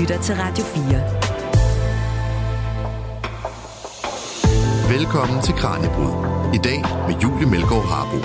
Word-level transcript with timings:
lytter 0.00 0.22
til 0.22 0.34
Radio 0.34 0.64
4. 0.64 0.84
Velkommen 4.98 5.42
til 5.42 5.54
Kranjebrud. 5.54 6.12
I 6.54 6.58
dag 6.64 6.80
med 7.08 7.14
Julie 7.22 7.50
Melgaard 7.50 7.84
Harbo. 7.84 8.16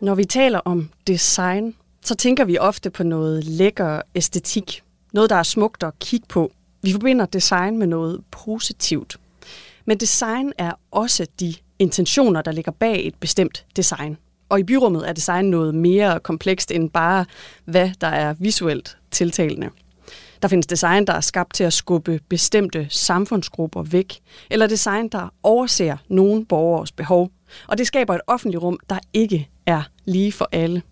Når 0.00 0.14
vi 0.14 0.24
taler 0.24 0.58
om 0.58 0.90
design, 1.06 1.74
så 2.02 2.14
tænker 2.14 2.44
vi 2.44 2.58
ofte 2.58 2.90
på 2.90 3.02
noget 3.02 3.44
lækker 3.44 4.00
æstetik. 4.14 4.82
Noget, 5.12 5.30
der 5.30 5.36
er 5.36 5.42
smukt 5.42 5.82
at 5.82 5.98
kigge 5.98 6.26
på. 6.28 6.52
Vi 6.82 6.92
forbinder 6.92 7.26
design 7.26 7.78
med 7.78 7.86
noget 7.86 8.20
positivt. 8.30 9.16
Men 9.84 10.00
design 10.00 10.52
er 10.58 10.72
også 10.90 11.26
de 11.40 11.54
intentioner, 11.78 12.42
der 12.42 12.52
ligger 12.52 12.72
bag 12.72 13.06
et 13.06 13.14
bestemt 13.14 13.66
design. 13.76 14.16
Og 14.54 14.60
i 14.60 14.62
byrummet 14.62 15.08
er 15.08 15.12
design 15.12 15.44
noget 15.44 15.74
mere 15.74 16.20
komplekst 16.20 16.70
end 16.70 16.90
bare, 16.90 17.24
hvad 17.64 17.90
der 18.00 18.06
er 18.06 18.34
visuelt 18.38 18.96
tiltalende. 19.10 19.70
Der 20.42 20.48
findes 20.48 20.66
design, 20.66 21.06
der 21.06 21.12
er 21.12 21.20
skabt 21.20 21.54
til 21.54 21.64
at 21.64 21.72
skubbe 21.72 22.20
bestemte 22.28 22.86
samfundsgrupper 22.90 23.82
væk, 23.82 24.20
eller 24.50 24.66
design, 24.66 25.08
der 25.08 25.32
overser 25.42 25.96
nogle 26.08 26.44
borgers 26.44 26.92
behov. 26.92 27.30
Og 27.68 27.78
det 27.78 27.86
skaber 27.86 28.14
et 28.14 28.20
offentligt 28.26 28.62
rum, 28.62 28.78
der 28.90 28.98
ikke 29.12 29.48
er 29.66 29.82
lige 30.04 30.32
for 30.32 30.48
alle. 30.52 30.82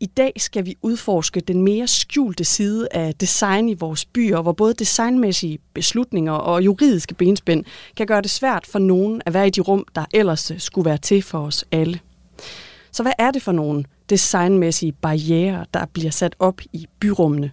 I 0.00 0.06
dag 0.06 0.32
skal 0.36 0.66
vi 0.66 0.76
udforske 0.82 1.40
den 1.40 1.62
mere 1.62 1.86
skjulte 1.86 2.44
side 2.44 2.88
af 2.90 3.14
design 3.14 3.68
i 3.68 3.74
vores 3.74 4.04
byer, 4.04 4.42
hvor 4.42 4.52
både 4.52 4.74
designmæssige 4.74 5.58
beslutninger 5.74 6.32
og 6.32 6.64
juridiske 6.64 7.14
benspænd 7.14 7.64
kan 7.96 8.06
gøre 8.06 8.22
det 8.22 8.30
svært 8.30 8.66
for 8.66 8.78
nogen 8.78 9.22
at 9.26 9.34
være 9.34 9.46
i 9.46 9.50
de 9.50 9.60
rum, 9.60 9.86
der 9.94 10.04
ellers 10.14 10.52
skulle 10.58 10.84
være 10.84 10.98
til 10.98 11.22
for 11.22 11.38
os 11.38 11.64
alle. 11.72 12.00
Så 12.92 13.02
hvad 13.02 13.12
er 13.18 13.30
det 13.30 13.42
for 13.42 13.52
nogle 13.52 13.84
designmæssige 14.10 14.92
barriere, 14.92 15.66
der 15.74 15.86
bliver 15.86 16.10
sat 16.10 16.36
op 16.38 16.60
i 16.72 16.86
byrummene? 17.00 17.50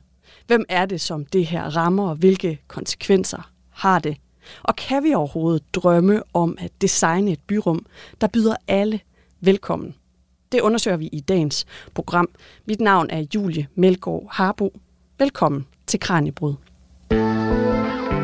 Hvem 0.48 0.66
er 0.70 0.86
det, 0.86 1.02
som 1.02 1.26
det 1.26 1.46
her 1.46 1.64
rammer, 1.78 2.10
og 2.10 2.16
hvilke 2.16 2.60
konsekvenser 2.68 3.52
har 3.70 4.00
det? 4.00 4.18
Og 4.64 4.76
kan 4.76 5.04
vi 5.04 5.14
overhovedet 5.14 5.76
drømme 5.76 6.24
om 6.34 6.58
at 6.60 6.72
designe 6.82 7.32
et 7.32 7.40
byrum, 7.48 7.86
der 8.22 8.28
byder 8.28 8.56
alle 8.68 9.00
velkommen? 9.42 9.96
Det 10.52 10.62
undersøger 10.62 10.98
vi 10.98 11.10
i 11.12 11.20
dagens 11.20 11.66
program. 11.94 12.30
Mit 12.68 12.82
navn 12.82 13.10
er 13.10 13.26
Julie 13.36 13.68
Melgaard 13.76 14.28
Harbo. 14.32 14.74
Velkommen 15.20 15.66
til 15.88 16.00
Kranjebrud. 16.00 16.54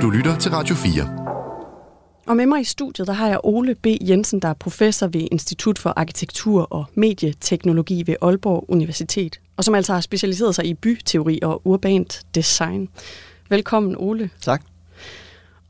Du 0.01 0.09
lytter 0.09 0.37
til 0.39 0.51
Radio 0.51 0.75
4. 0.75 1.36
Og 2.27 2.37
med 2.37 2.45
mig 2.45 2.61
i 2.61 2.63
studiet, 2.63 3.07
der 3.07 3.13
har 3.13 3.27
jeg 3.27 3.39
Ole 3.43 3.75
B. 3.75 3.87
Jensen, 4.01 4.39
der 4.39 4.47
er 4.47 4.53
professor 4.53 5.07
ved 5.07 5.27
Institut 5.31 5.79
for 5.79 5.93
Arkitektur 5.95 6.61
og 6.61 6.85
Medieteknologi 6.95 8.03
ved 8.05 8.15
Aalborg 8.21 8.65
Universitet, 8.67 9.39
og 9.57 9.63
som 9.63 9.75
altså 9.75 9.93
har 9.93 10.01
specialiseret 10.01 10.55
sig 10.55 10.65
i 10.65 10.73
byteori 10.73 11.39
og 11.41 11.61
urbant 11.65 12.25
design. 12.35 12.89
Velkommen, 13.49 13.95
Ole. 13.97 14.29
Tak. 14.41 14.63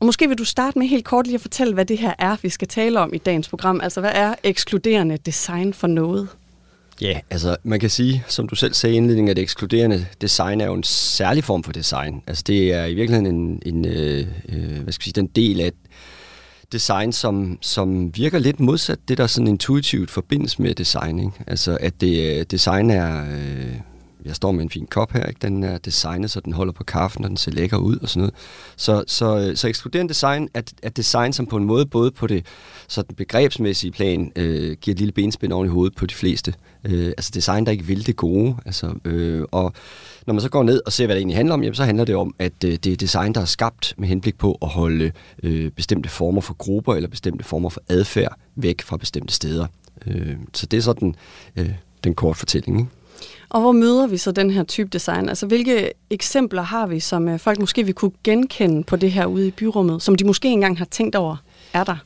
Og 0.00 0.06
måske 0.06 0.28
vil 0.28 0.38
du 0.38 0.44
starte 0.44 0.78
med 0.78 0.86
helt 0.86 1.04
kort 1.04 1.26
lige 1.26 1.34
at 1.34 1.40
fortælle, 1.40 1.74
hvad 1.74 1.84
det 1.84 1.98
her 1.98 2.14
er, 2.18 2.36
vi 2.42 2.48
skal 2.48 2.68
tale 2.68 3.00
om 3.00 3.14
i 3.14 3.18
dagens 3.18 3.48
program. 3.48 3.80
Altså, 3.80 4.00
hvad 4.00 4.12
er 4.14 4.34
ekskluderende 4.42 5.16
design 5.16 5.74
for 5.74 5.86
noget? 5.86 6.28
Ja, 7.00 7.20
altså 7.30 7.56
man 7.62 7.80
kan 7.80 7.90
sige, 7.90 8.24
som 8.28 8.48
du 8.48 8.54
selv 8.54 8.74
sagde 8.74 8.94
i 8.94 8.96
indledningen, 8.96 9.30
at 9.30 9.38
ekskluderende 9.38 10.06
design 10.20 10.60
er 10.60 10.66
jo 10.66 10.74
en 10.74 10.82
særlig 10.82 11.44
form 11.44 11.62
for 11.62 11.72
design. 11.72 12.22
Altså 12.26 12.44
det 12.46 12.72
er 12.72 12.84
i 12.84 12.94
virkeligheden 12.94 13.34
en, 13.36 13.62
en 13.66 13.84
øh, 13.84 14.26
øh 14.48 14.82
hvad 14.82 14.92
skal 14.92 15.04
vi 15.04 15.04
sige, 15.04 15.20
den 15.20 15.26
del 15.26 15.60
af 15.60 15.72
design, 16.72 17.12
som, 17.12 17.58
som 17.60 18.16
virker 18.16 18.38
lidt 18.38 18.60
modsat 18.60 18.98
det, 19.08 19.18
der 19.18 19.26
sådan 19.26 19.48
intuitivt 19.48 20.10
forbindes 20.10 20.58
med 20.58 20.74
design. 20.74 21.18
Ikke? 21.18 21.32
Altså 21.46 21.78
at 21.80 22.00
det, 22.00 22.38
øh, 22.38 22.46
design 22.50 22.90
er... 22.90 23.24
Øh, 23.32 23.74
jeg 24.24 24.36
står 24.36 24.52
med 24.52 24.62
en 24.62 24.70
fin 24.70 24.86
kop 24.86 25.12
her, 25.12 25.24
ikke? 25.24 25.38
den 25.42 25.64
er 25.64 25.78
designet, 25.78 26.30
så 26.30 26.40
den 26.40 26.52
holder 26.52 26.72
på 26.72 26.84
kaffen, 26.84 27.24
og 27.24 27.28
den 27.28 27.36
ser 27.36 27.50
lækker 27.50 27.76
ud 27.76 27.96
og 27.96 28.08
sådan 28.08 28.20
noget. 28.20 28.34
Så, 28.76 29.04
så, 29.06 29.38
øh, 29.38 29.56
så 29.56 29.68
ekskluderende 29.68 30.08
design 30.08 30.48
er, 30.54 30.62
er 30.82 30.88
design, 30.88 31.32
som 31.32 31.46
på 31.46 31.56
en 31.56 31.64
måde 31.64 31.86
både 31.86 32.10
på 32.10 32.26
det 32.26 32.46
sådan 32.88 33.14
begrebsmæssige 33.14 33.90
plan 33.90 34.32
øh, 34.36 34.76
giver 34.80 34.94
et 34.94 34.98
lille 34.98 35.12
benspænd 35.12 35.52
oven 35.52 35.66
i 35.66 35.70
hovedet 35.70 35.96
på 35.96 36.06
de 36.06 36.14
fleste. 36.14 36.54
Øh, 36.84 37.06
altså 37.06 37.30
design, 37.34 37.66
der 37.66 37.72
ikke 37.72 37.84
vil 37.84 38.06
det 38.06 38.16
gode. 38.16 38.56
Altså, 38.66 38.94
øh, 39.04 39.44
og 39.52 39.72
når 40.26 40.34
man 40.34 40.40
så 40.40 40.48
går 40.48 40.62
ned 40.62 40.80
og 40.86 40.92
ser, 40.92 41.06
hvad 41.06 41.16
det 41.16 41.20
egentlig 41.20 41.36
handler 41.36 41.54
om, 41.54 41.62
jamen, 41.62 41.74
så 41.74 41.84
handler 41.84 42.04
det 42.04 42.16
om, 42.16 42.34
at 42.38 42.64
øh, 42.64 42.72
det 42.72 42.86
er 42.86 42.96
design, 42.96 43.32
der 43.32 43.40
er 43.40 43.44
skabt 43.44 43.94
med 43.98 44.08
henblik 44.08 44.38
på 44.38 44.58
at 44.62 44.68
holde 44.68 45.12
øh, 45.42 45.70
bestemte 45.70 46.08
former 46.08 46.40
for 46.40 46.54
grupper 46.54 46.94
eller 46.94 47.08
bestemte 47.08 47.44
former 47.44 47.68
for 47.68 47.82
adfærd 47.88 48.38
væk 48.56 48.82
fra 48.82 48.96
bestemte 48.96 49.34
steder. 49.34 49.66
Øh, 50.06 50.36
så 50.54 50.66
det 50.66 50.76
er 50.76 50.80
sådan 50.80 51.14
øh, 51.56 51.70
den 52.04 52.14
korte 52.14 52.38
fortælling. 52.38 52.78
Ikke? 52.78 52.90
Og 53.50 53.60
hvor 53.60 53.72
møder 53.72 54.06
vi 54.06 54.16
så 54.16 54.32
den 54.32 54.50
her 54.50 54.62
type 54.62 54.88
design? 54.92 55.28
Altså, 55.28 55.46
hvilke 55.46 55.92
eksempler 56.10 56.62
har 56.62 56.86
vi, 56.86 57.00
som 57.00 57.28
øh, 57.28 57.38
folk 57.38 57.58
måske 57.58 57.84
vil 57.84 57.94
kunne 57.94 58.12
genkende 58.24 58.84
på 58.84 58.96
det 58.96 59.12
her 59.12 59.26
ude 59.26 59.48
i 59.48 59.50
byrummet, 59.50 60.02
som 60.02 60.14
de 60.14 60.24
måske 60.24 60.48
engang 60.48 60.78
har 60.78 60.84
tænkt 60.84 61.16
over, 61.16 61.36
er 61.72 61.84
der? 61.84 61.96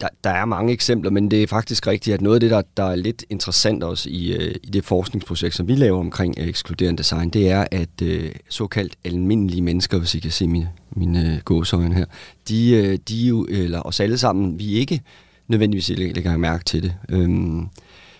Der, 0.00 0.08
der 0.24 0.30
er 0.30 0.44
mange 0.44 0.72
eksempler, 0.72 1.10
men 1.10 1.30
det 1.30 1.42
er 1.42 1.46
faktisk 1.46 1.86
rigtigt, 1.86 2.14
at 2.14 2.20
noget 2.20 2.36
af 2.36 2.40
det, 2.40 2.50
der, 2.50 2.62
der 2.76 2.84
er 2.84 2.96
lidt 2.96 3.24
interessant 3.30 3.82
også 3.82 4.08
i, 4.10 4.32
øh, 4.32 4.54
i 4.62 4.66
det 4.66 4.84
forskningsprojekt, 4.84 5.54
som 5.54 5.68
vi 5.68 5.74
laver 5.74 6.00
omkring 6.00 6.34
øh, 6.38 6.48
ekskluderende 6.48 6.98
design, 6.98 7.30
det 7.30 7.50
er, 7.50 7.66
at 7.70 8.02
øh, 8.02 8.32
såkaldt 8.48 8.96
almindelige 9.04 9.62
mennesker, 9.62 9.98
hvis 9.98 10.14
I 10.14 10.18
kan 10.18 10.30
se 10.30 10.48
mine, 10.48 10.70
mine 10.90 11.32
øh, 11.32 11.38
gåsøjne 11.44 11.94
her, 11.94 12.04
de, 12.48 12.70
øh, 12.70 12.98
de 13.08 13.16
jo, 13.26 13.46
eller 13.50 13.86
os 13.86 14.00
alle 14.00 14.18
sammen, 14.18 14.58
vi 14.58 14.72
ikke 14.72 15.00
nødvendigvis 15.48 15.88
lægger 15.88 16.36
mærke 16.36 16.64
til 16.64 16.82
det. 16.82 16.94
Øhm, 17.08 17.68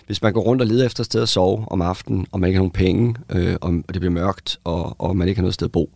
hvis 0.08 0.22
man 0.22 0.32
går 0.32 0.40
rundt 0.40 0.62
og 0.62 0.68
leder 0.68 0.86
efter 0.86 1.00
et 1.00 1.06
sted 1.06 1.22
at 1.22 1.28
sove 1.28 1.64
om 1.70 1.82
aftenen, 1.82 2.26
og 2.32 2.40
man 2.40 2.48
ikke 2.48 2.56
har 2.56 2.62
nogen 2.62 2.70
penge, 2.70 3.14
øh, 3.30 3.56
og 3.60 3.72
det 3.72 4.00
bliver 4.00 4.10
mørkt, 4.10 4.58
og, 4.64 4.96
og 4.98 5.16
man 5.16 5.28
ikke 5.28 5.38
har 5.38 5.42
noget 5.42 5.54
sted 5.54 5.66
at 5.66 5.72
bo, 5.72 5.90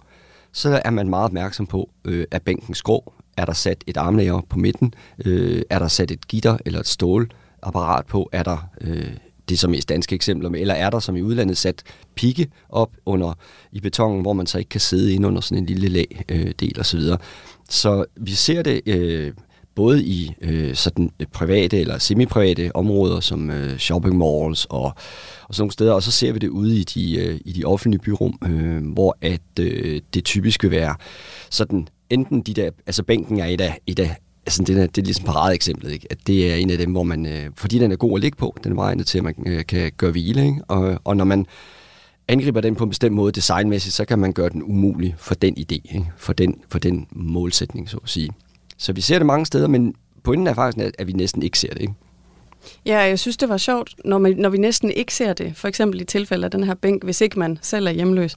så 0.52 0.80
er 0.84 0.90
man 0.90 1.08
meget 1.08 1.24
opmærksom 1.24 1.66
på, 1.66 1.90
øh, 2.04 2.26
er 2.30 2.38
bænken 2.38 2.74
skrå? 2.74 3.12
Er 3.36 3.44
der 3.44 3.52
sat 3.52 3.84
et 3.86 3.96
armlæger 3.96 4.40
på 4.48 4.58
midten? 4.58 4.94
Øh, 5.24 5.62
er 5.70 5.78
der 5.78 5.88
sat 5.88 6.10
et 6.10 6.28
gitter 6.28 6.58
eller 6.66 6.80
et 6.80 6.86
stålapparat 6.86 8.06
på? 8.06 8.28
Er 8.32 8.42
der 8.42 8.68
øh, 8.80 9.16
det 9.48 9.58
som 9.58 9.70
mest 9.70 9.88
danske 9.88 10.14
eksempler 10.14 10.48
med, 10.48 10.60
eller 10.60 10.74
er 10.74 10.90
der 10.90 10.98
som 10.98 11.16
i 11.16 11.22
udlandet 11.22 11.58
sat 11.58 11.82
pigge 12.14 12.50
op 12.68 12.90
under 13.06 13.32
i 13.72 13.80
betongen, 13.80 14.22
hvor 14.22 14.32
man 14.32 14.46
så 14.46 14.58
ikke 14.58 14.68
kan 14.68 14.80
sidde 14.80 15.14
ind 15.14 15.26
under 15.26 15.40
sådan 15.40 15.58
en 15.58 15.66
lille 15.66 15.88
lag 15.88 16.24
øh, 16.28 16.52
del 16.60 16.80
osv. 16.80 17.00
Så, 17.00 17.18
så 17.70 18.04
vi 18.16 18.32
ser 18.32 18.62
det 18.62 18.80
øh, 18.86 19.32
både 19.74 20.04
i 20.04 20.32
øh, 20.40 20.74
sådan 20.74 21.10
øh, 21.20 21.26
private 21.26 21.80
eller 21.80 21.98
semi-private 21.98 22.70
områder 22.74 23.20
som 23.20 23.50
øh, 23.50 23.78
shopping 23.78 24.18
malls 24.18 24.64
og, 24.64 24.84
og 25.48 25.54
sådan 25.54 25.62
nogle 25.62 25.72
steder, 25.72 25.92
og 25.92 26.02
så 26.02 26.10
ser 26.10 26.32
vi 26.32 26.38
det 26.38 26.48
ude 26.48 26.78
i 26.78 26.84
de, 26.84 27.16
øh, 27.16 27.40
i 27.44 27.52
de 27.52 27.64
offentlige 27.64 28.00
byrum, 28.00 28.38
øh, 28.44 28.92
hvor 28.92 29.16
at 29.20 29.40
øh, 29.60 30.00
det 30.14 30.24
typisk 30.24 30.62
vil 30.62 30.70
være 30.70 30.94
sådan 31.50 31.88
enten 32.10 32.42
de 32.42 32.54
der, 32.54 32.70
altså 32.86 33.02
bænken 33.02 33.40
er 33.40 33.46
et 33.46 33.60
af, 33.60 33.78
et 33.86 33.98
af 33.98 34.16
altså 34.46 34.62
det, 34.62 34.78
er, 34.78 34.86
det 34.86 34.98
er 34.98 35.04
ligesom 35.04 35.24
paradeeksemplet, 35.24 35.92
ikke? 35.92 36.06
at 36.10 36.18
det 36.26 36.52
er 36.52 36.56
en 36.56 36.70
af 36.70 36.78
dem, 36.78 36.92
hvor 36.92 37.02
man, 37.02 37.26
øh, 37.26 37.50
fordi 37.56 37.78
den 37.78 37.92
er 37.92 37.96
god 37.96 38.18
at 38.18 38.20
ligge 38.20 38.36
på, 38.36 38.56
den 38.64 38.72
er 38.72 38.76
meget 38.76 39.06
til, 39.06 39.18
at 39.18 39.24
man 39.24 39.34
øh, 39.46 39.66
kan 39.66 39.92
gøre 39.96 40.10
hvile, 40.10 40.46
ikke? 40.46 40.60
Og, 40.68 41.00
og 41.04 41.16
når 41.16 41.24
man 41.24 41.46
angriber 42.28 42.60
den 42.60 42.74
på 42.74 42.84
en 42.84 42.90
bestemt 42.90 43.14
måde 43.14 43.32
designmæssigt, 43.32 43.94
så 43.94 44.04
kan 44.04 44.18
man 44.18 44.32
gøre 44.32 44.48
den 44.48 44.62
umulig 44.62 45.14
for 45.18 45.34
den 45.34 45.56
idé, 45.58 45.94
ikke? 45.94 46.06
For, 46.16 46.32
den, 46.32 46.60
for 46.68 46.78
den 46.78 47.06
målsætning, 47.10 47.90
så 47.90 47.96
at 47.96 48.08
sige. 48.08 48.30
Så 48.82 48.92
vi 48.92 49.00
ser 49.00 49.18
det 49.18 49.26
mange 49.26 49.46
steder, 49.46 49.68
men 49.68 49.94
pointen 50.22 50.46
er 50.46 50.54
faktisk, 50.54 50.86
at 50.98 51.06
vi 51.06 51.12
næsten 51.12 51.42
ikke 51.42 51.58
ser 51.58 51.72
det. 51.72 51.80
Ikke? 51.80 51.94
Ja, 52.86 52.98
jeg 52.98 53.18
synes, 53.18 53.36
det 53.36 53.48
var 53.48 53.56
sjovt, 53.56 53.94
når, 54.04 54.18
man, 54.18 54.36
når 54.36 54.48
vi 54.48 54.58
næsten 54.58 54.90
ikke 54.90 55.14
ser 55.14 55.32
det, 55.32 55.52
for 55.56 55.68
eksempel 55.68 56.00
i 56.00 56.04
tilfælde 56.04 56.44
af 56.44 56.50
den 56.50 56.64
her 56.64 56.74
bænk, 56.74 57.04
hvis 57.04 57.20
ikke 57.20 57.38
man 57.38 57.58
selv 57.62 57.86
er 57.86 57.90
hjemløs, 57.90 58.36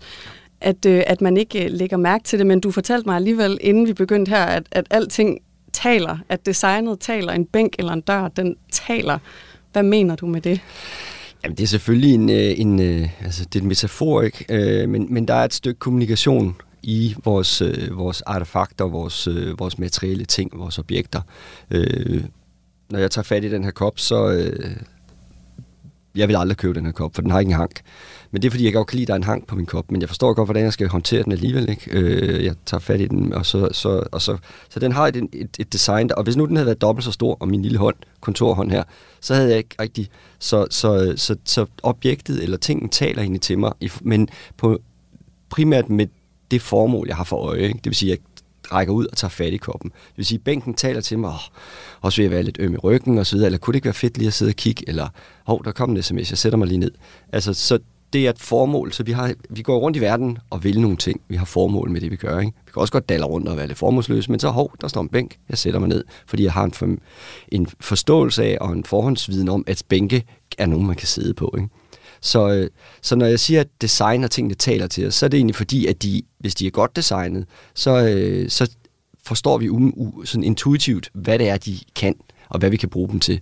at, 0.61 0.85
øh, 0.85 1.03
at 1.07 1.21
man 1.21 1.37
ikke 1.37 1.65
øh, 1.65 1.71
lægger 1.71 1.97
mærke 1.97 2.23
til 2.23 2.39
det, 2.39 2.47
men 2.47 2.59
du 2.59 2.71
fortalte 2.71 3.09
mig 3.09 3.15
alligevel, 3.15 3.57
inden 3.61 3.87
vi 3.87 3.93
begyndte 3.93 4.29
her, 4.29 4.43
at, 4.43 4.63
at 4.71 4.87
alting 4.89 5.39
taler, 5.73 6.17
at 6.29 6.45
designet 6.45 6.99
taler, 6.99 7.33
en 7.33 7.45
bænk 7.45 7.75
eller 7.79 7.93
en 7.93 8.01
dør, 8.01 8.27
den 8.27 8.55
taler. 8.71 9.19
Hvad 9.71 9.83
mener 9.83 10.15
du 10.15 10.25
med 10.25 10.41
det? 10.41 10.59
Jamen, 11.43 11.57
det 11.57 11.63
er 11.63 11.67
selvfølgelig 11.67 12.13
en, 12.13 12.29
øh, 12.29 12.59
en, 12.59 12.79
en 12.79 13.09
altså, 13.23 13.45
det 13.45 13.59
er 13.59 13.63
en 13.63 13.67
metafor, 13.67 14.21
ikke? 14.21 14.87
men, 14.87 15.07
men 15.09 15.27
der 15.27 15.33
er 15.33 15.45
et 15.45 15.53
stykke 15.53 15.79
kommunikation 15.79 16.55
i 16.85 17.15
vores, 17.23 17.61
øh, 17.61 17.97
vores 17.97 18.21
artefakter, 18.21 18.85
vores, 18.85 19.27
øh, 19.27 19.59
vores 19.59 19.79
materielle 19.79 20.25
ting, 20.25 20.51
vores 20.53 20.79
objekter. 20.79 21.21
Øh, 21.71 22.23
når 22.89 22.99
jeg 22.99 23.11
tager 23.11 23.23
fat 23.23 23.43
i 23.43 23.49
den 23.49 23.63
her 23.63 23.71
kop, 23.71 23.99
så... 23.99 24.31
Øh, 24.31 24.75
jeg 26.15 26.27
vil 26.27 26.35
aldrig 26.35 26.57
købe 26.57 26.73
den 26.73 26.85
her 26.85 26.91
kop, 26.91 27.15
for 27.15 27.21
den 27.21 27.31
har 27.31 27.39
ikke 27.39 27.49
en 27.49 27.55
hank. 27.55 27.81
Men 28.31 28.41
det 28.41 28.47
er, 28.47 28.51
fordi 28.51 28.65
jeg 28.65 28.73
godt 28.73 28.87
kan 28.87 28.97
lide, 28.97 29.03
at 29.03 29.07
der 29.07 29.13
er 29.13 29.17
en 29.17 29.23
hank 29.23 29.47
på 29.47 29.55
min 29.55 29.65
kop, 29.65 29.91
men 29.91 30.01
jeg 30.01 30.09
forstår 30.09 30.33
godt, 30.33 30.47
hvordan 30.47 30.63
jeg 30.63 30.73
skal 30.73 30.87
håndtere 30.87 31.23
den 31.23 31.31
alligevel. 31.31 31.69
Ikke? 31.69 31.91
Øh, 31.91 32.45
jeg 32.45 32.55
tager 32.65 32.79
fat 32.79 33.01
i 33.01 33.07
den, 33.07 33.33
og 33.33 33.45
så, 33.45 33.69
så, 33.71 34.03
og 34.11 34.21
så, 34.21 34.37
så 34.69 34.79
den 34.79 34.91
har 34.91 35.07
et, 35.07 35.15
et, 35.15 35.49
et 35.59 35.73
design, 35.73 36.09
og 36.17 36.23
hvis 36.23 36.37
nu 36.37 36.45
den 36.45 36.55
havde 36.55 36.65
været 36.65 36.81
dobbelt 36.81 37.05
så 37.05 37.11
stor, 37.11 37.37
og 37.39 37.47
min 37.47 37.61
lille 37.61 37.77
hånd, 37.77 37.95
kontorhånd 38.19 38.71
her, 38.71 38.83
så 39.21 39.33
havde 39.33 39.49
jeg 39.49 39.57
ikke 39.57 39.75
rigtig... 39.79 40.09
Så, 40.39 40.67
så, 40.69 41.13
så, 41.15 41.35
så 41.45 41.65
objektet 41.83 42.43
eller 42.43 42.57
tingen 42.57 42.89
taler 42.89 43.21
egentlig 43.21 43.41
til 43.41 43.59
mig, 43.59 43.71
men 44.01 44.29
på, 44.57 44.79
primært 45.49 45.89
med 45.89 46.07
det 46.51 46.61
formål, 46.61 47.07
jeg 47.07 47.15
har 47.15 47.23
for 47.23 47.37
øje. 47.37 47.59
Ikke? 47.59 47.77
Det 47.77 47.85
vil 47.85 47.95
sige, 47.95 48.11
at 48.11 48.19
jeg 48.19 48.71
rækker 48.71 48.93
ud 48.93 49.05
og 49.05 49.17
tager 49.17 49.29
fat 49.29 49.53
i 49.53 49.57
koppen. 49.57 49.89
Det 49.91 50.17
vil 50.17 50.25
sige, 50.25 50.37
at 50.37 50.43
bænken 50.43 50.73
taler 50.73 51.01
til 51.01 51.19
mig, 51.19 51.33
og 52.01 52.13
så 52.13 52.17
vil 52.17 52.23
jeg 52.23 52.31
være 52.31 52.43
lidt 52.43 52.57
øm 52.59 52.73
i 52.73 52.77
ryggen 52.77 53.17
og 53.17 53.25
så 53.25 53.35
videre, 53.35 53.45
eller 53.45 53.57
kunne 53.57 53.71
det 53.71 53.77
ikke 53.77 53.85
være 53.85 53.93
fedt 53.93 54.17
lige 54.17 54.27
at 54.27 54.33
sidde 54.33 54.49
og 54.49 54.55
kigge, 54.55 54.83
eller 54.87 55.07
hov, 55.45 55.65
der 55.65 55.71
kom 55.71 55.91
en 55.91 56.03
sms, 56.03 56.29
jeg 56.29 56.37
sætter 56.37 56.57
mig 56.57 56.67
lige 56.67 56.77
ned. 56.77 56.91
Altså, 57.31 57.53
så 57.53 57.79
det 58.13 58.25
er 58.25 58.29
et 58.29 58.39
formål, 58.39 58.93
så 58.93 59.03
vi, 59.03 59.11
har, 59.11 59.33
vi 59.49 59.61
går 59.61 59.77
rundt 59.79 59.97
i 59.97 60.01
verden 60.01 60.37
og 60.49 60.63
vil 60.63 60.81
nogle 60.81 60.97
ting. 60.97 61.21
Vi 61.27 61.35
har 61.35 61.45
formål 61.45 61.89
med 61.89 62.01
det, 62.01 62.11
vi 62.11 62.15
gør. 62.15 62.39
Ikke? 62.39 62.51
Vi 62.65 62.71
kan 62.73 62.81
også 62.81 62.91
godt 62.91 63.09
dalle 63.09 63.25
rundt 63.25 63.47
og 63.47 63.57
være 63.57 63.67
lidt 63.67 63.77
formålsløse, 63.77 64.31
men 64.31 64.39
så, 64.39 64.49
hov, 64.49 64.71
der 64.81 64.87
står 64.87 65.01
en 65.01 65.09
bænk, 65.09 65.37
jeg 65.49 65.57
sætter 65.57 65.79
mig 65.79 65.89
ned, 65.89 66.03
fordi 66.27 66.43
jeg 66.43 66.53
har 66.53 66.63
en, 66.63 66.71
for, 66.71 66.95
en 67.47 67.67
forståelse 67.79 68.43
af 68.43 68.57
og 68.61 68.71
en 68.71 68.83
forhåndsviden 68.83 69.49
om, 69.49 69.63
at 69.67 69.83
bænke 69.87 70.23
er 70.57 70.65
nogen, 70.65 70.87
man 70.87 70.95
kan 70.95 71.07
sidde 71.07 71.33
på. 71.33 71.55
Ikke? 71.57 71.69
Så, 72.25 72.49
øh, 72.49 72.69
så 73.01 73.15
når 73.15 73.25
jeg 73.25 73.39
siger, 73.39 73.61
at 73.61 73.67
design 73.81 74.23
og 74.23 74.31
tingene 74.31 74.55
taler 74.55 74.87
til 74.87 75.07
os, 75.07 75.15
så 75.15 75.25
er 75.25 75.27
det 75.27 75.37
egentlig 75.37 75.55
fordi, 75.55 75.85
at 75.85 76.03
de, 76.03 76.21
hvis 76.39 76.55
de 76.55 76.67
er 76.67 76.71
godt 76.71 76.95
designet, 76.95 77.45
så, 77.73 78.07
øh, 78.07 78.49
så 78.49 78.71
forstår 79.23 79.57
vi 79.57 79.69
um, 79.69 79.93
u, 79.97 80.25
sådan 80.25 80.43
intuitivt, 80.43 81.09
hvad 81.13 81.39
det 81.39 81.49
er, 81.49 81.57
de 81.57 81.79
kan, 81.95 82.15
og 82.49 82.59
hvad 82.59 82.69
vi 82.69 82.77
kan 82.77 82.89
bruge 82.89 83.09
dem 83.09 83.19
til. 83.19 83.41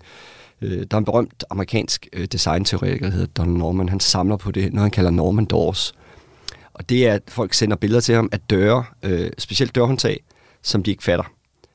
Øh, 0.61 0.77
der 0.91 0.97
er 0.97 0.97
en 0.97 1.05
berømt 1.05 1.43
amerikansk 1.49 2.07
øh, 2.13 2.25
designteoretiker, 2.25 3.05
der 3.05 3.13
hedder 3.15 3.43
Don 3.43 3.49
Norman. 3.49 3.89
Han 3.89 3.99
samler 3.99 4.37
på 4.37 4.51
det, 4.51 4.73
når 4.73 4.81
han 4.81 4.91
kalder 4.91 5.11
Norman 5.11 5.45
Doors. 5.45 5.93
Og 6.73 6.89
det 6.89 7.07
er, 7.07 7.13
at 7.13 7.23
folk 7.27 7.53
sender 7.53 7.75
billeder 7.75 8.01
til 8.01 8.15
ham 8.15 8.29
af 8.31 8.39
døre, 8.39 8.83
øh, 9.03 9.31
specielt 9.37 9.75
dørhåndtag, 9.75 10.23
som 10.61 10.83
de 10.83 10.91
ikke 10.91 11.03
fatter. 11.03 11.25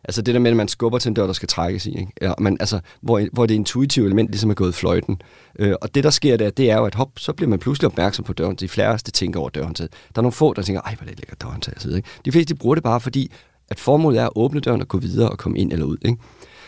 Altså 0.05 0.23
det 0.23 0.35
der 0.35 0.41
med, 0.41 0.51
at 0.51 0.57
man 0.57 0.69
skubber 0.69 0.99
til 0.99 1.09
en 1.09 1.15
dør, 1.15 1.27
der 1.27 1.33
skal 1.33 1.49
trækkes 1.49 1.87
i. 1.87 1.99
Ikke? 1.99 2.13
Ja, 2.23 2.33
man, 2.39 2.57
altså, 2.61 2.81
hvor, 3.03 3.23
hvor 3.33 3.47
det 3.47 3.55
intuitive 3.55 4.07
element 4.07 4.31
ligesom 4.31 4.51
er 4.51 4.55
gået 4.55 4.75
fløjten. 4.75 5.23
Øh, 5.59 5.75
og 5.83 5.95
det, 5.95 6.05
der 6.05 6.11
sker 6.11 6.37
der, 6.37 6.51
det 6.51 6.71
er 6.71 6.77
jo, 6.77 6.85
at 6.85 6.95
hop, 6.95 7.11
så 7.17 7.33
bliver 7.33 7.49
man 7.49 7.59
pludselig 7.59 7.87
opmærksom 7.87 8.25
på 8.25 8.33
døren. 8.33 8.57
De 8.57 8.69
flæreste 8.69 9.11
tænker 9.11 9.41
over 9.41 9.49
døren. 9.49 9.75
Der 9.75 9.87
er 10.17 10.23
nogle 10.23 10.33
få, 10.33 10.53
der 10.53 10.63
tænker, 10.63 10.81
ej, 10.81 10.95
hvor 10.95 11.07
det 11.07 11.19
lækker 11.19 11.37
døren 11.37 11.61
til. 11.61 11.97
Ikke? 11.97 12.09
De 12.25 12.33
fleste 12.33 12.55
de 12.55 12.59
bruger 12.59 12.75
det 12.75 12.85
bare, 12.85 13.01
fordi 13.01 13.33
at 13.71 13.81
formålet 13.81 14.21
er 14.21 14.25
at 14.25 14.33
åbne 14.37 14.61
døren 14.61 14.81
og 14.81 14.89
gå 14.89 14.99
videre 14.99 15.31
og 15.31 15.39
komme 15.39 15.59
ind 15.59 15.73
eller 15.73 15.87
ud. 15.87 15.97
Ikke? 16.05 16.19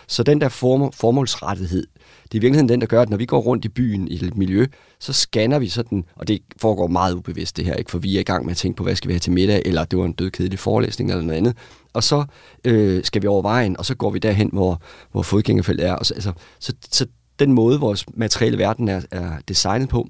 Så 0.07 0.23
den 0.23 0.41
der 0.41 0.49
form, 0.49 0.93
formålsrettighed, 0.93 1.87
det 2.33 2.39
er 2.39 2.41
i 2.41 2.45
virkeligheden 2.45 2.69
den, 2.69 2.81
der 2.81 2.87
gør, 2.87 3.03
at 3.03 3.11
når 3.11 3.17
vi 3.17 3.27
går 3.27 3.41
rundt 3.41 3.65
i 3.65 3.69
byen 3.69 4.09
i 4.09 4.15
et 4.15 4.37
miljø, 4.37 4.67
så 4.99 5.13
scanner 5.13 5.59
vi 5.59 5.69
sådan, 5.69 6.05
og 6.17 6.29
det 6.29 6.43
foregår 6.57 6.87
meget 6.87 7.15
ubevidst 7.15 7.57
det 7.57 7.65
her, 7.65 7.75
ikke? 7.75 7.91
for 7.91 7.99
vi 7.99 8.17
er 8.17 8.21
i 8.21 8.23
gang 8.23 8.45
med 8.45 8.51
at 8.51 8.57
tænke 8.57 8.77
på, 8.77 8.83
hvad 8.83 8.97
skal 8.97 9.09
vi 9.09 9.13
have 9.13 9.21
til 9.21 9.33
middag, 9.33 9.63
eller 9.65 9.85
det 9.85 9.99
var 9.99 10.05
en 10.05 10.13
dødkedelig 10.13 10.59
forelæsning 10.59 11.11
eller 11.11 11.25
noget 11.25 11.39
andet. 11.39 11.57
Og 11.93 12.03
så 12.03 12.25
øh, 12.65 13.05
skal 13.05 13.23
vi 13.23 13.27
over 13.27 13.43
vejen, 13.43 13.77
og 13.77 13.87
så 13.87 13.95
går 13.95 14.11
vi 14.11 14.19
derhen, 14.19 14.51
hvor, 14.53 14.83
hvor 15.13 15.23
fodgængerfeltet 15.23 15.87
er. 15.87 15.93
Og 15.93 16.07
så, 16.07 16.15
altså, 16.15 16.33
så, 16.61 16.73
så 16.91 17.07
den 17.39 17.53
måde, 17.53 17.81
vores 17.81 18.05
materielle 18.15 18.59
verden 18.59 18.89
er, 18.89 19.01
er 19.11 19.33
designet 19.49 19.89
på, 19.89 20.09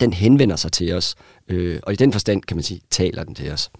den 0.00 0.12
henvender 0.12 0.56
sig 0.56 0.72
til 0.72 0.92
os. 0.92 1.14
Øh, 1.48 1.80
og 1.82 1.92
i 1.92 1.96
den 1.96 2.12
forstand, 2.12 2.42
kan 2.42 2.56
man 2.56 2.64
sige, 2.64 2.80
taler 2.90 3.24
den 3.24 3.34
til 3.34 3.52
os. 3.52 3.70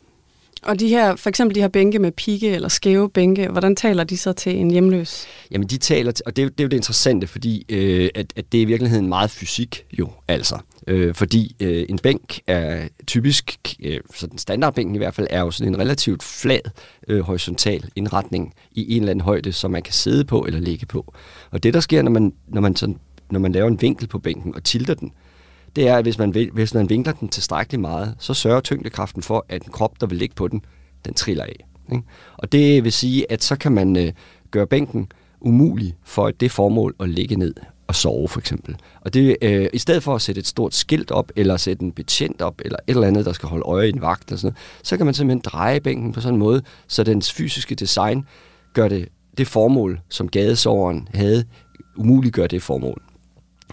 Og 0.63 0.81
de 0.81 0.89
her, 0.89 1.17
for 1.17 1.29
eksempel 1.29 1.55
de 1.55 1.61
her 1.61 1.69
bænke 1.69 1.99
med 1.99 2.13
pigge 2.13 2.49
eller 2.49 2.69
skæve 2.69 3.11
bænke, 3.11 3.49
hvordan 3.49 3.77
taler 3.77 4.05
de 4.05 4.17
så 4.17 4.33
til 4.33 4.57
en 4.57 4.71
hjemløs? 4.71 5.27
Jamen 5.51 5.69
de 5.69 5.79
taler, 5.79 6.13
og 6.27 6.37
det 6.37 6.45
er, 6.45 6.49
det 6.49 6.61
er 6.61 6.65
jo 6.65 6.69
det 6.69 6.77
interessante, 6.77 7.27
fordi 7.27 7.67
øh, 7.69 8.09
at, 8.15 8.33
at 8.37 8.53
det 8.53 8.59
er 8.59 8.63
i 8.63 8.65
virkeligheden 8.65 9.09
meget 9.09 9.31
fysik 9.31 9.85
jo, 9.99 10.11
altså. 10.29 10.59
Øh, 10.87 11.15
fordi 11.15 11.57
øh, 11.61 11.87
en 11.89 11.99
bænk 11.99 12.41
er 12.47 12.89
typisk, 13.07 13.77
øh, 13.83 14.01
sådan 14.15 14.39
standardbænken 14.39 14.95
i 14.95 14.99
hvert 14.99 15.15
fald, 15.15 15.27
er 15.31 15.41
jo 15.41 15.51
sådan 15.51 15.75
en 15.75 15.81
relativt 15.81 16.23
flad 16.23 16.61
øh, 17.09 17.21
horisontal 17.21 17.91
indretning 17.97 18.55
i 18.73 18.97
en 18.97 19.03
eller 19.03 19.11
anden 19.11 19.25
højde, 19.25 19.53
som 19.53 19.71
man 19.71 19.83
kan 19.83 19.95
sidde 19.95 20.25
på 20.25 20.45
eller 20.47 20.61
ligge 20.61 20.87
på. 20.87 21.15
Og 21.51 21.63
det 21.63 21.75
der 21.75 21.81
sker, 21.81 22.03
når 22.03 22.11
man, 22.11 22.33
når 22.49 22.61
man, 22.61 22.77
sådan, 22.77 22.99
når 23.31 23.41
man 23.41 23.53
laver 23.53 23.69
en 23.69 23.81
vinkel 23.81 24.07
på 24.07 24.19
bænken 24.19 24.55
og 24.55 24.65
tilter 24.65 24.95
den, 24.95 25.13
det 25.77 25.89
er, 25.89 25.97
at 25.97 26.05
hvis 26.05 26.19
man, 26.19 26.51
hvis 26.53 26.75
man 26.75 26.89
vinkler 26.89 27.13
den 27.13 27.29
tilstrækkeligt 27.29 27.81
meget, 27.81 28.15
så 28.19 28.35
sørger 28.35 28.61
tyngdekraften 28.61 29.23
for, 29.23 29.47
at 29.49 29.65
en 29.65 29.73
krop, 29.73 30.01
der 30.01 30.07
vil 30.07 30.19
ligge 30.19 30.35
på 30.35 30.49
den, 30.49 30.65
den 31.05 31.15
triller 31.15 31.45
af. 31.45 31.67
Ikke? 31.93 32.05
Og 32.39 32.53
det 32.53 32.85
vil 32.85 32.93
sige, 32.93 33.33
at 33.33 33.45
så 33.45 33.57
kan 33.57 33.73
man 33.73 33.97
øh, 33.97 34.13
gøre 34.51 34.67
bænken 34.67 35.09
umulig 35.41 35.95
for 36.05 36.31
det 36.31 36.51
formål 36.51 36.95
at 37.01 37.09
ligge 37.09 37.37
ned 37.37 37.55
og 37.87 37.95
sove 37.95 38.29
for 38.29 38.41
eksempel. 38.41 38.77
Og 39.01 39.15
det, 39.15 39.37
øh, 39.43 39.69
i 39.73 39.79
stedet 39.79 40.03
for 40.03 40.15
at 40.15 40.23
sætte 40.23 40.39
et 40.39 40.47
stort 40.47 40.75
skilt 40.75 41.11
op, 41.11 41.33
eller 41.37 41.57
sætte 41.57 41.83
en 41.83 41.93
betjent 41.93 42.43
op, 42.43 42.61
eller 42.65 42.79
et 42.87 42.95
eller 42.95 43.07
andet, 43.07 43.27
der 43.27 43.33
skal 43.33 43.49
holde 43.49 43.65
øje 43.65 43.87
i 43.87 43.93
en 43.93 44.01
vagt, 44.01 44.29
eller 44.29 44.39
sådan 44.39 44.47
noget, 44.47 44.87
så 44.87 44.97
kan 44.97 45.07
man 45.07 45.15
simpelthen 45.15 45.41
dreje 45.45 45.81
bænken 45.81 46.13
på 46.13 46.21
sådan 46.21 46.35
en 46.35 46.39
måde, 46.39 46.63
så 46.87 47.05
dens 47.05 47.33
fysiske 47.33 47.75
design 47.75 48.27
gør 48.73 48.89
det, 48.89 49.09
det 49.39 49.47
formål, 49.47 50.01
som 50.09 50.29
gadesoveren 50.29 51.09
havde, 51.15 51.45
umuliggør 51.97 52.47
det 52.47 52.63
formål. 52.63 53.03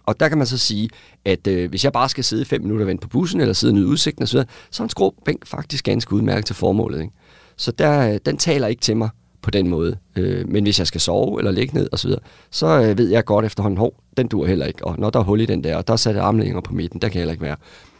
Og 0.06 0.20
der 0.20 0.30
kan 0.30 0.38
man 0.38 0.48
så 0.48 0.58
sige, 0.58 0.90
at 1.26 1.48
øh, 1.48 1.70
hvis 1.70 1.84
jeg 1.84 1.94
bare 1.94 2.10
skal 2.10 2.24
sidde 2.24 2.46
fem 2.46 2.62
minutter 2.62 2.86
og 2.86 2.88
vente 2.88 3.02
på 3.02 3.08
bussen, 3.08 3.42
eller 3.42 3.54
sidde 3.54 3.74
nyde 3.74 3.88
udsigten 3.88 4.24
osv., 4.24 4.40
så 4.72 4.84
er 4.84 4.86
en 4.86 4.90
skråbænk 4.90 5.48
faktisk 5.48 5.86
ganske 5.86 6.14
udmærket 6.14 6.46
til 6.46 6.56
formålet. 6.56 7.02
Ikke? 7.02 7.14
Så 7.58 7.72
der, 7.72 8.14
øh, 8.14 8.20
den 8.26 8.38
taler 8.38 8.68
ikke 8.68 8.82
til 8.82 8.98
mig 8.98 9.10
på 9.42 9.52
den 9.52 9.68
måde. 9.68 9.98
Øh, 10.16 10.50
men 10.50 10.64
hvis 10.64 10.80
jeg 10.80 10.88
skal 10.88 11.02
sove 11.02 11.40
eller 11.40 11.52
ligge 11.52 11.76
ned 11.76 11.90
osv., 11.92 12.10
så, 12.10 12.18
så 12.52 12.82
øh, 12.82 12.98
ved 12.98 13.10
jeg 13.10 13.26
godt 13.26 13.46
efterhånden, 13.46 13.78
hov, 13.78 14.04
den 14.18 14.28
dur 14.28 14.46
heller 14.46 14.66
ikke. 14.66 14.86
Og 14.86 14.96
når 15.00 15.10
der 15.10 15.20
er 15.20 15.24
hul 15.24 15.42
i 15.42 15.46
den 15.46 15.64
der, 15.64 15.76
og 15.78 15.88
der 15.88 15.94
er 15.94 15.98
sat 15.98 16.18
armlænger 16.18 16.62
på 16.62 16.74
midten, 16.74 17.02
der 17.02 17.10
kan 17.10 17.18
heller 17.18 17.32
ikke 17.32 17.44
være. 17.44 17.56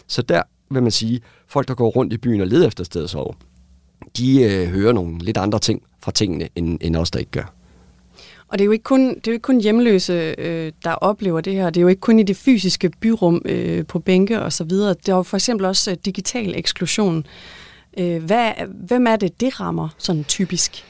Så 0.08 0.22
der 0.22 0.42
vil 0.72 0.84
man 0.84 0.92
sige, 0.92 1.22
folk 1.48 1.68
der 1.68 1.74
går 1.74 1.90
rundt 1.90 2.14
i 2.14 2.18
byen 2.18 2.42
og 2.42 2.48
leder 2.48 2.68
efter 2.68 2.84
sted 2.84 3.04
at 3.04 3.10
sove, 3.10 3.34
de 4.18 4.42
øh, 4.44 4.68
hører 4.68 4.94
nogle 4.94 5.20
lidt 5.20 5.38
andre 5.38 5.60
ting 5.60 5.82
fra 6.04 6.12
tingene, 6.12 6.50
end, 6.56 6.78
end 6.82 6.96
os, 6.96 7.12
der 7.12 7.20
ikke 7.20 7.32
gør. 7.32 7.54
Og 8.50 8.58
det 8.58 8.64
er 8.64 8.66
jo 8.66 8.72
ikke 8.72 8.84
kun, 8.84 9.10
det 9.10 9.28
er 9.28 9.32
jo 9.32 9.34
ikke 9.34 9.44
kun 9.44 9.62
hjemløse, 9.62 10.36
øh, 10.38 10.72
der 10.84 10.92
oplever 10.92 11.42
det 11.42 11.54
her. 11.54 11.70
Det 11.70 11.78
er 11.78 11.82
jo 11.82 11.88
ikke 11.88 12.00
kun 12.00 12.20
i 12.20 12.24
det 12.24 12.36
fysiske 12.36 12.92
byrum 13.02 13.42
øh, 13.46 13.86
på 13.86 14.00
bænke 14.00 14.42
og 14.42 14.54
så 14.54 14.64
videre. 14.64 14.90
Det 14.90 15.10
er 15.10 15.16
jo 15.16 15.24
for 15.24 15.38
eksempel 15.38 15.66
også 15.66 15.92
øh, 15.92 15.98
digital 16.06 16.56
eksklusion. 16.56 17.26
Øh, 17.98 18.24
hvad, 18.24 18.52
hvem 18.88 19.08
er 19.08 19.16
det, 19.16 19.42
det 19.42 19.60
rammer 19.60 19.90
sådan 19.98 20.24
typisk? 20.24 20.86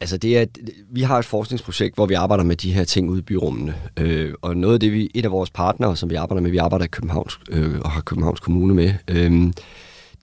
Altså 0.00 0.16
det 0.16 0.38
er, 0.38 0.44
vi 0.90 1.02
har 1.02 1.18
et 1.18 1.24
forskningsprojekt, 1.24 1.94
hvor 1.94 2.06
vi 2.06 2.14
arbejder 2.14 2.44
med 2.44 2.56
de 2.56 2.72
her 2.72 2.84
ting 2.84 3.10
ude 3.10 3.18
i 3.18 3.22
byrummene. 3.22 3.74
Øh, 3.96 4.34
og 4.42 4.56
noget 4.56 4.74
af 4.74 4.80
det, 4.80 4.92
vi, 4.92 5.10
et 5.14 5.24
af 5.24 5.30
vores 5.30 5.50
partnere, 5.50 5.96
som 5.96 6.10
vi 6.10 6.14
arbejder 6.14 6.42
med, 6.42 6.50
vi 6.50 6.56
arbejder 6.56 6.84
i 6.84 6.88
Københavns, 6.88 7.40
øh, 7.50 7.80
og 7.80 7.90
har 7.90 8.00
Københavns 8.00 8.40
Kommune 8.40 8.74
med, 8.74 8.94
øh, 9.08 9.52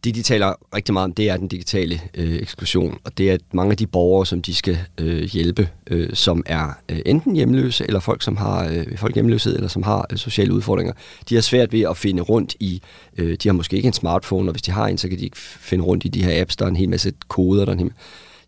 det, 0.04 0.16
de 0.16 0.22
taler 0.22 0.54
rigtig 0.76 0.94
meget 0.94 1.04
om, 1.04 1.14
det 1.14 1.30
er 1.30 1.38
den 1.38 1.48
digitale 1.48 2.02
øh, 2.14 2.36
eksklusion, 2.36 2.98
og 3.04 3.18
det 3.18 3.32
er 3.32 3.38
mange 3.52 3.72
af 3.72 3.78
de 3.78 3.88
borgere, 3.88 4.26
som 4.26 4.42
de 4.42 4.56
skal 4.56 4.78
øh, 4.98 5.24
hjælpe, 5.24 5.70
øh, 5.88 6.10
som 6.14 6.44
er 6.46 6.70
øh, 6.90 7.00
enten 7.06 7.36
hjemløse, 7.36 7.86
eller 7.88 8.00
folk, 8.00 8.22
som 8.22 8.38
har 8.38 8.68
øh, 8.68 8.98
folk 8.98 9.14
hjemløshed, 9.14 9.56
eller 9.56 9.68
som 9.68 9.84
har 9.84 10.06
øh, 10.12 10.18
sociale 10.18 10.54
udfordringer. 10.54 10.94
De 11.30 11.36
har 11.36 11.42
svært 11.42 11.74
ved 11.74 11.82
at 11.82 11.98
finde 11.98 12.22
rundt 12.22 12.56
i, 12.60 12.82
øh, 13.18 13.38
de 13.44 13.50
har 13.50 13.54
måske 13.54 13.76
ikke 13.76 13.88
en 13.88 13.94
smartphone, 13.94 14.50
og 14.50 14.52
hvis 14.52 14.62
de 14.62 14.72
har 14.72 14.88
en, 14.88 14.98
så 14.98 15.10
kan 15.10 15.18
de 15.18 15.24
ikke 15.24 15.38
finde 15.38 15.84
rundt 15.84 16.06
i 16.06 16.08
de 16.08 16.24
her 16.24 16.42
apps, 16.42 16.56
der 16.56 16.66
er 16.66 16.70
en 16.70 16.76
hel 16.76 16.90
masse 16.90 17.14
koder. 17.28 17.66
Der 17.66 17.72
en 17.72 17.80
hel... 17.80 17.92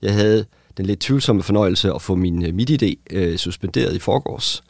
Jeg 0.01 0.13
havde 0.13 0.45
den 0.77 0.85
lidt 0.85 0.99
tvivlsomme 0.99 1.43
fornøjelse 1.43 1.93
at 1.93 2.01
få 2.01 2.15
min 2.15 2.45
øh, 2.45 2.53
MidiD 2.53 2.95
øh, 3.11 3.37
suspenderet 3.37 3.95
i 3.95 3.99
forgårs, 3.99 4.63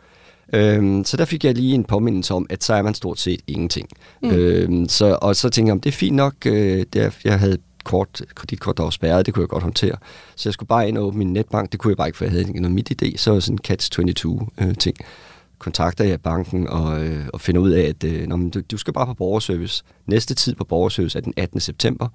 Øhm, 0.53 1.05
så 1.05 1.17
der 1.17 1.25
fik 1.25 1.43
jeg 1.43 1.55
lige 1.55 1.75
en 1.75 1.83
påmindelse 1.83 2.33
om, 2.33 2.47
at 2.49 2.63
så 2.63 2.73
er 2.73 2.81
man 2.81 2.93
stort 2.93 3.19
set 3.19 3.41
ingenting. 3.47 3.89
Mm. 4.21 4.29
Øhm, 4.29 4.89
så, 4.89 5.17
og 5.21 5.35
så 5.35 5.49
tænkte 5.49 5.67
jeg, 5.67 5.73
om 5.73 5.81
det 5.81 5.89
er 5.89 5.95
fint 5.95 6.15
nok, 6.15 6.33
øh, 6.45 6.85
der, 6.93 7.09
jeg 7.23 7.39
havde 7.39 7.57
kort, 7.83 8.21
kreditkort, 8.35 8.77
der 8.77 8.83
var 8.83 8.89
spærret, 8.89 9.25
det 9.25 9.33
kunne 9.33 9.41
jeg 9.41 9.49
godt 9.49 9.63
håndtere. 9.63 9.95
Så 10.35 10.49
jeg 10.49 10.53
skulle 10.53 10.67
bare 10.67 10.87
ind 10.87 10.97
og 10.97 11.05
åbne 11.05 11.17
min 11.17 11.33
netbank, 11.33 11.71
det 11.71 11.79
kunne 11.79 11.91
jeg 11.91 11.97
bare 11.97 12.07
ikke, 12.07 12.17
for 12.17 12.25
jeg 12.25 12.31
havde 12.31 12.47
ikke 12.47 12.61
noget 12.61 12.75
mit 12.75 12.91
idé, 13.03 13.17
så 13.17 13.31
var 13.31 13.39
sådan 13.39 13.55
en 13.55 13.59
catch-22-ting. 13.67 14.95
Øh, 14.99 15.05
kontakter 15.59 16.03
jeg 16.03 16.21
banken 16.21 16.67
og, 16.67 17.05
øh, 17.05 17.25
og 17.33 17.41
finder 17.41 17.61
ud 17.61 17.69
af, 17.69 17.81
at 17.81 18.03
øh, 18.03 18.27
når, 18.27 18.37
du, 18.37 18.61
du 18.71 18.77
skal 18.77 18.93
bare 18.93 19.05
på 19.05 19.13
borgerservice. 19.13 19.83
Næste 20.07 20.35
tid 20.35 20.55
på 20.55 20.63
borgerservice 20.63 21.17
er 21.17 21.21
den 21.21 21.33
18. 21.37 21.59
september. 21.59 22.07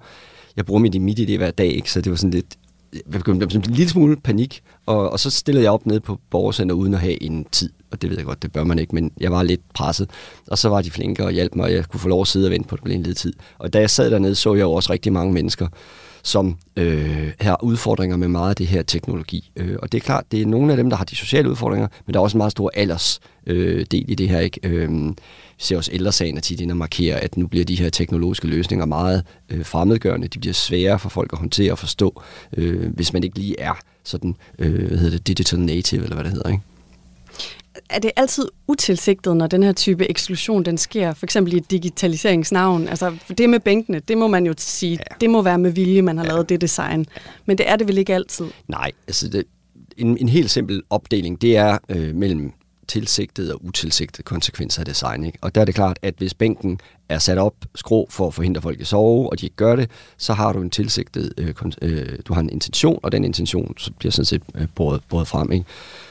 Jeg 0.57 0.65
bruger 0.65 0.81
mit, 0.81 1.01
mit 1.01 1.19
idé 1.19 1.37
hver 1.37 1.51
dag, 1.51 1.67
ikke? 1.67 1.91
så 1.91 2.01
det 2.01 2.09
var 2.09 2.15
sådan 2.15 2.31
lidt, 2.31 2.55
jeg 2.93 3.01
begyndte 3.11 3.55
en 3.55 3.61
lille 3.61 3.89
smule 3.89 4.17
panik, 4.17 4.61
og, 4.85 5.09
og 5.09 5.19
så 5.19 5.29
stillede 5.29 5.63
jeg 5.63 5.71
op 5.71 5.85
nede 5.85 5.99
på 5.99 6.19
borgercenter 6.29 6.75
uden 6.75 6.93
at 6.93 6.99
have 6.99 7.23
en 7.23 7.45
tid, 7.51 7.69
og 7.95 8.01
det 8.01 8.09
ved 8.09 8.17
jeg 8.17 8.25
godt, 8.25 8.43
det 8.43 8.51
bør 8.51 8.63
man 8.63 8.79
ikke, 8.79 8.95
men 8.95 9.11
jeg 9.19 9.31
var 9.31 9.43
lidt 9.43 9.61
presset, 9.73 10.09
og 10.47 10.57
så 10.57 10.69
var 10.69 10.81
de 10.81 10.91
flinke 10.91 11.25
og 11.25 11.31
hjalp 11.31 11.55
mig, 11.55 11.65
og 11.65 11.73
jeg 11.73 11.85
kunne 11.85 11.99
få 11.99 12.07
lov 12.07 12.21
at 12.21 12.27
sidde 12.27 12.47
og 12.47 12.51
vente 12.51 12.67
på 12.67 12.75
det 12.75 12.83
blev 12.83 12.95
en 12.95 13.03
lille 13.03 13.15
tid. 13.15 13.33
Og 13.57 13.73
da 13.73 13.79
jeg 13.79 13.89
sad 13.89 14.11
dernede, 14.11 14.35
så 14.35 14.53
jeg 14.53 14.61
jo 14.61 14.71
også 14.71 14.93
rigtig 14.93 15.13
mange 15.13 15.33
mennesker, 15.33 15.67
som 16.23 16.57
øh, 16.77 17.31
har 17.39 17.63
udfordringer 17.63 18.17
med 18.17 18.27
meget 18.27 18.49
af 18.49 18.55
det 18.55 18.67
her 18.67 18.83
teknologi. 18.83 19.51
Øh, 19.55 19.75
og 19.81 19.91
det 19.91 19.97
er 19.97 20.01
klart, 20.01 20.23
det 20.31 20.41
er 20.41 20.45
nogle 20.45 20.71
af 20.71 20.77
dem, 20.77 20.89
der 20.89 20.97
har 20.97 21.05
de 21.05 21.15
sociale 21.15 21.49
udfordringer, 21.49 21.87
men 22.05 22.13
der 22.13 22.19
er 22.19 22.23
også 22.23 22.37
en 22.37 22.39
meget 22.39 22.51
stor 22.51 22.71
alders 22.73 23.19
øh, 23.47 23.85
del 23.91 24.05
i 24.07 24.15
det 24.15 24.29
her. 24.29 24.39
Ikke? 24.39 24.59
Øh, 24.63 25.07
vi 25.57 25.63
ser 25.63 25.77
også 25.77 25.91
ældresagen 25.93 26.41
tit 26.41 26.61
ind 26.61 26.71
og 26.71 26.77
markerer, 26.77 27.19
at 27.19 27.37
nu 27.37 27.47
bliver 27.47 27.65
de 27.65 27.75
her 27.75 27.89
teknologiske 27.89 28.47
løsninger 28.47 28.85
meget 28.85 29.23
øh, 29.49 29.65
fremmedgørende. 29.65 30.27
De 30.27 30.39
bliver 30.39 30.53
svære 30.53 30.99
for 30.99 31.09
folk 31.09 31.33
at 31.33 31.39
håndtere 31.39 31.71
og 31.71 31.77
forstå, 31.77 32.21
øh, 32.57 32.93
hvis 32.93 33.13
man 33.13 33.23
ikke 33.23 33.37
lige 33.37 33.59
er 33.59 33.73
sådan, 34.03 34.35
øh, 34.59 34.87
hvad 34.87 34.97
hedder 34.97 35.17
det, 35.17 35.27
digital 35.27 35.59
native, 35.59 36.03
eller 36.03 36.15
hvad 36.15 36.23
det 36.23 36.31
hedder. 36.31 36.49
Ikke? 36.49 36.63
Er 37.89 37.99
det 37.99 38.11
altid 38.15 38.47
utilsigtet, 38.67 39.37
når 39.37 39.47
den 39.47 39.63
her 39.63 39.71
type 39.71 40.09
eksklusion 40.09 40.65
den 40.65 40.77
sker, 40.77 41.13
for 41.13 41.25
eksempel 41.25 41.53
i 41.53 41.59
digitaliseringsnavn? 41.59 42.87
Altså 42.87 43.17
det 43.37 43.49
med 43.49 43.59
bænkene, 43.59 43.99
det 43.99 44.17
må 44.17 44.27
man 44.27 44.45
jo 44.45 44.53
sige, 44.57 44.91
ja. 44.91 45.15
det 45.21 45.29
må 45.29 45.41
være 45.41 45.57
med 45.57 45.71
vilje, 45.71 46.01
man 46.01 46.17
har 46.17 46.25
ja. 46.25 46.31
lavet 46.31 46.49
det 46.49 46.61
design. 46.61 47.05
Men 47.45 47.57
det 47.57 47.69
er 47.69 47.75
det 47.75 47.87
vel 47.87 47.97
ikke 47.97 48.15
altid? 48.15 48.45
Nej, 48.67 48.91
altså 49.07 49.29
det, 49.29 49.43
en, 49.97 50.17
en 50.17 50.29
helt 50.29 50.51
simpel 50.51 50.81
opdeling, 50.89 51.41
det 51.41 51.57
er 51.57 51.77
øh, 51.89 52.15
mellem 52.15 52.53
tilsigtede 52.87 53.53
og 53.53 53.65
utilsigtede 53.65 54.23
konsekvenser 54.23 54.81
af 54.81 54.85
design. 54.85 55.23
Ikke? 55.23 55.37
Og 55.41 55.55
der 55.55 55.61
er 55.61 55.65
det 55.65 55.75
klart, 55.75 55.99
at 56.01 56.15
hvis 56.17 56.33
bænken 56.33 56.79
er 57.09 57.19
sat 57.19 57.37
op 57.37 57.55
skrå 57.75 58.07
for 58.09 58.27
at 58.27 58.33
forhindre 58.33 58.61
folk 58.61 58.81
at 58.81 58.87
sove, 58.87 59.29
og 59.29 59.39
de 59.39 59.45
ikke 59.45 59.55
gør 59.55 59.75
det, 59.75 59.89
så 60.17 60.33
har 60.33 60.53
du 60.53 60.61
en 60.61 60.69
tilsigtet, 60.69 61.33
øh, 61.37 61.53
øh, 61.81 62.19
du 62.27 62.33
har 62.33 62.41
en 62.41 62.49
intention, 62.49 62.99
og 63.03 63.11
den 63.11 63.25
intention 63.25 63.77
så 63.77 63.91
bliver 63.99 64.11
sådan 64.11 64.25
set 64.25 64.41
øh, 64.55 64.67
båret, 64.75 65.01
båret 65.09 65.27
frem. 65.27 65.51
Ikke? 65.51 65.65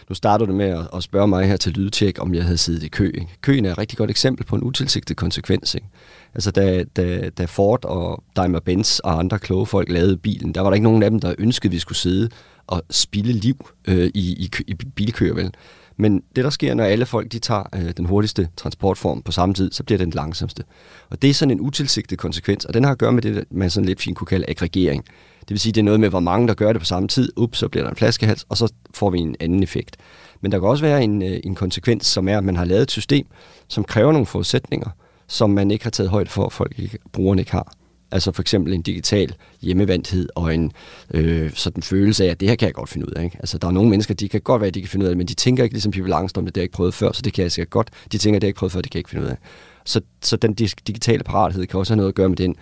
Nu 0.09 0.15
starter 0.15 0.47
du 0.47 0.53
med 0.53 0.69
at, 0.69 0.89
at 0.97 1.03
spørge 1.03 1.29
mig 1.29 1.49
her 1.49 1.57
til 1.57 1.73
lydtjek, 1.73 2.23
om 2.23 2.35
jeg 2.35 2.45
havde 2.45 2.59
siddet 2.59 2.83
i 2.83 2.89
kø. 2.89 3.07
Ikke? 3.07 3.29
Køen 3.41 3.65
er 3.65 3.73
et 3.73 3.79
rigtig 3.79 3.99
godt 3.99 4.11
eksempel 4.11 4.47
på 4.47 4.57
en 4.57 4.63
utilsigtet 4.63 5.17
konsekvens. 5.17 5.75
Ikke? 5.75 5.87
Altså 6.35 6.51
da, 6.51 6.85
da, 6.97 7.31
da 7.31 7.45
Ford 7.45 7.85
og 7.85 8.23
Daimler-Benz 8.39 8.99
og 9.05 9.19
andre 9.19 9.39
kloge 9.39 9.67
folk 9.67 9.89
lavede 9.89 10.17
bilen, 10.17 10.55
der 10.55 10.61
var 10.61 10.71
der 10.71 10.75
ikke 10.75 10.85
nogen 10.85 11.03
af 11.03 11.11
dem, 11.11 11.21
der 11.21 11.35
ønskede, 11.39 11.69
at 11.69 11.73
vi 11.73 11.79
skulle 11.79 11.99
sidde 11.99 12.29
og 12.67 12.83
spille 12.91 13.33
liv 13.33 13.69
øh, 13.89 14.11
i, 14.15 14.45
i, 14.45 14.51
i 14.67 14.75
bilkøer, 14.75 15.35
vel? 15.35 15.55
Men 15.97 16.23
det, 16.37 16.45
der 16.45 16.51
sker, 16.51 16.75
når 16.75 16.85
alle 16.85 17.07
folk 17.07 17.33
de 17.33 17.39
tager 17.39 17.63
øh, 17.75 17.93
den 17.97 18.05
hurtigste 18.07 18.49
transportform 18.57 19.23
på 19.23 19.33
samme 19.33 19.55
tid, 19.55 19.73
så 19.73 19.83
bliver 19.85 19.99
det 19.99 20.05
den 20.05 20.13
langsomste. 20.15 20.63
Og 21.11 21.23
det 21.23 21.31
er 21.31 21.35
sådan 21.35 21.51
en 21.51 21.61
utilsigtet 21.61 22.19
konsekvens, 22.19 22.65
og 22.65 22.75
den 22.75 22.85
har 22.85 22.93
at 22.93 22.99
gøre 22.99 23.13
med 23.13 23.23
det, 23.23 23.45
man 23.51 23.71
sådan 23.71 23.87
lidt 23.87 24.03
fint 24.03 24.17
kunne 24.17 24.27
kalde 24.27 24.45
aggregering. 24.49 25.05
Det 25.41 25.51
vil 25.51 25.59
sige, 25.59 25.73
det 25.73 25.81
er 25.81 25.85
noget 25.85 26.01
med, 26.01 26.09
hvor 26.09 26.21
mange 26.21 26.49
der 26.49 26.55
gør 26.55 26.73
det 26.73 26.81
på 26.81 26.85
samme 26.85 27.09
tid. 27.09 27.33
Ups, 27.37 27.59
så 27.59 27.69
bliver 27.69 27.85
der 27.85 27.91
en 27.91 27.97
flaskehals, 27.97 28.47
og 28.49 28.57
så 28.57 28.73
får 28.95 29.11
vi 29.11 29.19
en 29.19 29.37
anden 29.41 29.63
effekt. 29.63 29.97
Men 30.41 30.53
der 30.53 30.59
kan 30.59 30.69
også 30.69 30.85
være 30.85 31.05
en, 31.05 31.23
øh, 31.23 31.41
en 31.45 31.55
konsekvens, 31.55 32.07
som 32.07 32.29
er, 32.29 32.39
at 32.39 32.45
man 32.45 32.57
har 32.57 32.65
lavet 32.65 32.83
et 32.83 32.91
system, 32.91 33.27
som 33.69 33.85
kræver 33.85 34.13
nogle 34.13 34.27
forudsætninger, 34.27 34.89
som 35.27 35.51
man 35.51 35.71
ikke 35.71 35.85
har 35.85 35.91
taget 35.91 36.11
højde 36.11 36.31
for, 36.31 36.47
at 36.47 36.53
folk 36.53 36.79
ikke, 36.79 36.99
brugerne 37.13 37.43
ikke 37.43 37.53
har. 37.53 37.73
Altså 38.11 38.33
for 38.33 38.43
eksempel 38.43 38.73
en 38.73 38.83
digital 38.83 39.35
hjemmevandthed 39.63 40.29
og 40.35 40.55
en 40.55 40.73
øh, 41.15 41.51
sådan 41.55 41.83
følelse 41.83 42.25
af, 42.25 42.29
at 42.29 42.41
det 42.41 42.49
her 42.49 42.57
kan 42.57 42.67
jeg 42.67 42.75
godt 42.75 42.89
finde 42.89 43.07
ud 43.07 43.13
af. 43.13 43.25
Ikke? 43.25 43.37
Altså 43.41 43.59
der 43.59 43.69
er 43.69 43.73
nogle 43.73 43.91
mennesker, 43.91 44.15
de 44.15 44.29
kan 44.29 44.41
godt 44.41 44.61
være, 44.61 44.69
at 44.69 44.75
de 44.75 44.81
kan 44.81 44.89
finde 44.89 45.05
ud 45.05 45.09
af 45.09 45.11
det, 45.11 45.19
men 45.19 45.27
de 45.27 45.35
tænker 45.35 45.63
ikke 45.63 45.75
ligesom 45.75 45.93
Pippi 45.93 46.11
Langstrøm, 46.11 46.45
det 46.45 46.57
har 46.57 46.61
jeg 46.61 46.65
ikke 46.65 46.75
prøvet 46.75 46.95
før, 46.95 47.13
så 47.13 47.23
det 47.23 47.33
kan 47.33 47.43
jeg 47.43 47.53
sikkert 47.53 47.71
godt. 47.71 47.91
De 48.13 48.19
tænker, 48.19 48.41
det 48.41 48.45
har 48.45 48.47
jeg 48.47 48.51
ikke 48.51 48.59
prøvet 48.59 48.73
før, 48.73 48.81
det 48.81 48.91
kan 48.91 48.97
jeg 48.97 49.01
ikke 49.01 49.11
finde 49.11 49.25
ud 49.25 49.31
af. 49.31 49.37
Så, 49.85 50.01
så 50.23 50.37
den 50.37 50.53
digitale 50.87 51.23
parathed 51.23 51.67
kan 51.67 51.81
også 51.81 51.93
have 51.93 51.97
noget 51.97 52.09
at 52.09 52.15
gøre 52.15 52.29
med 52.29 52.37
den, 52.37 52.57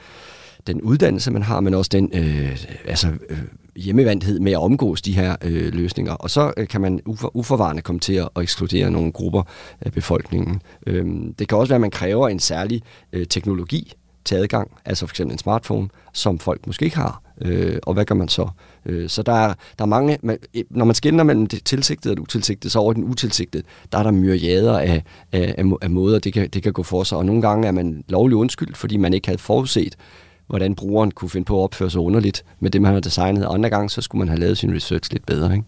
den 0.67 0.81
uddannelse, 0.81 1.31
man 1.31 1.43
har, 1.43 1.61
men 1.61 1.75
også 1.75 1.89
den 1.93 2.11
øh, 2.15 2.65
altså, 2.85 3.09
øh, 3.31 3.39
hjemmevandthed 3.77 4.41
med 4.41 4.53
at 4.53 4.59
omgås 4.59 5.03
de 5.03 5.13
her 5.13 5.37
øh, 5.43 5.75
løsninger. 5.75 6.13
Og 6.13 6.31
så 6.31 6.53
øh, 6.57 6.69
kan 6.69 6.81
man 6.81 7.01
ufor, 7.07 7.37
uforvarende 7.37 7.83
komme 7.83 8.01
til 8.01 8.15
at, 8.15 8.29
at 8.37 8.43
ekskludere 8.43 8.91
nogle 8.91 9.13
grupper 9.13 9.43
af 9.81 9.93
befolkningen. 9.93 10.63
Øh, 10.87 11.07
det 11.39 11.49
kan 11.49 11.59
også 11.59 11.71
være, 11.71 11.77
at 11.77 11.81
man 11.81 11.91
kræver 11.91 12.29
en 12.29 12.39
særlig 12.39 12.83
øh, 13.13 13.27
teknologi 13.27 13.93
til 14.25 14.35
adgang, 14.35 14.71
altså 14.85 15.07
for 15.07 15.13
eksempel 15.13 15.33
en 15.33 15.39
smartphone, 15.39 15.89
som 16.13 16.39
folk 16.39 16.67
måske 16.67 16.85
ikke 16.85 16.97
har. 16.97 17.23
Øh, 17.41 17.79
og 17.83 17.95
hvad 17.95 18.05
gør 18.05 18.15
man 18.15 18.29
så? 18.29 18.49
Øh, 18.87 19.09
så 19.09 19.23
der 19.23 19.33
er, 19.33 19.55
der 19.79 19.85
er 19.85 19.87
mange, 19.87 20.19
man, 20.23 20.39
når 20.71 20.85
man 20.85 20.95
skiller 20.95 21.25
mellem 21.25 21.47
det 21.47 21.65
tilsigtede 21.65 22.13
og 22.13 22.17
det 22.17 22.23
utilsigtede, 22.23 22.73
så 22.73 22.79
over 22.79 22.93
den 22.93 23.05
utilsigtede, 23.05 23.63
der 23.93 23.99
er 23.99 24.03
der 24.03 24.11
myriader 24.11 24.79
af, 24.79 25.03
af, 25.33 25.55
af, 25.59 25.65
af 25.83 25.91
måder, 25.91 26.19
det 26.19 26.33
kan, 26.33 26.49
det 26.49 26.63
kan 26.63 26.73
gå 26.73 26.83
for 26.83 27.03
sig. 27.03 27.19
Og 27.19 27.27
nogle 27.27 27.43
gange 27.43 27.69
er 27.69 27.73
man 27.73 28.05
lovlig 28.09 28.37
undskyldt, 28.37 28.77
fordi 28.77 28.97
man 28.97 29.15
ikke 29.15 29.29
havde 29.29 29.39
forudset, 29.39 29.97
hvordan 30.47 30.75
brugeren 30.75 31.11
kunne 31.11 31.31
finde 31.31 31.45
på 31.45 31.59
at 31.59 31.63
opføre 31.63 31.91
sig 31.91 32.01
underligt 32.01 32.45
med 32.61 32.71
det, 32.71 32.83
man 32.83 32.93
har 32.93 33.01
designet. 33.01 33.47
Og 33.47 33.55
andre 33.55 33.71
gange, 33.71 33.91
så 33.91 34.01
skulle 34.01 34.19
man 34.19 34.29
have 34.29 34.41
lavet 34.41 34.59
sin 34.59 34.75
research 34.75 35.13
lidt 35.13 35.27
bedre. 35.27 35.53
Ikke? 35.53 35.67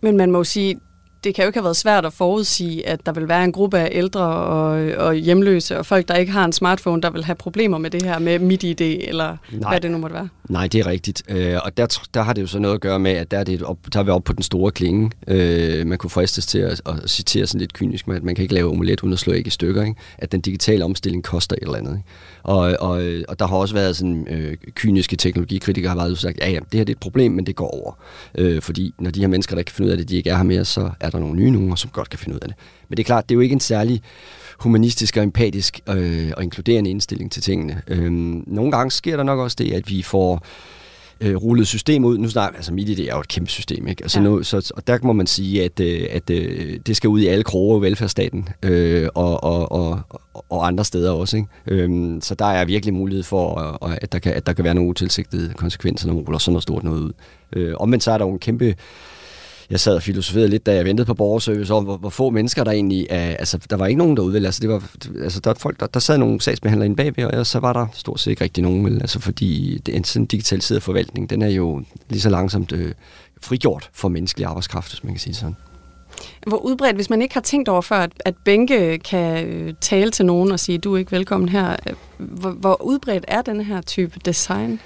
Men 0.00 0.16
man 0.16 0.30
må 0.30 0.44
sige, 0.44 0.76
det 1.24 1.34
kan 1.34 1.44
jo 1.44 1.48
ikke 1.48 1.58
have 1.58 1.64
været 1.64 1.76
svært 1.76 2.04
at 2.04 2.12
forudsige, 2.12 2.88
at 2.88 3.06
der 3.06 3.12
vil 3.12 3.28
være 3.28 3.44
en 3.44 3.52
gruppe 3.52 3.78
af 3.78 3.88
ældre 3.92 4.20
og, 4.20 4.70
og 5.06 5.14
hjemløse 5.14 5.78
og 5.78 5.86
folk, 5.86 6.08
der 6.08 6.14
ikke 6.14 6.32
har 6.32 6.44
en 6.44 6.52
smartphone, 6.52 7.02
der 7.02 7.10
vil 7.10 7.24
have 7.24 7.36
problemer 7.36 7.78
med 7.78 7.90
det 7.90 8.02
her 8.02 8.18
med 8.18 8.38
MIDI-ID, 8.38 8.80
eller 8.80 9.36
Nej. 9.52 9.70
hvad 9.70 9.80
det 9.80 9.90
nu 9.90 9.98
måtte 9.98 10.14
være. 10.14 10.28
Nej, 10.48 10.68
det 10.68 10.80
er 10.80 10.86
rigtigt. 10.86 11.22
Øh, 11.28 11.56
og 11.64 11.76
der, 11.76 11.98
der 12.14 12.22
har 12.22 12.32
det 12.32 12.42
jo 12.42 12.46
så 12.46 12.58
noget 12.58 12.74
at 12.74 12.80
gøre 12.80 12.98
med, 12.98 13.10
at 13.10 13.30
der 13.30 13.38
er, 13.38 13.44
det 13.44 13.62
op, 13.62 13.78
der 13.92 13.98
er 13.98 14.02
vi 14.02 14.10
op 14.10 14.24
på 14.24 14.32
den 14.32 14.42
store 14.42 14.70
klinge. 14.70 15.10
Øh, 15.28 15.86
man 15.86 15.98
kunne 15.98 16.10
fristes 16.10 16.46
til 16.46 16.58
at, 16.58 16.82
at 16.86 17.10
citere 17.10 17.46
sådan 17.46 17.60
lidt 17.60 17.72
kynisk 17.72 18.08
med, 18.08 18.16
at 18.16 18.22
man 18.22 18.34
kan 18.34 18.42
ikke 18.42 18.54
lave 18.54 18.70
omelet 18.70 19.00
uden 19.00 19.12
at 19.12 19.18
slå 19.18 19.32
ikke 19.32 19.48
i 19.48 19.50
stykker. 19.50 19.82
Ikke? 19.82 20.00
At 20.18 20.32
den 20.32 20.40
digitale 20.40 20.84
omstilling 20.84 21.24
koster 21.24 21.56
et 21.56 21.62
eller 21.62 21.78
andet. 21.78 21.92
Ikke? 21.92 22.08
Og, 22.42 22.76
og, 22.80 23.02
og 23.28 23.38
der 23.38 23.46
har 23.46 23.56
også 23.56 23.74
været 23.74 23.96
sådan 23.96 24.26
øh, 24.30 24.56
kyniske 24.74 25.16
teknologikritikere, 25.16 25.88
har 25.88 25.96
været 25.96 26.18
sagt, 26.18 26.38
ja 26.38 26.50
ja, 26.50 26.58
det 26.58 26.78
her 26.78 26.84
det 26.84 26.92
er 26.92 26.96
et 26.96 27.00
problem, 27.00 27.32
men 27.32 27.46
det 27.46 27.56
går 27.56 27.82
over. 27.82 27.98
Øh, 28.38 28.62
fordi 28.62 28.94
når 28.98 29.10
de 29.10 29.20
her 29.20 29.28
mennesker, 29.28 29.56
der 29.56 29.62
kan 29.62 29.74
finde 29.74 29.86
ud 29.86 29.90
af 29.90 29.98
det, 29.98 30.08
de 30.08 30.16
ikke 30.16 30.30
er 30.30 30.36
her 30.36 30.42
mere, 30.42 30.64
så 30.64 30.90
er 31.00 31.10
der 31.14 31.20
nogle 31.20 31.36
nye 31.36 31.50
nogen, 31.50 31.76
som 31.76 31.90
godt 31.90 32.10
kan 32.10 32.18
finde 32.18 32.34
ud 32.34 32.40
af 32.40 32.48
det. 32.48 32.56
Men 32.88 32.96
det 32.96 33.02
er 33.02 33.06
klart, 33.06 33.28
det 33.28 33.34
er 33.34 33.36
jo 33.36 33.40
ikke 33.40 33.52
en 33.52 33.60
særlig 33.60 34.02
humanistisk 34.58 35.16
og 35.16 35.22
empatisk 35.22 35.80
øh, 35.88 36.32
og 36.36 36.42
inkluderende 36.42 36.90
indstilling 36.90 37.32
til 37.32 37.42
tingene. 37.42 37.82
Øh, 37.88 38.12
nogle 38.46 38.72
gange 38.72 38.90
sker 38.90 39.16
der 39.16 39.24
nok 39.24 39.38
også 39.38 39.56
det, 39.58 39.72
at 39.72 39.90
vi 39.90 40.02
får 40.02 40.46
øh, 41.20 41.36
rullet 41.36 41.66
system 41.66 42.04
ud. 42.04 42.18
Nu 42.18 42.28
snart, 42.28 42.52
altså 42.56 42.72
MIDI, 42.72 42.94
det 42.94 43.10
er 43.10 43.14
jo 43.14 43.20
et 43.20 43.28
kæmpe 43.28 43.50
system, 43.50 43.88
ikke? 43.88 44.04
Altså 44.04 44.18
ja. 44.18 44.24
nu, 44.24 44.42
så, 44.42 44.72
og 44.76 44.86
der 44.86 44.98
må 45.02 45.12
man 45.12 45.26
sige, 45.26 45.64
at, 45.64 45.80
øh, 45.80 46.06
at 46.10 46.30
øh, 46.30 46.78
det 46.86 46.96
skal 46.96 47.08
ud 47.08 47.20
i 47.20 47.26
alle 47.26 47.44
kroge 47.44 47.76
af 47.76 47.82
velfærdsstaten 47.82 48.48
øh, 48.62 49.08
og, 49.14 49.44
og, 49.44 49.72
og, 49.72 50.00
og 50.50 50.66
andre 50.66 50.84
steder 50.84 51.10
også, 51.10 51.36
ikke? 51.36 51.48
Øh, 51.66 52.22
så 52.22 52.34
der 52.34 52.46
er 52.46 52.64
virkelig 52.64 52.94
mulighed 52.94 53.22
for, 53.22 53.58
at, 54.02 54.12
der 54.12 54.18
kan, 54.18 54.32
at 54.32 54.46
der 54.46 54.52
kan 54.52 54.64
være 54.64 54.74
nogle 54.74 54.90
utilsigtede 54.90 55.54
konsekvenser, 55.56 56.06
når 56.06 56.14
man 56.14 56.24
ruller 56.24 56.38
sådan 56.38 56.52
noget 56.52 56.62
stort 56.62 56.84
noget 56.84 57.00
ud. 57.00 57.12
Øh, 57.52 57.74
omvendt 57.80 58.04
så 58.04 58.10
er 58.10 58.18
der 58.18 58.24
jo 58.24 58.32
en 58.32 58.38
kæmpe 58.38 58.74
jeg 59.70 59.80
sad 59.80 59.96
og 59.96 60.02
filosoferede 60.02 60.48
lidt, 60.48 60.66
da 60.66 60.74
jeg 60.74 60.84
ventede 60.84 61.06
på 61.06 61.14
borgerservice, 61.14 61.74
om 61.74 61.84
hvor, 61.84 61.96
hvor 61.96 62.10
få 62.10 62.30
mennesker 62.30 62.64
der 62.64 62.70
egentlig 62.70 63.06
er. 63.10 63.36
Altså, 63.36 63.58
der 63.70 63.76
var 63.76 63.86
ikke 63.86 63.98
nogen 63.98 64.16
derude, 64.16 64.46
Altså, 64.46 64.60
det 64.60 64.68
var, 64.68 64.82
altså, 65.22 65.40
der, 65.40 65.54
folk, 65.54 65.80
der, 65.80 65.86
der 65.86 66.00
sad 66.00 66.18
nogle 66.18 66.40
sagsbehandlere 66.40 66.86
inde 66.86 66.96
bagved, 66.96 67.24
og 67.24 67.46
så 67.46 67.58
var 67.58 67.72
der 67.72 67.86
stort 67.92 68.20
set 68.20 68.30
ikke 68.30 68.44
rigtig 68.44 68.62
nogen, 68.62 68.84
vel? 68.84 69.00
Altså, 69.00 69.20
fordi 69.20 69.78
det, 69.86 69.96
en 69.96 70.04
sådan 70.04 70.26
digitaliseret 70.26 70.82
forvaltning, 70.82 71.30
den 71.30 71.42
er 71.42 71.48
jo 71.48 71.82
lige 72.10 72.20
så 72.20 72.30
langsomt 72.30 72.72
øh, 72.72 72.92
frigjort 73.42 73.90
for 73.92 74.08
menneskelig 74.08 74.46
arbejdskraft, 74.46 74.90
hvis 74.90 75.04
man 75.04 75.12
kan 75.12 75.20
sige 75.20 75.34
sådan. 75.34 75.56
Hvor 76.46 76.56
udbredt, 76.56 76.96
hvis 76.96 77.10
man 77.10 77.22
ikke 77.22 77.34
har 77.34 77.40
tænkt 77.40 77.68
over 77.68 77.80
før, 77.80 77.96
at, 77.96 78.12
at 78.24 78.34
bænke 78.44 78.98
kan 78.98 79.46
øh, 79.46 79.74
tale 79.80 80.10
til 80.10 80.26
nogen 80.26 80.52
og 80.52 80.60
sige, 80.60 80.78
du 80.78 80.94
er 80.94 80.98
ikke 80.98 81.12
velkommen 81.12 81.48
her, 81.48 81.76
øh, 81.86 81.94
hvor, 82.18 82.50
hvor 82.50 82.82
udbredt 82.82 83.24
er 83.28 83.42
den 83.42 83.60
her 83.60 83.80
type 83.80 84.20
design? 84.24 84.80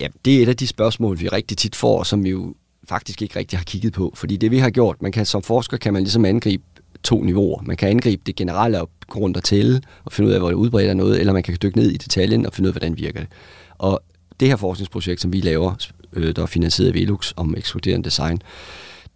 Ja, 0.00 0.06
det 0.24 0.38
er 0.38 0.42
et 0.42 0.48
af 0.48 0.56
de 0.56 0.66
spørgsmål, 0.66 1.20
vi 1.20 1.28
rigtig 1.28 1.58
tit 1.58 1.76
får, 1.76 2.02
som 2.02 2.24
vi 2.24 2.30
jo 2.30 2.54
faktisk 2.90 3.22
ikke 3.22 3.38
rigtig 3.38 3.58
har 3.58 3.64
kigget 3.64 3.92
på. 3.92 4.12
Fordi 4.14 4.36
det 4.36 4.50
vi 4.50 4.58
har 4.58 4.70
gjort, 4.70 5.02
man 5.02 5.12
kan 5.12 5.26
som 5.26 5.42
forsker 5.42 5.76
kan 5.76 5.92
man 5.92 6.02
ligesom 6.02 6.24
angribe 6.24 6.62
to 7.02 7.22
niveauer. 7.22 7.62
Man 7.62 7.76
kan 7.76 7.88
angribe 7.88 8.22
det 8.26 8.36
generelle 8.36 8.80
og 8.80 8.90
gå 9.08 9.18
rundt 9.18 9.36
og 9.36 9.44
tælle 9.44 9.80
og 10.04 10.12
finde 10.12 10.28
ud 10.28 10.34
af, 10.34 10.40
hvor 10.40 10.48
det 10.48 10.54
udbredt 10.54 10.90
er 10.90 10.94
noget, 10.94 11.20
eller 11.20 11.32
man 11.32 11.42
kan 11.42 11.56
dykke 11.62 11.78
ned 11.78 11.90
i 11.90 11.96
detaljen 11.96 12.46
og 12.46 12.52
finde 12.52 12.66
ud 12.66 12.70
af, 12.70 12.74
hvordan 12.74 12.98
virker 12.98 13.20
det. 13.20 13.28
Og 13.78 14.02
det 14.40 14.48
her 14.48 14.56
forskningsprojekt, 14.56 15.20
som 15.20 15.32
vi 15.32 15.40
laver, 15.40 15.74
øh, 16.12 16.36
der 16.36 16.42
er 16.42 16.46
finansieret 16.46 16.88
af 16.88 16.94
Velux 16.94 17.32
om 17.36 17.54
ekskluderende 17.56 18.04
design, 18.04 18.42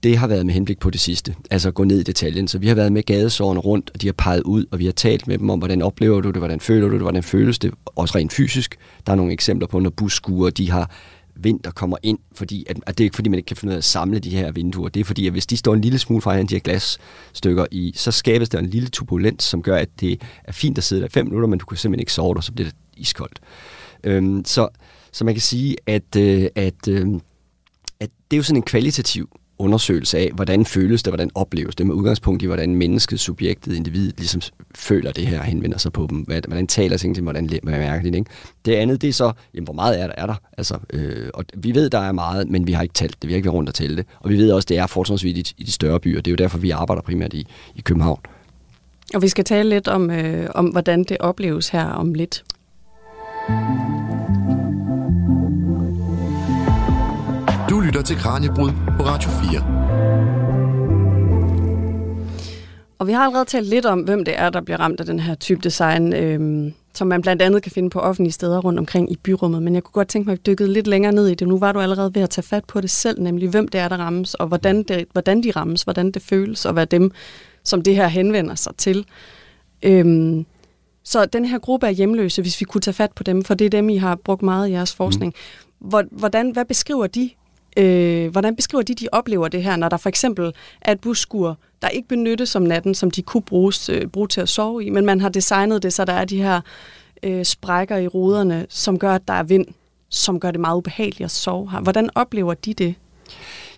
det 0.03 0.17
har 0.17 0.27
været 0.27 0.47
med 0.47 0.55
henblik 0.55 0.79
på 0.79 0.91
det 0.91 1.01
sidste, 1.01 1.35
altså 1.51 1.69
at 1.69 1.75
gå 1.75 1.85
ned 1.85 2.01
i 2.01 2.03
detaljen. 2.03 2.49
Så 2.49 2.59
vi 2.59 2.69
har 2.69 2.75
været 2.75 2.93
med 2.93 3.03
gadesårene 3.03 3.61
rundt, 3.61 3.91
og 3.95 4.01
de 4.01 4.07
har 4.07 4.13
peget 4.13 4.43
ud, 4.43 4.67
og 4.71 4.79
vi 4.79 4.85
har 4.85 4.93
talt 4.93 5.27
med 5.29 5.39
dem 5.39 5.51
om, 5.51 5.59
hvordan 5.59 5.83
oplever 5.83 6.21
du 6.21 6.29
det, 6.29 6.37
hvordan 6.37 6.61
føler 6.61 6.89
du 6.89 6.93
det, 6.93 7.01
hvordan 7.01 7.23
føles 7.23 7.59
det, 7.59 7.71
også 7.97 8.19
rent 8.19 8.33
fysisk. 8.33 8.77
Der 9.07 9.13
er 9.13 9.17
nogle 9.17 9.33
eksempler 9.33 9.67
på, 9.67 9.79
når 9.79 9.91
busskuer, 9.91 10.51
de 10.51 10.71
har 10.71 10.91
vind, 11.37 11.61
der 11.61 11.71
kommer 11.71 11.97
ind, 12.03 12.19
fordi 12.33 12.65
at, 12.69 12.81
at 12.87 12.99
det 12.99 13.05
er 13.05 13.07
ikke 13.07 13.15
fordi, 13.15 13.29
man 13.29 13.39
ikke 13.39 13.47
kan 13.47 13.57
finde 13.57 13.73
ud 13.73 13.75
af 13.75 13.79
at 13.79 13.85
samle 13.85 14.19
de 14.19 14.31
her 14.31 14.53
vinduer. 14.53 14.89
Det 14.89 15.01
er 15.01 15.05
fordi, 15.05 15.27
at 15.27 15.33
hvis 15.33 15.47
de 15.47 15.57
står 15.57 15.75
en 15.75 15.81
lille 15.81 15.99
smule 15.99 16.23
fra 16.23 16.43
de 16.43 16.55
her 16.55 16.59
glasstykker 16.59 17.67
i, 17.71 17.93
så 17.97 18.11
skabes 18.11 18.49
der 18.49 18.59
en 18.59 18.67
lille 18.67 18.89
turbulens, 18.89 19.45
som 19.45 19.63
gør, 19.63 19.77
at 19.77 20.01
det 20.01 20.23
er 20.45 20.53
fint 20.53 20.79
at 20.79 20.85
sidde 20.85 21.03
der 21.03 21.09
fem 21.09 21.27
minutter, 21.27 21.49
men 21.49 21.59
du 21.59 21.65
kan 21.67 21.77
simpelthen 21.77 22.01
ikke 22.01 22.13
sove, 22.13 22.37
og 22.37 22.45
så 22.45 22.53
bliver 22.53 22.69
det 22.69 22.77
iskoldt. 22.97 23.41
Øhm, 24.05 24.45
så, 24.45 24.69
så 25.13 25.25
man 25.25 25.35
kan 25.35 25.41
sige, 25.41 25.77
at, 25.87 26.17
øh, 26.17 26.49
at, 26.55 26.89
øh, 26.89 27.07
at 28.01 28.11
det 28.31 28.37
er 28.37 28.39
jo 28.39 28.43
sådan 28.43 28.57
en 28.57 28.63
kvalitativ 28.63 29.29
undersøgelse 29.59 30.19
af, 30.19 30.31
hvordan 30.35 30.65
føles 30.65 31.03
det, 31.03 31.11
hvordan 31.11 31.31
opleves 31.35 31.75
det, 31.75 31.87
med 31.87 31.95
udgangspunkt 31.95 32.43
i, 32.43 32.47
hvordan 32.47 32.75
mennesket, 32.75 33.21
subjektet, 33.21 33.77
individet 33.77 34.15
ligesom 34.19 34.41
føler 34.75 35.13
det 35.13 35.27
her, 35.27 35.43
henvender 35.43 35.79
sig 35.79 35.93
på 35.93 36.07
dem, 36.11 36.19
hvordan 36.19 36.67
taler 36.67 36.97
ting 36.97 37.15
til 37.15 37.23
hvordan 37.23 37.51
man 37.63 37.81
mærker 37.81 38.03
det. 38.03 38.15
Ikke? 38.15 38.31
Det 38.65 38.75
andet, 38.75 39.03
det 39.03 39.09
er 39.09 39.13
så, 39.13 39.33
jamen, 39.55 39.65
hvor 39.65 39.75
meget 39.75 40.01
er 40.01 40.07
der? 40.07 40.15
Er 40.17 40.27
der? 40.27 40.35
Altså, 40.59 40.79
øh, 40.93 41.31
og 41.35 41.45
vi 41.55 41.75
ved, 41.75 41.91
der 41.91 41.99
er 41.99 42.13
meget, 42.13 42.51
men 42.51 42.67
vi 42.67 42.73
har 42.73 42.83
ikke 42.83 42.95
talt 42.95 43.23
det, 43.23 43.29
vi 43.29 43.33
har 43.33 43.37
ikke 43.37 43.47
været 43.47 43.55
rundt 43.55 43.69
og 43.69 43.75
tælle 43.75 43.97
det. 43.97 44.07
Og 44.21 44.31
vi 44.31 44.37
ved 44.37 44.53
også, 44.53 44.67
det 44.67 44.79
er 44.79 44.87
fortrinsvis 44.87 45.51
i, 45.51 45.55
i 45.59 45.65
de 45.65 45.73
større 45.73 46.01
byer. 46.01 46.21
Det 46.21 46.27
er 46.27 46.33
jo 46.33 46.37
derfor, 46.37 46.59
vi 46.59 46.71
arbejder 46.71 47.03
primært 47.03 47.35
i, 47.35 47.47
i 47.75 47.81
København. 47.81 48.21
Og 49.15 49.23
vi 49.23 49.29
skal 49.29 49.45
tale 49.45 49.69
lidt 49.69 49.89
om, 49.89 50.11
øh, 50.11 50.47
om, 50.55 50.67
hvordan 50.67 51.05
det 51.05 51.17
opleves 51.21 51.69
her 51.69 51.85
om 51.85 52.15
lidt. 52.15 52.45
Mm. 53.49 54.04
Til 58.05 58.17
Kranjebrud 58.17 58.71
på 58.97 59.03
Radio 59.03 59.31
4. 59.31 59.61
Og 62.99 63.07
vi 63.07 63.13
har 63.13 63.25
allerede 63.25 63.45
talt 63.45 63.67
lidt 63.67 63.87
om, 63.87 64.01
hvem 64.01 64.25
det 64.25 64.39
er, 64.39 64.51
der 64.51 64.61
bliver 64.61 64.81
ramt 64.81 65.01
af 65.01 65.07
den 65.07 65.21
her 65.21 65.35
type 65.35 65.61
design, 65.61 66.13
øhm, 66.13 66.73
som 66.95 67.07
man 67.07 67.23
blandt 67.23 67.43
andet 67.43 67.63
kan 67.63 67.73
finde 67.73 67.91
på 67.91 68.01
offentlige 68.01 68.33
steder 68.33 68.61
rundt 68.61 68.79
omkring 68.79 69.13
i 69.13 69.17
byrummet. 69.17 69.63
Men 69.63 69.75
jeg 69.75 69.83
kunne 69.83 69.93
godt 69.93 70.09
tænke 70.09 70.27
mig 70.27 70.33
at 70.33 70.47
dykke 70.47 70.67
lidt 70.67 70.87
længere 70.87 71.13
ned 71.13 71.29
i 71.29 71.35
det. 71.35 71.49
Nu 71.49 71.59
var 71.59 71.73
du 71.73 71.81
allerede 71.81 72.15
ved 72.15 72.23
at 72.23 72.31
tage 72.31 72.43
fat 72.43 72.65
på 72.65 72.81
det 72.81 72.91
selv, 72.91 73.23
nemlig 73.23 73.49
hvem 73.49 73.69
det 73.69 73.81
er, 73.81 73.89
der 73.89 73.97
rammes, 73.97 74.35
og 74.35 74.47
hvordan, 74.47 74.83
det, 74.83 75.05
hvordan 75.13 75.43
de 75.43 75.51
rammes, 75.51 75.83
hvordan 75.83 76.11
det 76.11 76.23
føles, 76.23 76.65
og 76.65 76.73
hvad 76.73 76.87
dem, 76.87 77.11
som 77.65 77.83
det 77.83 77.97
her 77.97 78.07
henvender 78.07 78.55
sig 78.55 78.77
til. 78.77 79.07
Øhm, 79.83 80.47
så 81.05 81.27
den 81.27 81.45
her 81.45 81.59
gruppe 81.59 81.87
af 81.87 81.95
hjemløse, 81.95 82.43
hvis 82.43 82.61
vi 82.61 82.65
kunne 82.65 82.81
tage 82.81 82.95
fat 82.95 83.13
på 83.13 83.23
dem, 83.23 83.45
for 83.45 83.55
det 83.55 83.65
er 83.65 83.71
dem, 83.71 83.89
I 83.89 83.97
har 83.97 84.15
brugt 84.15 84.43
meget 84.43 84.69
i 84.69 84.73
jeres 84.73 84.95
forskning, 84.95 85.35
mm. 85.81 86.09
hvordan, 86.11 86.51
hvad 86.51 86.65
beskriver 86.65 87.07
de 87.07 87.31
Øh, 87.77 88.31
hvordan 88.31 88.57
beskriver 88.57 88.83
de, 88.83 88.95
de 88.95 89.09
oplever 89.13 89.49
det 89.49 89.63
her, 89.63 89.77
når 89.77 89.89
der 89.89 89.97
for 89.97 90.09
eksempel 90.09 90.53
er 90.81 90.93
et 90.93 91.01
busskur, 91.01 91.59
der 91.83 91.89
ikke 91.89 92.09
benyttes 92.09 92.57
om 92.57 92.63
natten, 92.63 92.95
som 92.95 93.11
de 93.11 93.23
kunne 93.23 93.43
bruges, 93.43 93.89
øh, 93.89 94.07
bruge 94.07 94.29
til 94.29 94.41
at 94.41 94.49
sove 94.49 94.85
i, 94.85 94.91
men 94.91 95.07
man 95.07 95.21
har 95.21 95.29
designet 95.29 95.83
det, 95.83 95.93
så 95.93 96.05
der 96.05 96.13
er 96.13 96.25
de 96.25 96.43
her 96.43 96.61
øh, 97.23 97.45
sprækker 97.45 97.97
i 97.97 98.07
ruderne, 98.07 98.67
som 98.69 98.99
gør, 98.99 99.15
at 99.15 99.29
der 99.29 99.35
er 99.35 99.43
vind, 99.43 99.67
som 100.09 100.41
gør 100.41 100.51
det 100.51 100.61
meget 100.61 100.77
ubehageligt 100.77 101.25
at 101.25 101.31
sove 101.31 101.71
her. 101.71 101.81
Hvordan 101.81 102.11
oplever 102.15 102.55
de 102.55 102.75
det? 102.75 102.95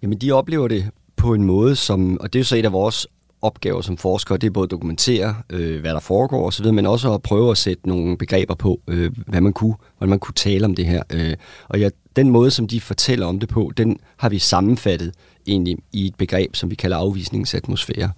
Jamen, 0.02 0.18
de 0.18 0.32
oplever 0.32 0.68
det 0.68 0.90
på 1.16 1.34
en 1.34 1.44
måde, 1.44 1.76
som, 1.76 2.20
og 2.20 2.32
det 2.32 2.38
er 2.38 2.40
jo 2.40 2.44
så 2.44 2.56
et 2.56 2.64
af 2.64 2.72
vores 2.72 3.06
opgaver 3.42 3.80
som 3.80 3.96
forskere, 3.96 4.38
det 4.38 4.46
er 4.46 4.50
både 4.50 4.64
at 4.64 4.70
dokumentere, 4.70 5.36
øh, 5.50 5.80
hvad 5.80 5.90
der 5.90 6.00
foregår 6.00 6.46
osv., 6.46 6.72
men 6.72 6.86
også 6.86 7.14
at 7.14 7.22
prøve 7.22 7.50
at 7.50 7.58
sætte 7.58 7.88
nogle 7.88 8.18
begreber 8.18 8.54
på, 8.54 8.80
øh, 8.88 9.12
hvad 9.26 9.40
man 9.40 9.52
kunne, 9.52 9.74
hvordan 9.98 10.10
man 10.10 10.18
kunne 10.18 10.34
tale 10.34 10.64
om 10.64 10.74
det 10.74 10.86
her. 10.86 11.02
Øh, 11.12 11.36
og 11.68 11.80
jeg 11.80 11.90
den 12.16 12.30
måde, 12.30 12.50
som 12.50 12.68
de 12.68 12.80
fortæller 12.80 13.26
om 13.26 13.40
det 13.40 13.48
på, 13.48 13.72
den 13.76 13.98
har 14.16 14.28
vi 14.28 14.38
sammenfattet 14.38 15.12
egentlig 15.46 15.76
i 15.92 16.06
et 16.06 16.14
begreb, 16.14 16.56
som 16.56 16.70
vi 16.70 16.74
kalder 16.74 16.96
afvisningsatmosfære. 16.96 18.10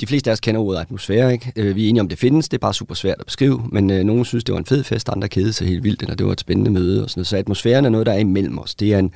De 0.00 0.06
fleste 0.06 0.30
af 0.30 0.32
os 0.32 0.40
kender 0.40 0.60
ordet 0.60 0.80
atmosfære, 0.80 1.32
ikke? 1.32 1.52
Øh, 1.56 1.76
vi 1.76 1.84
er 1.84 1.88
enige 1.88 2.00
om, 2.00 2.08
det 2.08 2.18
findes, 2.18 2.48
det 2.48 2.56
er 2.56 2.60
bare 2.60 2.74
super 2.74 2.94
svært 2.94 3.16
at 3.20 3.26
beskrive, 3.26 3.68
men 3.72 3.90
øh, 3.90 4.04
nogen 4.04 4.24
synes, 4.24 4.44
det 4.44 4.52
var 4.52 4.58
en 4.58 4.66
fed 4.66 4.84
fest, 4.84 5.08
andre 5.08 5.28
kede 5.28 5.52
sig 5.52 5.66
helt 5.66 5.84
vildt, 5.84 6.02
eller 6.02 6.14
det 6.14 6.26
var 6.26 6.32
et 6.32 6.40
spændende 6.40 6.70
møde 6.70 7.04
og 7.04 7.10
sådan 7.10 7.18
noget. 7.20 7.26
Så 7.26 7.36
atmosfæren 7.36 7.84
er 7.84 7.88
noget, 7.88 8.06
der 8.06 8.12
er 8.12 8.18
imellem 8.18 8.58
os. 8.58 8.74
Det 8.74 8.94
er, 8.94 8.98
en, 8.98 9.10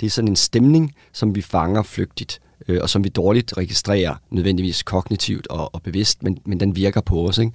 det 0.00 0.06
er 0.06 0.10
sådan 0.10 0.28
en 0.28 0.36
stemning, 0.36 0.94
som 1.12 1.34
vi 1.34 1.42
fanger 1.42 1.82
flygtigt 1.82 2.40
øh, 2.68 2.78
og 2.82 2.90
som 2.90 3.04
vi 3.04 3.08
dårligt 3.08 3.56
registrerer 3.56 4.14
nødvendigvis 4.30 4.82
kognitivt 4.82 5.46
og, 5.46 5.74
og 5.74 5.82
bevidst, 5.82 6.22
men, 6.22 6.38
men 6.44 6.60
den 6.60 6.76
virker 6.76 7.00
på 7.00 7.28
os. 7.28 7.38
Ikke? 7.38 7.52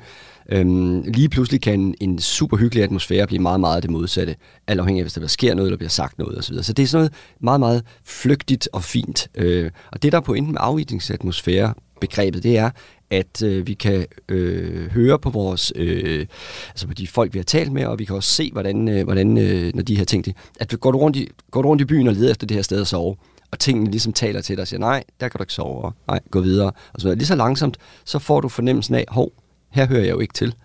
Øhm, 0.52 1.02
lige 1.02 1.30
pludselig 1.30 1.62
kan 1.62 1.96
en 2.00 2.20
super 2.20 2.58
hyggelig 2.58 2.84
atmosfære 2.84 3.28
blive 3.28 3.42
meget, 3.42 3.60
meget 3.60 3.84
det 3.84 3.92
modsatte, 3.92 4.36
alt 4.68 4.80
afhængig 4.80 5.00
af, 5.02 5.04
hvis 5.04 5.14
der 5.14 5.28
sker 5.28 5.54
noget, 5.54 5.68
eller 5.68 5.78
bliver 5.78 5.90
sagt 5.90 6.20
noget 6.20 6.38
osv. 6.38 6.64
Så 6.64 6.74
det 6.74 6.84
er 6.84 6.88
sådan 6.88 7.00
noget 7.00 7.14
meget, 7.40 7.60
meget 7.60 7.84
flygtigt 8.04 8.70
og 8.74 8.84
fint. 8.84 9.28
Øh, 9.36 9.72
og 9.92 10.04
det, 10.04 10.12
der 10.12 10.18
er 10.18 10.22
pointen 10.22 10.54
med 10.54 10.62
afvisningsatmosfære, 10.64 11.74
begrebet, 12.02 12.44
det 12.44 12.58
er, 12.58 12.70
at 13.10 13.44
øh, 13.44 13.68
vi 13.68 13.74
kan 13.74 14.06
øh, 14.30 14.92
høre 14.92 15.20
på 15.20 15.30
vores, 15.30 15.74
øh, 15.76 16.26
altså 16.70 16.88
på 16.88 16.94
de 16.94 17.08
folk, 17.08 17.34
vi 17.34 17.40
har 17.40 17.44
talt 17.44 17.72
med, 17.72 17.86
og 17.86 18.00
vi 18.00 18.06
kan 18.06 18.16
også 18.16 18.34
se, 18.34 18.50
hvordan, 18.52 18.88
øh, 18.88 19.04
hvordan 19.04 19.38
øh, 19.38 19.72
når 19.76 19.84
de 19.84 19.98
her 19.98 20.06
det, 20.06 20.36
at 20.60 20.72
vi 20.72 20.78
går 20.78 20.92
du, 20.92 20.98
rundt 20.98 21.18
i, 21.18 21.28
går 21.52 21.62
du 21.62 21.68
rundt 21.68 21.82
i 21.82 21.86
byen 21.86 22.08
og 22.08 22.14
leder 22.14 22.32
efter 22.32 22.48
det 22.48 22.56
her 22.56 22.62
sted 22.62 22.82
at 22.82 22.88
sove, 22.88 23.16
og 23.52 23.60
tingene 23.60 23.92
ligesom 23.92 24.14
taler 24.14 24.42
til 24.42 24.56
dig 24.56 24.62
og 24.62 24.68
siger, 24.68 24.80
nej, 24.80 25.04
der 25.20 25.28
kan 25.28 25.38
du 25.38 25.44
ikke 25.44 25.54
sove, 25.54 25.92
nej, 26.08 26.20
gå 26.32 26.42
videre. 26.42 26.72
Og 26.94 27.02
så 27.02 27.16
Lige 27.16 27.26
så 27.26 27.36
langsomt, 27.36 27.78
så 28.06 28.20
får 28.20 28.42
du 28.42 28.50
fornemmelsen 28.50 28.96
af, 28.96 29.06
hov, 29.08 29.32
her 29.72 29.88
hører 29.88 30.04
jeg 30.04 30.12
jo 30.12 30.20
ikke 30.20 30.34
til. 30.34 30.56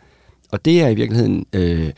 Og 0.53 0.65
det 0.65 0.83
er 0.83 0.89
i 0.89 0.95
virkeligheden 0.95 1.47
øh, 1.53 1.93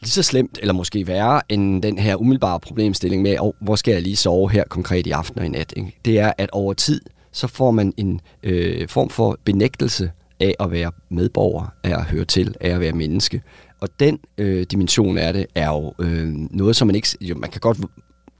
lige 0.00 0.10
så 0.10 0.22
slemt, 0.22 0.58
eller 0.60 0.74
måske 0.74 1.06
værre, 1.06 1.40
end 1.48 1.82
den 1.82 1.98
her 1.98 2.16
umiddelbare 2.16 2.60
problemstilling 2.60 3.22
med, 3.22 3.36
oh, 3.40 3.52
hvor 3.60 3.76
skal 3.76 3.92
jeg 3.92 4.02
lige 4.02 4.16
sove 4.16 4.50
her 4.50 4.64
konkret 4.68 5.06
i 5.06 5.10
aften 5.10 5.38
og 5.38 5.46
i 5.46 5.48
nat. 5.48 5.72
Ikke? 5.76 5.96
Det 6.04 6.18
er, 6.18 6.32
at 6.38 6.50
over 6.52 6.72
tid, 6.72 7.00
så 7.32 7.46
får 7.46 7.70
man 7.70 7.92
en 7.96 8.20
øh, 8.42 8.88
form 8.88 9.10
for 9.10 9.38
benægtelse 9.44 10.10
af 10.40 10.54
at 10.60 10.70
være 10.70 10.92
medborger, 11.10 11.72
af 11.84 11.90
at 11.90 12.04
høre 12.04 12.24
til, 12.24 12.54
af 12.60 12.70
at 12.70 12.80
være 12.80 12.92
menneske. 12.92 13.42
Og 13.80 13.88
den 14.00 14.18
øh, 14.38 14.66
dimension 14.70 15.18
af 15.18 15.32
det 15.32 15.46
er 15.54 15.68
jo 15.68 15.94
øh, 15.98 16.28
noget, 16.50 16.76
som 16.76 16.86
man 16.86 16.94
ikke... 16.94 17.08
Jo, 17.20 17.34
man 17.34 17.50
kan 17.50 17.60
godt 17.60 17.78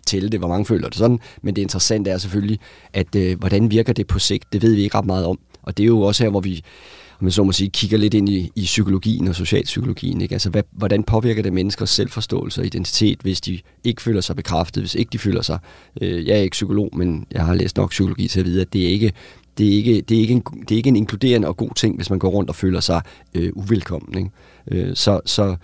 tælle 0.07 0.29
det, 0.29 0.41
hvor 0.41 0.49
mange 0.49 0.65
føler 0.65 0.89
det 0.89 0.99
sådan, 0.99 1.19
men 1.43 1.57
det 1.57 1.63
interessante 1.63 2.11
er 2.11 2.19
selvfølgelig, 2.19 2.59
at 2.93 3.15
øh, 3.17 3.39
hvordan 3.39 3.71
virker 3.71 3.93
det 3.93 4.07
på 4.07 4.19
sigt, 4.19 4.53
det 4.53 4.63
ved 4.63 4.75
vi 4.75 4.83
ikke 4.83 4.99
ret 4.99 5.07
meget 5.07 5.27
om. 5.27 5.39
Og 5.63 5.77
det 5.77 5.83
er 5.83 5.87
jo 5.87 6.01
også 6.01 6.25
her, 6.25 6.31
hvor 6.31 6.41
vi 6.41 6.63
om 7.21 7.31
så 7.31 7.45
må 7.45 7.53
sige, 7.53 7.71
kigger 7.71 7.99
lidt 7.99 8.15
ind 8.15 8.29
i, 8.29 8.51
i 8.55 8.63
psykologien 8.63 9.29
og 9.29 9.35
socialpsykologien. 9.35 10.21
Ikke? 10.21 10.35
Altså, 10.35 10.51
hvad, 10.51 10.63
hvordan 10.73 11.05
påvirker 11.05 11.43
det 11.43 11.53
menneskers 11.53 11.91
selvforståelse 11.91 12.61
og 12.61 12.67
identitet, 12.67 13.19
hvis 13.23 13.41
de 13.41 13.61
ikke 13.85 14.03
føler 14.03 14.21
sig 14.21 14.37
bekræftet, 14.37 14.83
hvis 14.83 14.95
ikke 14.95 15.11
de 15.11 15.19
føler 15.19 15.43
sig... 15.43 15.59
Øh, 16.01 16.27
jeg 16.27 16.37
er 16.37 16.43
ikke 16.43 16.55
psykolog, 16.55 16.91
men 16.97 17.27
jeg 17.33 17.45
har 17.45 17.55
læst 17.55 17.77
nok 17.77 17.91
psykologi 17.91 18.29
til 18.29 18.41
at 18.41 18.47
vide, 18.47 18.61
at 18.61 18.73
det 18.73 18.85
er 18.85 18.89
ikke 18.89 19.13
det 19.59 19.69
er 19.69 19.73
ikke, 19.73 20.01
det 20.01 20.17
er 20.17 20.21
ikke, 20.21 20.35
en, 20.35 20.43
det 20.69 20.71
er 20.71 20.77
ikke 20.77 20.89
en 20.89 20.97
inkluderende 20.97 21.49
og 21.49 21.57
god 21.57 21.71
ting, 21.77 21.97
hvis 21.97 22.11
man 22.11 22.19
går 22.19 22.29
rundt 22.29 22.51
og 22.51 22.57
føler 22.57 22.81
sig 22.81 23.03
øh, 23.35 23.53
uvelkommen. 23.55 24.19
Ikke? 24.19 24.89
Øh, 24.89 24.97
så, 24.97 25.21
så, 25.25 25.57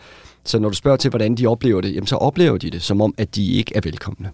så 0.44 0.58
når 0.58 0.68
du 0.68 0.74
spørger 0.74 0.96
til, 0.96 1.10
hvordan 1.10 1.34
de 1.34 1.46
oplever 1.46 1.80
det, 1.80 1.94
jamen 1.94 2.06
så 2.06 2.16
oplever 2.16 2.58
de 2.58 2.70
det 2.70 2.82
som 2.82 3.00
om, 3.00 3.14
at 3.18 3.34
de 3.34 3.46
ikke 3.46 3.72
er 3.74 3.80
velkomne. 3.84 4.30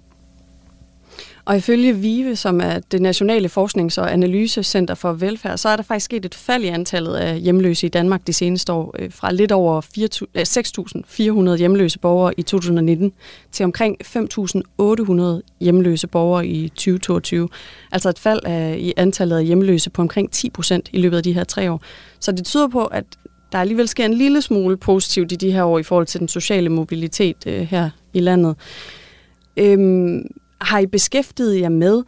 Og 1.49 1.57
ifølge 1.57 1.97
VIVE, 1.97 2.37
som 2.37 2.61
er 2.61 2.79
det 2.79 3.03
Nationale 3.03 3.49
Forsknings- 3.49 3.99
og 3.99 4.13
Analysecenter 4.13 4.95
for 4.95 5.13
Velfærd, 5.13 5.59
så 5.59 5.69
er 5.69 5.77
der 5.77 5.83
faktisk 5.83 6.05
sket 6.05 6.25
et 6.25 6.35
fald 6.35 6.65
i 6.65 6.67
antallet 6.67 7.15
af 7.15 7.41
hjemløse 7.41 7.87
i 7.87 7.89
Danmark 7.89 8.27
de 8.27 8.33
seneste 8.33 8.73
år, 8.73 8.95
øh, 8.99 9.13
fra 9.13 9.33
lidt 9.33 9.53
over 9.53 9.81
6.400 9.81 11.53
øh, 11.53 11.59
hjemløse 11.59 11.99
borgere 11.99 12.35
i 12.37 12.43
2019 12.43 13.13
til 13.53 13.65
omkring 13.65 13.97
5.800 14.07 15.41
hjemløse 15.61 16.07
borgere 16.07 16.47
i 16.47 16.69
2022. 16.69 17.49
Altså 17.93 18.09
et 18.09 18.19
fald 18.19 18.41
af, 18.45 18.77
i 18.79 18.93
antallet 18.97 19.37
af 19.37 19.45
hjemløse 19.45 19.91
på 19.91 20.03
omkring 20.03 20.31
10 20.31 20.51
procent 20.51 20.89
i 20.93 21.01
løbet 21.01 21.17
af 21.17 21.23
de 21.23 21.33
her 21.33 21.45
tre 21.45 21.73
år. 21.73 21.83
Så 22.21 22.33
det 22.33 22.45
tyder 22.45 22.69
på, 22.69 22.85
at 22.85 23.05
der 23.53 23.59
alligevel 23.59 23.89
sker 23.89 24.05
en 24.05 24.15
lille 24.15 24.43
smule 24.43 24.77
positivt 24.77 25.33
i 25.33 25.37
de 25.37 25.51
her 25.51 25.65
år 25.65 25.79
i 25.79 25.83
forhold 25.83 26.07
til 26.07 26.21
den 26.21 26.29
sociale 26.29 26.69
mobilitet 26.69 27.37
øh, 27.47 27.61
her 27.61 27.91
i 28.13 28.21
landet. 28.21 28.57
Øhm, 29.57 30.27
har 30.61 30.79
I 30.79 30.87
beskæftiget 30.87 31.61
jer 31.61 31.69
med, 31.69 32.03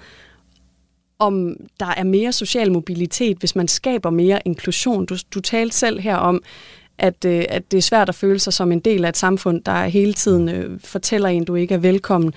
om 1.19 1.57
der 1.81 1.87
er 1.87 2.05
mere 2.05 2.33
social 2.33 2.73
mobilitet, 2.73 3.39
hvis 3.39 3.57
man 3.57 3.69
skaber 3.69 4.11
mere 4.11 4.41
inklusion? 4.45 5.07
Du, 5.07 5.17
du 5.35 5.41
talte 5.41 5.77
selv 5.77 6.01
her 6.01 6.17
om, 6.17 6.43
at, 6.99 7.25
øh, 7.25 7.45
at 7.49 7.71
det 7.71 7.79
er 7.79 7.83
svært 7.83 8.09
at 8.09 8.15
føle 8.15 8.39
sig 8.39 8.53
som 8.53 8.73
en 8.73 8.81
del 8.81 9.05
af 9.05 9.09
et 9.09 9.17
samfund, 9.17 9.63
der 9.63 9.85
hele 9.85 10.13
tiden 10.13 10.49
øh, 10.49 10.81
fortæller 10.85 11.29
en, 11.29 11.45
du 11.45 11.55
ikke 11.55 11.75
er 11.75 11.79
velkommen. 11.79 12.33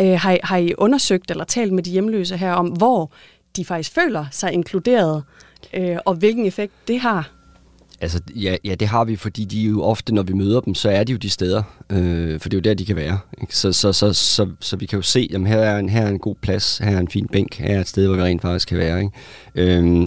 Øh, 0.00 0.20
har, 0.20 0.32
I, 0.32 0.38
har 0.42 0.56
I 0.56 0.74
undersøgt 0.78 1.30
eller 1.30 1.44
talt 1.44 1.72
med 1.72 1.82
de 1.82 1.90
hjemløse 1.90 2.36
her 2.36 2.52
om, 2.52 2.66
hvor 2.66 3.12
de 3.56 3.64
faktisk 3.64 3.92
føler 3.92 4.26
sig 4.30 4.52
inkluderet, 4.52 5.22
øh, 5.74 5.96
og 6.04 6.14
hvilken 6.14 6.46
effekt 6.46 6.72
det 6.88 7.00
har? 7.00 7.35
Altså, 8.00 8.20
ja, 8.34 8.56
ja, 8.64 8.74
det 8.74 8.88
har 8.88 9.04
vi, 9.04 9.16
fordi 9.16 9.44
de 9.44 9.60
jo 9.60 9.82
ofte, 9.82 10.14
når 10.14 10.22
vi 10.22 10.32
møder 10.32 10.60
dem, 10.60 10.74
så 10.74 10.90
er 10.90 11.04
de 11.04 11.12
jo 11.12 11.18
de 11.18 11.30
steder, 11.30 11.62
øh, 11.90 12.40
for 12.40 12.48
det 12.48 12.56
er 12.56 12.58
jo 12.58 12.62
der, 12.62 12.74
de 12.74 12.84
kan 12.84 12.96
være. 12.96 13.18
Ikke? 13.40 13.56
Så, 13.56 13.72
så, 13.72 13.92
så, 13.92 14.12
så, 14.12 14.50
så 14.60 14.76
vi 14.76 14.86
kan 14.86 14.96
jo 14.96 15.02
se, 15.02 15.30
at 15.34 15.48
her 15.48 15.58
er, 15.58 15.78
en, 15.78 15.88
her 15.88 16.02
er 16.02 16.08
en 16.08 16.18
god 16.18 16.34
plads, 16.42 16.78
her 16.78 16.96
er 16.96 17.00
en 17.00 17.08
fin 17.08 17.28
bænk, 17.32 17.56
her 17.56 17.76
er 17.76 17.80
et 17.80 17.88
sted, 17.88 18.06
hvor 18.06 18.16
vi 18.16 18.22
rent 18.22 18.42
faktisk 18.42 18.68
kan 18.68 18.78
være. 18.78 19.00
Ikke? 19.00 19.78
Øh, 19.78 20.06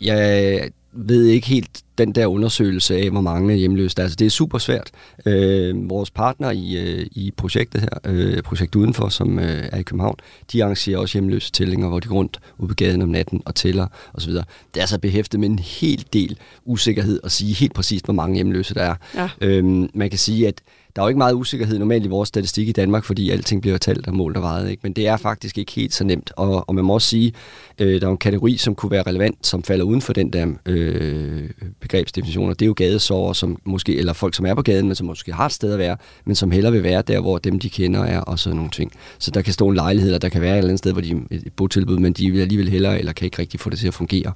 jeg 0.00 0.70
ved 0.92 1.24
ikke 1.26 1.46
helt 1.46 1.82
den 1.98 2.12
der 2.12 2.26
undersøgelse 2.26 2.96
af, 2.96 3.10
hvor 3.10 3.20
mange 3.20 3.54
hjemløse 3.54 3.96
der 3.96 4.02
er. 4.02 4.04
Altså, 4.04 4.16
det 4.16 4.26
er 4.26 4.30
super 4.30 4.58
svært. 4.58 4.90
Øh, 5.26 5.90
vores 5.90 6.10
partner 6.10 6.50
i, 6.50 6.76
øh, 6.76 7.06
i 7.10 7.30
projektet 7.36 7.80
her, 7.80 7.88
øh, 8.04 8.42
Projekt 8.42 8.76
Udenfor, 8.76 9.08
som 9.08 9.38
øh, 9.38 9.68
er 9.72 9.78
i 9.78 9.82
København, 9.82 10.16
de 10.52 10.64
arrangerer 10.64 10.98
også 10.98 11.18
hjemløse 11.18 11.52
tællinger, 11.52 11.88
hvor 11.88 12.00
de 12.00 12.08
går 12.08 12.16
rundt 12.16 12.40
ude 12.58 12.68
på 12.68 12.74
gaden 12.74 13.02
om 13.02 13.08
natten 13.08 13.42
og 13.44 13.54
tæller 13.54 13.86
osv. 14.14 14.32
Det 14.32 14.44
er 14.76 14.80
altså 14.80 14.98
behæftet 14.98 15.40
med 15.40 15.48
en 15.48 15.58
hel 15.58 16.04
del 16.12 16.38
usikkerhed 16.64 17.20
at 17.24 17.32
sige 17.32 17.54
helt 17.54 17.74
præcist, 17.74 18.04
hvor 18.04 18.14
mange 18.14 18.34
hjemløse 18.34 18.74
der 18.74 18.82
er. 18.82 18.94
Ja. 19.14 19.28
Øh, 19.40 19.64
man 19.94 20.10
kan 20.10 20.18
sige, 20.18 20.48
at 20.48 20.60
der 20.96 21.02
er 21.02 21.06
jo 21.06 21.08
ikke 21.08 21.18
meget 21.18 21.34
usikkerhed 21.34 21.78
normalt 21.78 22.04
i 22.04 22.08
vores 22.08 22.28
statistik 22.28 22.68
i 22.68 22.72
Danmark, 22.72 23.04
fordi 23.04 23.30
alting 23.30 23.62
bliver 23.62 23.78
talt 23.78 24.06
og 24.06 24.14
målt 24.14 24.36
og 24.36 24.42
vejet. 24.42 24.70
Ikke? 24.70 24.80
Men 24.82 24.92
det 24.92 25.06
er 25.06 25.16
faktisk 25.16 25.58
ikke 25.58 25.72
helt 25.72 25.94
så 25.94 26.04
nemt. 26.04 26.32
Og, 26.36 26.68
og 26.68 26.74
man 26.74 26.84
må 26.84 26.94
også 26.94 27.08
sige, 27.08 27.32
øh, 27.78 28.00
der 28.00 28.06
er 28.06 28.10
en 28.10 28.16
kategori, 28.16 28.56
som 28.56 28.74
kunne 28.74 28.90
være 28.90 29.02
relevant, 29.02 29.46
som 29.46 29.62
falder 29.62 29.84
uden 29.84 30.00
for 30.00 30.12
den 30.12 30.32
der 30.32 30.46
øh, 30.66 31.50
begrebsdefinition. 31.80 32.48
Og 32.48 32.60
det 32.60 32.64
er 32.64 32.66
jo 32.66 32.74
gadesover, 32.76 33.32
som 33.32 33.58
måske, 33.64 33.96
eller 33.96 34.12
folk, 34.12 34.34
som 34.34 34.46
er 34.46 34.54
på 34.54 34.62
gaden, 34.62 34.86
men 34.86 34.94
som 34.94 35.06
måske 35.06 35.32
har 35.32 35.46
et 35.46 35.52
sted 35.52 35.72
at 35.72 35.78
være, 35.78 35.96
men 36.24 36.34
som 36.34 36.50
hellere 36.50 36.72
vil 36.72 36.82
være 36.82 37.02
der, 37.02 37.20
hvor 37.20 37.38
dem, 37.38 37.58
de 37.58 37.70
kender, 37.70 38.04
er, 38.04 38.20
og 38.20 38.38
sådan 38.38 38.56
nogle 38.56 38.70
ting. 38.70 38.92
Så 39.18 39.30
der 39.30 39.42
kan 39.42 39.52
stå 39.52 39.68
en 39.68 39.74
lejlighed, 39.74 40.08
eller 40.08 40.18
der 40.18 40.28
kan 40.28 40.40
være 40.40 40.52
et 40.52 40.58
eller 40.58 40.68
andet 40.68 40.78
sted, 40.78 40.92
hvor 40.92 41.00
de 41.00 41.10
er 41.10 41.16
et 41.30 41.52
botilbud, 41.56 41.98
men 41.98 42.12
de 42.12 42.30
vil 42.30 42.40
alligevel 42.40 42.68
hellere, 42.68 42.98
eller 42.98 43.12
kan 43.12 43.24
ikke 43.24 43.38
rigtig 43.38 43.60
få 43.60 43.70
det 43.70 43.78
til 43.78 43.88
at 43.88 43.94
fungere. 43.94 44.32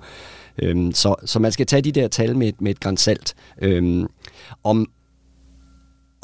Øhm, 0.62 0.92
så, 0.92 1.14
så 1.24 1.38
man 1.38 1.52
skal 1.52 1.66
tage 1.66 1.82
de 1.82 1.92
der 1.92 2.08
tal 2.08 2.36
med, 2.36 2.52
med 2.58 2.70
et 2.70 2.80
grænsalt. 2.80 3.34
Øhm, 3.62 4.06
om, 4.64 4.88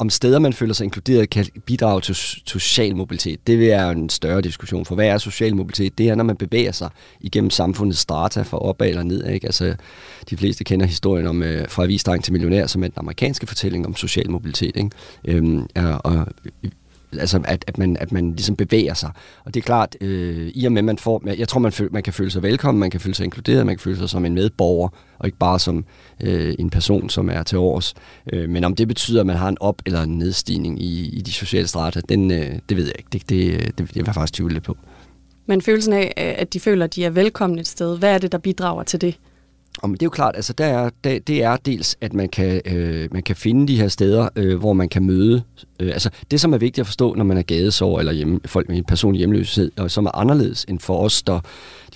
om 0.03 0.09
steder, 0.09 0.39
man 0.39 0.53
føler 0.53 0.73
sig 0.73 0.85
inkluderet, 0.85 1.29
kan 1.29 1.45
bidrage 1.65 2.01
til, 2.01 2.15
social 2.45 2.95
mobilitet. 2.95 3.47
Det 3.47 3.59
vil 3.59 3.67
være 3.67 3.91
en 3.91 4.09
større 4.09 4.41
diskussion, 4.41 4.85
for 4.85 4.95
hvad 4.95 5.07
er 5.07 5.17
social 5.17 5.55
mobilitet? 5.55 5.97
Det 5.97 6.09
er, 6.09 6.15
når 6.15 6.23
man 6.23 6.37
bevæger 6.37 6.71
sig 6.71 6.89
igennem 7.21 7.49
samfundets 7.49 7.99
strata 7.99 8.41
fra 8.41 8.57
opad 8.57 8.89
eller 8.89 9.03
ned. 9.03 9.27
Ikke? 9.27 9.45
Altså, 9.45 9.75
de 10.29 10.37
fleste 10.37 10.63
kender 10.63 10.85
historien 10.85 11.27
om 11.27 11.43
øh, 11.43 11.69
fra 11.69 11.83
avisdreng 11.83 12.23
til 12.23 12.33
millionær, 12.33 12.67
som 12.67 12.83
er 12.83 12.87
den 12.87 12.97
amerikanske 12.97 13.47
fortælling 13.47 13.85
om 13.85 13.95
social 13.95 14.31
mobilitet. 14.31 14.77
Ikke? 14.77 14.89
Øhm, 15.25 15.67
og 16.03 16.27
altså 17.19 17.41
at, 17.45 17.63
at, 17.67 17.77
man, 17.77 17.97
at 17.99 18.11
man 18.11 18.31
ligesom 18.31 18.55
bevæger 18.55 18.93
sig. 18.93 19.11
Og 19.45 19.53
det 19.53 19.59
er 19.59 19.63
klart, 19.63 19.97
øh, 20.01 20.51
i 20.55 20.65
og 20.65 20.71
med, 20.71 20.81
man 20.81 20.97
får, 20.97 21.21
jeg 21.37 21.47
tror, 21.47 21.59
man, 21.59 21.71
føl, 21.71 21.89
man 21.91 22.03
kan 22.03 22.13
føle 22.13 22.31
sig 22.31 22.43
velkommen, 22.43 22.79
man 22.79 22.91
kan 22.91 22.99
føle 22.99 23.15
sig 23.15 23.23
inkluderet, 23.23 23.65
man 23.65 23.75
kan 23.75 23.81
føle 23.81 23.97
sig 23.97 24.09
som 24.09 24.25
en 24.25 24.33
medborger, 24.33 24.89
og 25.19 25.25
ikke 25.25 25.37
bare 25.37 25.59
som 25.59 25.85
øh, 26.23 26.55
en 26.59 26.69
person, 26.69 27.09
som 27.09 27.29
er 27.29 27.43
til 27.43 27.57
års. 27.57 27.93
Øh, 28.33 28.49
men 28.49 28.63
om 28.63 28.75
det 28.75 28.87
betyder, 28.87 29.19
at 29.19 29.27
man 29.27 29.35
har 29.35 29.49
en 29.49 29.57
op- 29.59 29.81
eller 29.85 30.01
en 30.01 30.17
nedstigning 30.17 30.81
i, 30.81 31.09
i 31.09 31.21
de 31.21 31.31
sociale 31.31 31.67
strata, 31.67 32.01
den, 32.09 32.31
øh, 32.31 32.59
det 32.69 32.77
ved 32.77 32.85
jeg 32.85 32.95
ikke. 32.97 33.09
Det, 33.13 33.29
det, 33.29 33.53
øh, 33.53 33.59
det, 33.59 33.77
det 33.77 33.95
vil 33.95 34.03
jeg 34.05 34.15
faktisk 34.15 34.33
tvivle 34.33 34.53
lidt 34.53 34.63
på. 34.63 34.77
Men 35.45 35.61
følelsen 35.61 35.93
af, 35.93 36.13
at 36.17 36.53
de 36.53 36.59
føler, 36.59 36.85
at 36.85 36.95
de 36.95 37.05
er 37.05 37.09
velkomne 37.09 37.59
et 37.59 37.67
sted, 37.67 37.97
hvad 37.97 38.13
er 38.13 38.17
det, 38.17 38.31
der 38.31 38.37
bidrager 38.37 38.83
til 38.83 39.01
det? 39.01 39.15
Og 39.81 39.89
det 39.89 40.01
er 40.01 40.05
jo 40.05 40.09
klart, 40.09 40.35
altså 40.35 40.53
der 40.53 40.65
er, 40.65 40.89
der, 41.03 41.19
det 41.19 41.43
er 41.43 41.55
dels, 41.55 41.97
at 42.01 42.13
man 42.13 42.29
kan, 42.29 42.61
øh, 42.65 43.13
man 43.13 43.23
kan 43.23 43.35
finde 43.35 43.67
de 43.67 43.77
her 43.77 43.87
steder, 43.87 44.29
øh, 44.35 44.59
hvor 44.59 44.73
man 44.73 44.89
kan 44.89 45.05
møde. 45.05 45.43
Øh, 45.79 45.87
altså 45.93 46.09
det, 46.31 46.41
som 46.41 46.53
er 46.53 46.57
vigtigt 46.57 46.79
at 46.79 46.85
forstå, 46.85 47.15
når 47.15 47.23
man 47.23 47.37
er 47.37 47.41
gadesår 47.41 47.99
eller 47.99 48.11
hjemme, 48.11 48.39
folk 48.45 48.69
med 48.69 48.77
en 48.77 48.83
personlig 48.83 49.17
hjemløshed, 49.19 49.71
og 49.77 49.91
som 49.91 50.05
er 50.05 50.15
anderledes 50.15 50.65
end 50.69 50.79
for 50.79 50.97
os, 50.97 51.23
der, 51.23 51.39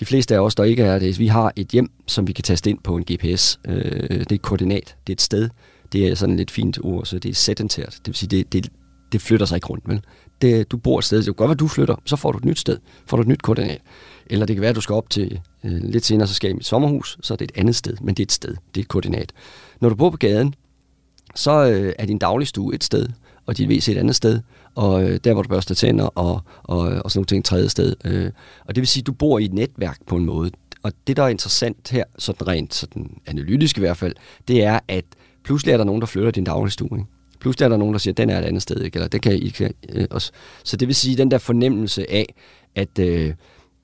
de 0.00 0.04
fleste 0.04 0.34
af 0.34 0.38
os, 0.40 0.54
der 0.54 0.64
ikke 0.64 0.82
er 0.82 0.98
det, 0.98 1.18
vi 1.18 1.26
har 1.26 1.52
et 1.56 1.68
hjem, 1.68 1.90
som 2.06 2.26
vi 2.26 2.32
kan 2.32 2.44
taste 2.44 2.70
ind 2.70 2.78
på 2.84 2.96
en 2.96 3.04
GPS. 3.12 3.60
Øh, 3.68 4.08
det 4.08 4.32
er 4.32 4.34
et 4.34 4.42
koordinat, 4.42 4.96
det 5.06 5.12
er 5.12 5.14
et 5.14 5.22
sted, 5.22 5.48
det 5.92 6.08
er 6.08 6.14
sådan 6.14 6.34
et 6.34 6.38
lidt 6.38 6.50
fint 6.50 6.78
ord, 6.84 7.04
så 7.04 7.18
det 7.18 7.30
er 7.30 7.34
sedentært. 7.34 7.92
Det 7.98 8.06
vil 8.06 8.14
sige, 8.14 8.28
det, 8.28 8.52
det, 8.52 8.68
det 9.12 9.20
flytter 9.20 9.46
sig 9.46 9.56
ikke 9.56 9.66
rundt, 9.66 9.88
vel? 9.88 10.00
Det, 10.42 10.70
du 10.70 10.76
bor 10.76 10.98
et 10.98 11.04
sted, 11.04 11.18
det 11.18 11.24
kan 11.24 11.34
godt 11.34 11.48
være, 11.48 11.56
du 11.56 11.68
flytter, 11.68 11.96
så 12.04 12.16
får 12.16 12.32
du 12.32 12.38
et 12.38 12.44
nyt 12.44 12.58
sted, 12.58 12.78
får 13.06 13.16
du 13.16 13.20
et 13.20 13.28
nyt 13.28 13.42
koordinat. 13.42 13.80
Eller 14.26 14.46
det 14.46 14.56
kan 14.56 14.60
være, 14.60 14.70
at 14.70 14.76
du 14.76 14.80
skal 14.80 14.94
op 14.94 15.10
til 15.10 15.40
Øh, 15.64 15.84
lidt 15.84 16.04
senere, 16.04 16.26
så 16.26 16.34
skal 16.34 16.48
jeg 16.48 16.52
i 16.52 16.56
mit 16.56 16.66
sommerhus, 16.66 17.18
så 17.22 17.34
er 17.34 17.36
det 17.36 17.50
et 17.50 17.58
andet 17.60 17.76
sted, 17.76 17.96
men 18.00 18.14
det 18.14 18.22
er 18.22 18.26
et 18.26 18.32
sted, 18.32 18.56
det 18.74 18.80
er 18.80 18.84
et 18.84 18.88
koordinat. 18.88 19.32
Når 19.80 19.88
du 19.88 19.94
bor 19.94 20.10
på 20.10 20.16
gaden, 20.16 20.54
så 21.34 21.70
øh, 21.70 21.92
er 21.98 22.06
din 22.06 22.18
dagligstue 22.18 22.74
et 22.74 22.84
sted, 22.84 23.08
og 23.46 23.58
dit 23.58 23.68
WC 23.68 23.88
et 23.88 23.98
andet 23.98 24.16
sted, 24.16 24.40
og 24.74 25.02
øh, 25.02 25.20
der, 25.24 25.32
hvor 25.32 25.42
du 25.42 25.48
børster 25.48 25.74
tænder, 25.74 26.04
og, 26.04 26.40
og, 26.62 26.78
og 26.78 27.10
sådan 27.10 27.18
nogle 27.18 27.26
ting 27.26 27.38
et 27.38 27.44
tredje 27.44 27.68
sted. 27.68 27.96
Og 28.64 28.74
det 28.74 28.80
vil 28.80 28.86
sige, 28.86 29.02
at 29.02 29.06
du 29.06 29.12
bor 29.12 29.38
i 29.38 29.44
et 29.44 29.52
netværk 29.52 29.98
på 30.06 30.16
en 30.16 30.24
måde. 30.24 30.50
Og 30.82 30.92
det, 31.06 31.16
der 31.16 31.22
er 31.22 31.28
interessant 31.28 31.90
her, 31.90 32.04
sådan 32.18 32.48
rent 32.48 32.74
sådan 32.74 33.10
analytisk 33.26 33.76
i 33.76 33.80
hvert 33.80 33.96
fald, 33.96 34.14
det 34.48 34.64
er, 34.64 34.80
at 34.88 35.04
pludselig 35.44 35.72
er 35.72 35.76
der 35.76 35.84
nogen, 35.84 36.00
der 36.00 36.06
flytter 36.06 36.30
din 36.30 36.44
dagligstue. 36.44 36.98
Ikke? 36.98 37.10
Pludselig 37.40 37.64
er 37.64 37.68
der 37.68 37.76
nogen, 37.76 37.92
der 37.92 37.98
siger, 37.98 38.12
at 38.12 38.16
den 38.16 38.30
er 38.30 38.38
et 38.38 38.44
andet 38.44 38.62
sted, 38.62 38.80
ikke? 38.82 38.96
eller 38.96 39.08
det 39.08 39.22
kan 39.22 39.32
I 39.32 39.38
ikke. 39.38 39.72
Øh, 39.88 40.06
også. 40.10 40.32
Så 40.64 40.76
det 40.76 40.88
vil 40.88 40.94
sige, 40.94 41.16
den 41.16 41.30
der 41.30 41.38
fornemmelse 41.38 42.10
af, 42.10 42.34
at 42.74 42.98
øh, 42.98 43.34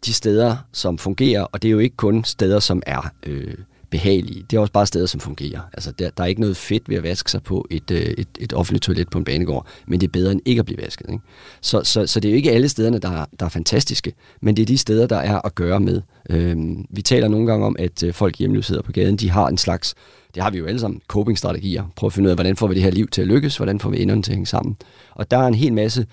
de 0.07 0.13
steder, 0.13 0.57
som 0.73 0.99
fungerer, 0.99 1.43
og 1.43 1.63
det 1.63 1.69
er 1.69 1.73
jo 1.73 1.79
ikke 1.79 1.97
kun 1.97 2.25
steder, 2.25 2.59
som 2.59 2.83
er 2.87 3.11
øh, 3.27 3.55
behagelige. 3.91 4.45
Det 4.51 4.57
er 4.57 4.61
også 4.61 4.73
bare 4.73 4.87
steder, 4.87 5.07
som 5.07 5.21
fungerer. 5.21 5.61
Altså, 5.73 5.93
der, 5.93 6.11
der 6.11 6.23
er 6.23 6.27
ikke 6.27 6.41
noget 6.41 6.57
fedt 6.57 6.89
ved 6.89 6.97
at 6.97 7.03
vaske 7.03 7.31
sig 7.31 7.43
på 7.43 7.67
et, 7.71 7.91
øh, 7.91 8.01
et, 8.01 8.29
et 8.41 8.53
offentligt 8.53 8.83
toilet 8.83 9.11
på 9.11 9.19
en 9.19 9.25
banegård, 9.25 9.67
men 9.87 10.01
det 10.01 10.07
er 10.07 10.11
bedre 10.11 10.33
end 10.33 10.41
ikke 10.45 10.61
at 10.61 10.67
blive 10.67 10.83
vasket. 10.83 11.07
Ikke? 11.09 11.23
Så, 11.61 11.83
så, 11.85 12.07
så 12.07 12.21
det 12.21 12.29
er 12.29 12.33
jo 12.33 12.37
ikke 12.37 12.53
alle 12.53 12.69
stederne, 12.69 12.99
der, 12.99 13.25
der 13.41 13.47
er 13.47 13.51
fantastiske, 13.51 14.13
men 14.41 14.57
det 14.57 14.63
er 14.63 14.67
de 14.67 14.79
steder, 14.79 15.07
der 15.07 15.17
er 15.17 15.47
at 15.47 15.55
gøre 15.55 15.81
med. 15.81 16.03
Øh, 16.31 16.57
vi 16.91 17.03
taler 17.03 17.29
nogle 17.29 17.47
gange 17.47 17.67
om, 17.67 17.77
at 17.79 18.03
øh, 18.03 18.15
folk 18.15 18.39
hjemløse 18.39 18.81
på 18.85 18.93
gaden, 18.93 19.17
de 19.17 19.31
har 19.31 19.49
en 19.49 19.59
slags 19.59 19.95
det 20.35 20.43
har 20.43 20.51
vi 20.51 20.59
jo 20.59 20.67
alle 20.67 20.81
sammen, 20.81 21.01
coping-strategier. 21.09 21.85
Prøv 21.97 22.07
at 22.07 22.13
finde 22.13 22.27
ud 22.27 22.31
af, 22.31 22.37
hvordan 22.37 22.57
får 22.57 22.67
vi 22.67 22.75
det 22.75 22.83
her 22.83 22.91
liv 22.91 23.09
til 23.09 23.23
at 23.23 23.29
lykkes, 23.29 23.57
hvordan 23.57 23.81
får 23.81 23.91
vi 23.91 24.03
enderne 24.03 24.23
til 24.23 24.31
at 24.31 24.35
hænge 24.35 24.47
sammen. 24.47 24.77
Og 25.11 25.31
der 25.31 25.39
er 25.39 25.47
en 25.47 25.55
hel 25.55 25.73
masse 25.73 26.07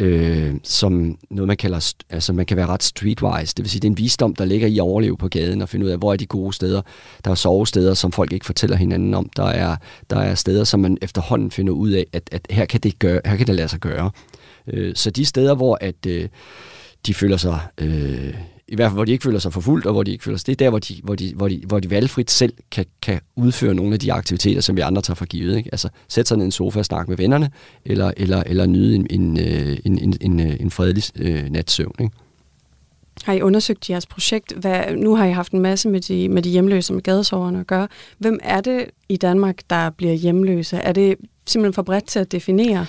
øh, 0.00 0.54
som 0.62 1.18
noget, 1.30 1.48
man 1.48 1.56
kalder, 1.56 1.94
altså 2.10 2.32
man 2.32 2.46
kan 2.46 2.56
være 2.56 2.66
ret 2.66 2.82
streetwise. 2.82 3.54
Det 3.56 3.62
vil 3.62 3.70
sige, 3.70 3.80
det 3.80 3.88
er 3.88 3.90
en 3.90 3.98
visdom, 3.98 4.34
der 4.34 4.44
ligger 4.44 4.68
i 4.68 4.78
at 4.78 4.82
overleve 4.82 5.16
på 5.16 5.28
gaden 5.28 5.62
og 5.62 5.68
finde 5.68 5.86
ud 5.86 5.90
af, 5.90 5.98
hvor 5.98 6.12
er 6.12 6.16
de 6.16 6.26
gode 6.26 6.52
steder. 6.52 6.82
Der 7.24 7.30
er 7.30 7.34
sovesteder, 7.34 7.94
som 7.94 8.12
folk 8.12 8.32
ikke 8.32 8.46
fortæller 8.46 8.76
hinanden 8.76 9.14
om. 9.14 9.30
Der 9.36 9.46
er, 9.46 9.76
der 10.10 10.16
er 10.16 10.34
steder, 10.34 10.64
som 10.64 10.80
man 10.80 10.98
efterhånden 11.02 11.50
finder 11.50 11.72
ud 11.72 11.90
af, 11.90 12.06
at, 12.12 12.28
at 12.32 12.46
her, 12.50 12.64
kan 12.64 12.80
det 12.80 12.98
gøre, 12.98 13.20
her 13.24 13.36
kan 13.36 13.46
det 13.46 13.54
lade 13.54 13.68
sig 13.68 13.80
gøre. 13.80 14.10
Øh, 14.66 14.94
så 14.94 15.10
de 15.10 15.24
steder, 15.24 15.54
hvor 15.54 15.78
at, 15.80 16.06
øh, 16.06 16.28
de 17.06 17.14
føler 17.14 17.36
sig... 17.36 17.60
Øh, 17.78 18.34
i 18.68 18.74
hvert 18.74 18.88
fald 18.88 18.96
hvor 18.96 19.04
de 19.04 19.12
ikke 19.12 19.22
føler 19.22 19.38
sig 19.38 19.52
forfulgt, 19.52 19.86
og 19.86 19.92
hvor 19.92 20.02
de 20.02 20.12
ikke 20.12 20.24
føler 20.24 20.38
sig, 20.38 20.46
det 20.46 20.52
er 20.52 20.56
der, 20.56 20.70
hvor 20.70 20.78
de, 20.78 21.00
hvor 21.02 21.14
de, 21.14 21.32
hvor 21.34 21.48
de, 21.48 21.62
hvor 21.66 21.80
de 21.80 21.90
valgfrit 21.90 22.30
selv 22.30 22.52
kan, 22.70 22.86
kan 23.02 23.20
udføre 23.36 23.74
nogle 23.74 23.92
af 23.92 24.00
de 24.00 24.12
aktiviteter, 24.12 24.60
som 24.60 24.76
vi 24.76 24.80
andre 24.80 25.02
tager 25.02 25.14
for 25.14 25.24
givet. 25.24 25.56
Ikke? 25.56 25.68
Altså 25.72 25.88
sætte 26.08 26.28
sig 26.28 26.36
ned 26.36 26.44
i 26.44 26.46
en 26.46 26.52
sofa 26.52 26.78
og 26.78 26.84
snakke 26.84 27.10
med 27.10 27.16
vennerne, 27.16 27.50
eller, 27.84 28.12
eller, 28.16 28.42
eller 28.46 28.66
nyde 28.66 28.94
en, 28.94 29.06
en, 29.10 29.38
øh, 29.38 29.78
en, 29.84 29.98
en, 29.98 30.14
en, 30.20 30.40
øh, 30.40 30.56
en 30.60 30.70
fredelig 30.70 31.04
øh, 31.16 31.50
natsøvn. 31.50 31.94
Ikke? 32.00 32.12
Har 33.24 33.32
I 33.32 33.42
undersøgt 33.42 33.90
jeres 33.90 34.06
projekt? 34.06 34.52
Hvad, 34.52 34.96
nu 34.96 35.16
har 35.16 35.26
I 35.26 35.32
haft 35.32 35.52
en 35.52 35.60
masse 35.60 35.88
med 35.88 36.00
de, 36.00 36.28
med 36.28 36.42
de 36.42 36.50
hjemløse 36.50 36.92
med 36.92 37.02
gadesoverne 37.02 37.60
at 37.60 37.66
gøre. 37.66 37.88
Hvem 38.18 38.38
er 38.42 38.60
det 38.60 38.84
i 39.08 39.16
Danmark, 39.16 39.60
der 39.70 39.90
bliver 39.90 40.14
hjemløse? 40.14 40.76
Er 40.76 40.92
det 40.92 41.16
simpelthen 41.46 41.72
for 41.74 41.82
bredt 41.82 42.06
til 42.06 42.18
at 42.18 42.32
definere? 42.32 42.86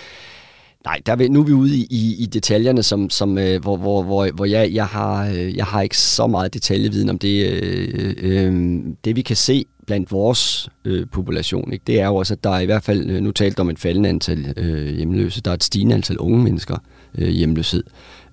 Nej, 0.88 1.02
der 1.06 1.16
vil, 1.16 1.32
nu 1.32 1.40
er 1.40 1.44
vi 1.44 1.54
ude 1.54 1.76
i, 1.78 1.88
i, 1.90 2.16
i 2.20 2.26
detaljerne, 2.26 2.84
som, 2.84 3.10
som, 3.10 3.38
øh, 3.38 3.62
hvor, 3.62 3.78
hvor, 3.78 4.04
hvor, 4.04 4.32
hvor 4.34 4.46
jeg, 4.46 4.74
jeg, 4.74 4.86
har, 4.86 5.28
øh, 5.28 5.58
jeg 5.58 5.66
har 5.66 5.82
ikke 5.82 5.98
så 5.98 6.28
meget 6.28 6.54
detaljeviden 6.54 7.10
om 7.10 7.20
det. 7.20 7.52
Øh, 7.52 7.94
øh, 7.94 8.16
øh 8.22 8.80
det 9.06 9.16
vi 9.16 9.22
kan 9.22 9.36
se 9.36 9.66
blandt 9.88 10.12
vores 10.12 10.70
øh, 10.86 11.08
population, 11.12 11.74
ikke, 11.74 11.84
det 11.88 12.02
er 12.02 12.06
jo 12.06 12.16
også, 12.16 12.34
at 12.34 12.44
der 12.44 12.50
er 12.50 12.60
i 12.60 12.66
hvert 12.66 12.84
fald, 12.84 13.10
øh, 13.10 13.22
nu 13.22 13.32
talt 13.32 13.60
om 13.60 13.70
et 13.70 13.80
faldende 13.80 14.10
antal 14.10 14.54
øh, 14.58 14.96
hjemløse, 14.96 15.42
der 15.42 15.52
er 15.52 15.56
et 15.56 15.64
stigende 15.64 15.96
antal 15.96 16.18
unge 16.18 16.44
mennesker 16.44 16.76
øh, 16.76 16.97
Øh, 17.18 17.30
hjemløshed 17.30 17.84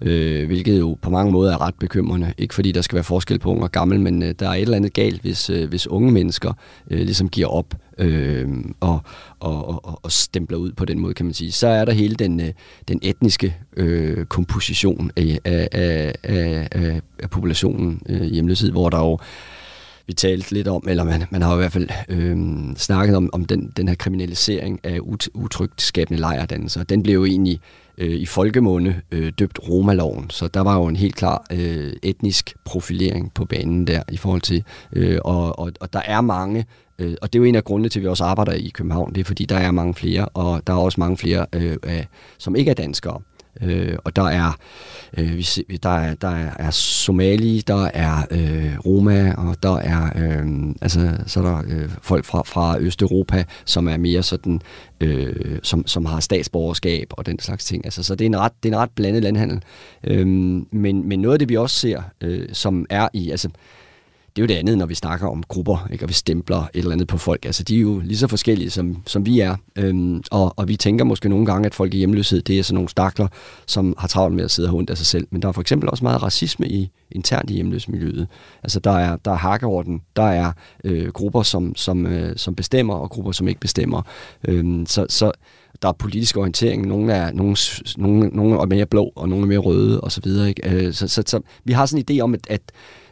øh, 0.00 0.46
hvilket 0.46 0.78
jo 0.78 0.98
på 1.02 1.10
mange 1.10 1.32
måder 1.32 1.52
er 1.52 1.60
ret 1.60 1.74
bekymrende. 1.74 2.32
Ikke 2.38 2.54
fordi 2.54 2.72
der 2.72 2.82
skal 2.82 2.94
være 2.96 3.04
forskel 3.04 3.38
på 3.38 3.50
ung 3.50 3.62
og 3.62 3.72
gammel, 3.72 4.00
men 4.00 4.22
øh, 4.22 4.34
der 4.38 4.48
er 4.48 4.54
et 4.54 4.62
eller 4.62 4.76
andet 4.76 4.92
galt, 4.92 5.20
hvis, 5.20 5.50
øh, 5.50 5.68
hvis 5.68 5.86
unge 5.86 6.12
mennesker 6.12 6.52
øh, 6.90 6.98
ligesom 6.98 7.28
giver 7.28 7.48
op 7.48 7.74
øh, 7.98 8.48
og, 8.80 9.00
og, 9.40 9.84
og, 9.84 10.00
og 10.02 10.12
stempler 10.12 10.58
ud 10.58 10.72
på 10.72 10.84
den 10.84 10.98
måde, 10.98 11.14
kan 11.14 11.26
man 11.26 11.34
sige. 11.34 11.52
Så 11.52 11.66
er 11.66 11.84
der 11.84 11.92
hele 11.92 12.14
den, 12.14 12.40
øh, 12.40 12.52
den 12.88 12.98
etniske 13.02 13.56
øh, 13.76 14.24
komposition 14.24 15.10
af, 15.16 15.38
af, 15.44 15.68
af, 15.72 16.14
af, 16.22 17.00
af 17.18 17.30
populationen 17.30 18.02
øh, 18.08 18.22
hjemløshed, 18.22 18.70
hvor 18.70 18.90
der 18.90 18.98
jo 18.98 19.18
vi 20.06 20.12
talte 20.12 20.52
lidt 20.52 20.68
om, 20.68 20.84
eller 20.88 21.04
man, 21.04 21.24
man 21.30 21.42
har 21.42 21.54
i 21.54 21.56
hvert 21.56 21.72
fald 21.72 21.88
øh, 22.08 22.36
snakket 22.76 23.16
om, 23.16 23.30
om 23.32 23.44
den, 23.44 23.72
den 23.76 23.88
her 23.88 23.94
kriminalisering 23.94 24.80
af 24.84 24.98
ut, 25.02 25.28
utrygt 25.34 25.82
skabende 25.82 26.20
lejerdannelser. 26.20 26.82
Den 26.82 27.02
blev 27.02 27.14
jo 27.14 27.24
egentlig 27.24 27.60
øh, 27.98 28.10
i 28.10 28.26
folkemunde 28.26 29.00
øh, 29.10 29.32
døbt 29.38 29.58
Romaloven, 29.68 30.30
så 30.30 30.48
der 30.48 30.60
var 30.60 30.76
jo 30.76 30.86
en 30.86 30.96
helt 30.96 31.16
klar 31.16 31.44
øh, 31.52 31.92
etnisk 32.02 32.54
profilering 32.64 33.34
på 33.34 33.44
banen 33.44 33.86
der 33.86 34.02
i 34.12 34.16
forhold 34.16 34.40
til, 34.40 34.64
øh, 34.92 35.18
og, 35.24 35.58
og, 35.58 35.72
og 35.80 35.92
der 35.92 36.02
er 36.04 36.20
mange 36.20 36.64
Øh, 36.98 37.14
og 37.22 37.32
det 37.32 37.38
er 37.38 37.40
jo 37.40 37.44
en 37.44 37.54
af 37.54 37.64
grundene 37.64 37.88
til, 37.88 37.98
at 37.98 38.02
vi 38.02 38.08
også 38.08 38.24
arbejder 38.24 38.52
i 38.52 38.70
København. 38.74 39.14
Det 39.14 39.20
er 39.20 39.24
fordi, 39.24 39.44
der 39.44 39.56
er 39.56 39.70
mange 39.70 39.94
flere, 39.94 40.28
og 40.28 40.66
der 40.66 40.72
er 40.72 40.76
også 40.76 41.00
mange 41.00 41.16
flere, 41.16 41.46
øh, 41.52 41.76
som 42.38 42.56
ikke 42.56 42.70
er 42.70 42.74
danskere. 42.74 43.20
Øh, 43.62 43.96
og 44.04 44.16
der 44.16 44.22
er, 44.22 44.58
øh, 45.18 45.36
vi, 45.36 45.76
der 45.82 45.88
er, 45.88 46.14
der 46.14 46.50
er 46.58 46.70
somali, 46.70 47.62
der 47.66 47.90
er 47.94 48.26
øh, 48.30 48.78
Roma, 48.86 49.34
og 49.34 49.56
der 49.62 49.76
er, 49.76 50.04
øh, 50.16 50.74
altså, 50.82 51.16
så 51.26 51.40
er 51.40 51.44
der 51.44 51.62
øh, 51.66 51.88
folk 52.02 52.24
fra, 52.24 52.42
fra 52.46 52.78
Østeuropa, 52.78 53.44
som 53.64 53.88
er 53.88 53.96
mere 53.96 54.22
sådan, 54.22 54.60
øh, 55.00 55.58
som, 55.62 55.86
som 55.86 56.04
har 56.04 56.20
statsborgerskab 56.20 57.06
og 57.10 57.26
den 57.26 57.38
slags 57.38 57.64
ting. 57.64 57.84
Altså, 57.84 58.02
så 58.02 58.14
det 58.14 58.24
er 58.24 58.26
en 58.26 58.38
ret, 58.38 58.52
det 58.62 58.68
er 58.68 58.76
en 58.76 58.80
ret 58.82 58.90
blandet 58.90 59.22
landhandel. 59.22 59.62
Øh, 60.04 60.26
men, 60.26 61.08
men 61.08 61.18
noget 61.18 61.34
af 61.34 61.38
det, 61.38 61.48
vi 61.48 61.56
også 61.56 61.76
ser, 61.76 62.02
øh, 62.20 62.48
som 62.52 62.86
er 62.90 63.08
i, 63.12 63.30
altså, 63.30 63.48
det 64.36 64.42
er 64.42 64.44
jo 64.44 64.46
det 64.46 64.54
andet, 64.54 64.78
når 64.78 64.86
vi 64.86 64.94
snakker 64.94 65.28
om 65.28 65.42
grupper, 65.48 65.88
ikke? 65.92 66.04
og 66.04 66.08
vi 66.08 66.14
stempler 66.14 66.56
et 66.56 66.68
eller 66.74 66.92
andet 66.92 67.08
på 67.08 67.18
folk. 67.18 67.44
Altså, 67.44 67.62
de 67.62 67.76
er 67.76 67.80
jo 67.80 67.98
lige 68.04 68.18
så 68.18 68.28
forskellige, 68.28 68.70
som, 68.70 69.02
som 69.06 69.26
vi 69.26 69.40
er. 69.40 69.56
Øhm, 69.76 70.22
og, 70.30 70.54
og 70.56 70.68
vi 70.68 70.76
tænker 70.76 71.04
måske 71.04 71.28
nogle 71.28 71.46
gange, 71.46 71.66
at 71.66 71.74
folk 71.74 71.94
i 71.94 71.96
hjemløshed, 71.96 72.42
det 72.42 72.58
er 72.58 72.62
sådan 72.62 72.74
nogle 72.74 72.88
stakler, 72.88 73.28
som 73.66 73.94
har 73.98 74.08
travlt 74.08 74.34
med 74.34 74.44
at 74.44 74.50
sidde 74.50 74.66
og 74.66 74.70
hunde 74.70 74.90
af 74.90 74.96
sig 74.96 75.06
selv. 75.06 75.26
Men 75.30 75.42
der 75.42 75.48
er 75.48 75.52
for 75.52 75.60
eksempel 75.60 75.90
også 75.90 76.04
meget 76.04 76.22
racisme 76.22 76.68
i 76.68 76.90
internt 77.10 77.50
i 77.50 77.54
hjemløsmiljøet. 77.54 78.26
Altså, 78.62 78.80
der 78.80 78.92
er, 78.92 79.16
der 79.16 79.30
er 79.30 79.36
hakkeorden, 79.36 80.02
der 80.16 80.22
er 80.22 80.52
øh, 80.84 81.08
grupper, 81.08 81.42
som, 81.42 81.76
som, 81.76 82.06
øh, 82.06 82.36
som 82.36 82.54
bestemmer, 82.54 82.94
og 82.94 83.10
grupper, 83.10 83.32
som 83.32 83.48
ikke 83.48 83.60
bestemmer. 83.60 84.02
Øhm, 84.48 84.86
så, 84.86 85.06
så 85.08 85.32
der 85.82 85.88
er 85.88 85.92
politisk 85.92 86.36
orientering. 86.36 86.86
Nogle 86.86 87.12
er, 87.12 87.32
nogle, 87.32 87.56
nogle, 87.96 88.28
nogle 88.28 88.54
er 88.60 88.66
mere 88.66 88.86
blå, 88.86 89.12
og 89.16 89.28
nogle 89.28 89.42
er 89.42 89.48
mere 89.48 89.58
røde, 89.58 90.00
og 90.00 90.12
så 90.12 90.20
videre. 90.24 90.48
Ikke? 90.48 90.70
Øh, 90.70 90.92
så, 90.92 91.08
så, 91.08 91.22
så, 91.26 91.40
vi 91.64 91.72
har 91.72 91.86
sådan 91.86 92.04
en 92.08 92.16
idé 92.16 92.22
om, 92.22 92.34
at, 92.34 92.46
at 92.50 92.60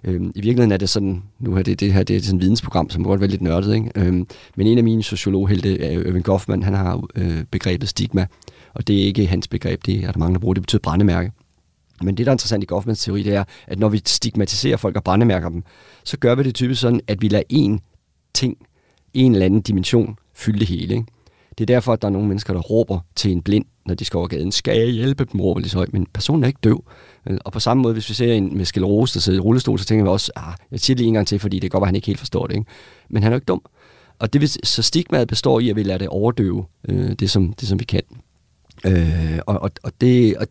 Øhm, 0.05 0.33
I 0.35 0.41
virkeligheden 0.41 0.73
er 0.73 0.77
det 0.77 0.89
sådan, 0.89 1.23
nu 1.39 1.57
er 1.57 1.63
det, 1.63 1.81
det 1.81 1.93
her 1.93 2.03
det 2.03 2.17
er 2.17 2.21
sådan 2.21 2.37
et 2.37 2.43
vidensprogram, 2.43 2.91
som 2.91 3.05
godt 3.05 3.21
være 3.21 3.31
lidt 3.31 3.43
nørdet, 3.43 3.75
ikke? 3.75 3.91
Øhm, 3.95 4.27
men 4.57 4.67
en 4.67 4.79
af 4.79 4.85
mine 4.85 5.03
sociologhelte, 5.03 5.93
Irving 5.93 6.25
Goffman, 6.25 6.63
han 6.63 6.75
har 6.75 7.09
øh, 7.15 7.45
begrebet 7.51 7.89
stigma, 7.89 8.27
og 8.75 8.87
det 8.87 9.03
er 9.03 9.05
ikke 9.05 9.27
hans 9.27 9.49
begreb, 9.49 9.87
det 9.87 10.05
er 10.05 10.13
der 10.13 10.19
mange, 10.19 10.35
der 10.35 10.41
bruger, 10.41 10.55
det 10.55 10.63
betyder 10.63 10.81
brændemærke. 10.83 11.33
Men 12.03 12.17
det, 12.17 12.27
der 12.27 12.33
er 12.33 12.35
interessant 12.35 12.63
i 12.63 12.67
Goffmans 12.67 13.05
teori, 13.05 13.23
det 13.23 13.35
er, 13.35 13.45
at 13.67 13.79
når 13.79 13.89
vi 13.89 14.03
stigmatiserer 14.07 14.77
folk 14.77 14.97
og 14.97 15.05
brændemærker 15.05 15.49
dem, 15.49 15.63
så 16.05 16.19
gør 16.19 16.35
vi 16.35 16.43
det 16.43 16.55
typisk 16.55 16.81
sådan, 16.81 17.01
at 17.07 17.23
vi 17.23 17.29
lader 17.29 17.45
en 17.49 17.81
ting, 18.35 18.57
en 19.15 19.33
eller 19.33 19.47
anden 19.47 19.61
dimension, 19.61 20.17
fylde 20.35 20.59
det 20.59 20.69
hele. 20.69 20.95
Ikke? 20.95 21.07
Det 21.59 21.65
er 21.71 21.75
derfor, 21.75 21.93
at 21.93 22.03
der 22.03 22.09
er 22.09 22.13
nogle 22.13 22.29
mennesker, 22.29 22.53
der 22.53 22.61
råber 22.61 23.01
til 23.17 23.33
en 23.33 23.43
blind, 23.43 23.65
når 23.87 23.95
de 23.95 24.05
skal 24.05 24.19
over 24.19 24.27
gaden. 24.27 24.53
Skal 24.53 24.79
jeg 24.79 24.89
hjælpe 24.89 25.25
dem, 25.33 25.41
råber 25.41 25.61
de 25.61 25.69
så 25.69 25.77
højt, 25.77 25.93
men 25.93 26.07
personen 26.15 26.45
er 26.45 26.49
ikke 26.49 26.61
døv. 26.65 26.85
Øh, 27.27 27.39
og 27.45 27.53
på 27.53 27.61
samme 27.61 27.83
måde, 27.83 27.93
hvis 27.93 28.09
vi 28.09 28.15
ser 28.15 28.33
en 28.33 28.57
med 28.57 28.65
sklerose, 28.65 29.15
der 29.15 29.21
sidder 29.21 29.39
i 29.39 29.41
rullestol, 29.41 29.79
så 29.79 29.85
tænker 29.85 30.05
vi 30.05 30.09
også, 30.09 30.33
ah, 30.37 30.55
jeg 30.71 30.81
siger 30.81 30.95
det 30.95 31.01
lige 31.01 31.09
en 31.09 31.15
gang 31.15 31.27
til, 31.27 31.39
fordi 31.39 31.57
det 31.59 31.71
kan 31.71 31.71
godt 31.71 31.81
være, 31.81 31.87
at 31.87 31.89
han 31.89 31.97
ikke 31.97 32.07
helt 32.07 32.19
forstår 32.19 32.47
det. 32.47 32.55
Ikke? 32.55 32.71
Men 33.11 33.23
han 33.23 33.33
er 33.33 33.37
jo 33.37 33.39
ikke 33.39 33.45
dum. 33.45 33.63
Og 34.19 34.33
det 34.33 34.41
vil, 34.41 34.51
så 34.65 34.83
stigmaet 34.83 35.29
består 35.29 35.61
i, 35.61 35.71
at 35.71 35.77
vi 35.77 35.83
lader 35.83 35.99
det 35.99 36.09
overdøve 36.09 36.65
øh, 36.89 37.13
det, 37.13 37.31
som, 37.31 37.53
det, 37.53 37.69
som 37.69 37.81
vi 37.81 37.85
kan. 37.85 38.03
Øh, 38.87 39.39
og, 39.47 39.63
og, 39.63 39.71
og, 39.83 39.93
det, 40.01 40.37
og 40.37 40.47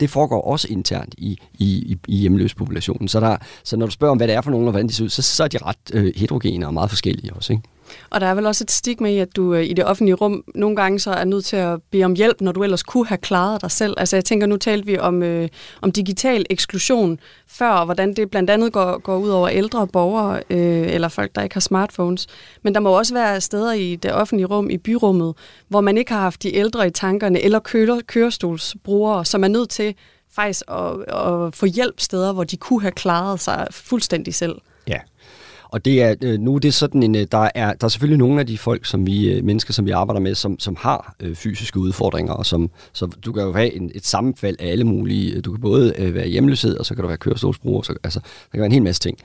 det 0.00 0.10
foregår 0.10 0.42
også 0.42 0.68
internt 0.70 1.14
i, 1.18 1.38
i, 1.54 1.96
i 2.08 2.16
hjemløs 2.16 2.54
populationen. 2.54 3.08
Så, 3.08 3.20
der, 3.20 3.36
så 3.64 3.76
når 3.76 3.86
du 3.86 3.92
spørger 3.92 4.10
om, 4.12 4.16
hvad 4.16 4.28
det 4.28 4.36
er 4.36 4.40
for 4.40 4.50
nogen, 4.50 4.66
og 4.66 4.70
hvordan 4.70 4.88
de 4.88 4.92
ser 4.92 5.04
ud, 5.04 5.08
så, 5.08 5.22
så 5.22 5.44
er 5.44 5.48
de 5.48 5.58
ret 5.58 5.76
øh, 5.92 6.12
heterogene 6.16 6.66
og 6.66 6.74
meget 6.74 6.90
forskellige 6.90 7.34
også. 7.34 7.52
Ikke? 7.52 7.62
Og 8.10 8.20
der 8.20 8.26
er 8.26 8.34
vel 8.34 8.46
også 8.46 8.64
et 8.64 8.70
stigma 8.70 9.08
i, 9.08 9.18
at 9.18 9.36
du 9.36 9.54
øh, 9.54 9.64
i 9.64 9.72
det 9.72 9.84
offentlige 9.84 10.14
rum 10.14 10.44
nogle 10.54 10.76
gange 10.76 11.00
så 11.00 11.10
er 11.10 11.24
nødt 11.24 11.44
til 11.44 11.56
at 11.56 11.82
bede 11.90 12.04
om 12.04 12.14
hjælp, 12.14 12.40
når 12.40 12.52
du 12.52 12.62
ellers 12.62 12.82
kunne 12.82 13.06
have 13.06 13.18
klaret 13.18 13.62
dig 13.62 13.70
selv. 13.70 13.94
Altså 13.96 14.16
jeg 14.16 14.24
tænker, 14.24 14.46
nu 14.46 14.56
talte 14.56 14.86
vi 14.86 14.98
om, 14.98 15.22
øh, 15.22 15.48
om 15.82 15.92
digital 15.92 16.46
eksklusion 16.50 17.18
før, 17.46 17.70
og 17.70 17.84
hvordan 17.84 18.14
det 18.14 18.30
blandt 18.30 18.50
andet 18.50 18.72
går, 18.72 18.98
går 18.98 19.16
ud 19.16 19.28
over 19.28 19.48
ældre 19.48 19.86
borgere, 19.86 20.42
øh, 20.50 20.94
eller 20.94 21.08
folk, 21.08 21.34
der 21.34 21.42
ikke 21.42 21.54
har 21.54 21.60
smartphones. 21.60 22.26
Men 22.62 22.74
der 22.74 22.80
må 22.80 22.98
også 22.98 23.14
være 23.14 23.40
steder 23.40 23.72
i 23.72 23.96
det 23.96 24.12
offentlige 24.12 24.46
rum, 24.46 24.70
i 24.70 24.78
byrummet, 24.78 25.34
hvor 25.68 25.80
man 25.80 25.98
ikke 25.98 26.12
har 26.12 26.20
haft 26.20 26.42
de 26.42 26.54
ældre 26.56 26.86
i 26.86 26.90
tankerne, 26.90 27.40
eller 27.40 27.58
køler, 27.58 28.00
kørestolsbrugere, 28.06 29.24
som 29.24 29.44
er 29.44 29.48
nødt 29.48 29.70
til 29.70 29.94
faktisk 30.30 30.62
at, 30.68 31.14
at 31.14 31.54
få 31.54 31.66
hjælp 31.66 32.00
steder, 32.00 32.32
hvor 32.32 32.44
de 32.44 32.56
kunne 32.56 32.80
have 32.80 32.92
klaret 32.92 33.40
sig 33.40 33.66
fuldstændig 33.70 34.34
selv. 34.34 34.54
Og 35.70 35.84
det 35.84 36.02
er, 36.02 36.14
øh, 36.22 36.40
nu 36.40 36.54
er 36.54 36.58
det 36.58 36.74
sådan 36.74 37.02
en, 37.02 37.14
øh, 37.14 37.26
der 37.32 37.48
er, 37.54 37.72
der 37.72 37.84
er 37.84 37.88
selvfølgelig 37.88 38.18
nogle 38.18 38.40
af 38.40 38.46
de 38.46 38.58
folk, 38.58 38.86
som 38.86 39.06
vi, 39.06 39.32
øh, 39.32 39.44
mennesker, 39.44 39.72
som 39.72 39.86
vi 39.86 39.90
arbejder 39.90 40.20
med, 40.20 40.34
som, 40.34 40.58
som 40.58 40.76
har 40.80 41.14
øh, 41.20 41.34
fysiske 41.34 41.78
udfordringer, 41.78 42.32
og 42.32 42.46
som, 42.46 42.70
så 42.92 43.06
du 43.06 43.32
kan 43.32 43.42
jo 43.42 43.52
have 43.52 43.74
en, 43.74 43.90
et 43.94 44.06
sammenfald 44.06 44.56
af 44.58 44.68
alle 44.68 44.84
mulige, 44.84 45.40
du 45.40 45.52
kan 45.52 45.60
både 45.60 45.94
øh, 45.98 46.14
være 46.14 46.28
hjemløshed, 46.28 46.76
og 46.76 46.86
så 46.86 46.94
kan 46.94 47.02
du 47.02 47.08
være 47.08 47.18
kørestolsbruger, 47.18 47.82
så, 47.82 47.94
altså, 48.04 48.20
der 48.20 48.50
kan 48.52 48.60
være 48.60 48.66
en 48.66 48.72
hel 48.72 48.82
masse 48.82 49.00
ting. 49.00 49.18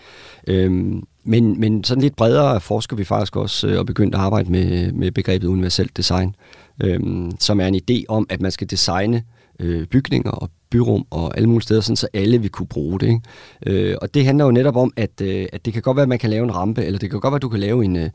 Øhm, 0.47 1.03
men, 1.23 1.60
men 1.60 1.84
sådan 1.84 2.01
lidt 2.01 2.15
bredere 2.15 2.62
forsker 2.62 2.95
vi 2.95 3.03
faktisk 3.03 3.36
også, 3.36 3.67
øh, 3.67 3.79
og 3.79 3.86
begyndt 3.86 4.15
at 4.15 4.21
arbejde 4.21 4.51
med, 4.51 4.91
med 4.91 5.12
begrebet 5.12 5.47
universelt 5.47 5.97
design, 5.97 6.36
øh, 6.84 6.99
som 7.39 7.60
er 7.60 7.67
en 7.67 7.75
idé 7.75 8.03
om, 8.08 8.27
at 8.29 8.41
man 8.41 8.51
skal 8.51 8.69
designe 8.69 9.23
øh, 9.60 9.88
bygninger 9.88 10.32
og 10.32 10.49
byrum 10.73 11.05
og 11.09 11.38
alle 11.38 11.49
mulige 11.49 11.63
steder, 11.63 11.81
sådan, 11.81 11.95
så 11.95 12.07
alle 12.13 12.41
vil 12.41 12.49
kunne 12.49 12.67
bruge 12.67 12.99
det. 12.99 13.07
Ikke? 13.07 13.21
Øh, 13.65 13.95
og 14.01 14.13
det 14.13 14.25
handler 14.25 14.45
jo 14.45 14.51
netop 14.51 14.75
om, 14.75 14.93
at, 14.95 15.21
øh, 15.21 15.45
at 15.53 15.65
det 15.65 15.73
kan 15.73 15.81
godt 15.81 15.97
være, 15.97 16.03
at 16.03 16.09
man 16.09 16.19
kan 16.19 16.29
lave 16.29 16.43
en 16.43 16.55
rampe, 16.55 16.86
eller 16.86 16.99
det 16.99 17.09
kan 17.09 17.19
godt 17.19 17.31
være, 17.31 17.36
at 17.36 17.41
du 17.41 17.49
kan 17.49 17.59
lave 17.59 17.86
en... 17.86 17.95
Øh, 17.95 18.01
jeg 18.01 18.12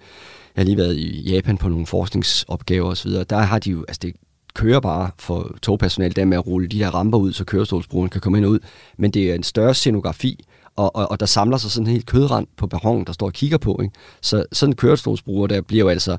har 0.57 0.64
lige 0.64 0.77
været 0.77 0.97
i 0.97 1.33
Japan 1.33 1.59
på 1.59 1.68
nogle 1.68 1.87
forskningsopgaver 1.87 2.90
osv., 2.90 3.11
der 3.11 3.38
har 3.38 3.59
de 3.59 3.71
jo, 3.71 3.85
altså 3.88 3.99
det 4.03 4.14
kører 4.55 4.81
bare 4.81 5.11
for 5.18 5.57
togpersonale, 5.62 6.14
der 6.14 6.25
med 6.25 6.37
at 6.37 6.47
rulle 6.47 6.68
de 6.68 6.79
her 6.79 6.90
ramper 6.90 7.18
ud, 7.18 7.33
så 7.33 7.44
kørestolsbrugeren 7.44 8.11
kan 8.11 8.21
komme 8.21 8.38
ind 8.38 8.44
og 8.44 8.51
ud, 8.51 8.59
men 8.99 9.11
det 9.11 9.31
er 9.31 9.35
en 9.35 9.42
større 9.42 9.75
scenografi, 9.75 10.44
og, 10.77 10.97
og, 10.97 11.11
og 11.11 11.21
der 11.21 11.27
samler 11.27 11.57
sig 11.57 11.71
sådan 11.71 11.87
en 11.87 11.92
helt 11.92 12.07
kødrand 12.07 12.47
på 12.57 12.66
perronen, 12.66 13.07
der 13.07 13.12
står 13.12 13.27
og 13.27 13.33
kigger 13.33 13.59
på. 13.59 13.81
Ikke? 13.83 13.94
Så 14.21 14.44
sådan 14.53 14.73
en 14.73 14.77
kørestolsbruger, 14.77 15.47
der 15.47 15.61
bliver 15.61 15.85
jo 15.85 15.88
altså 15.88 16.16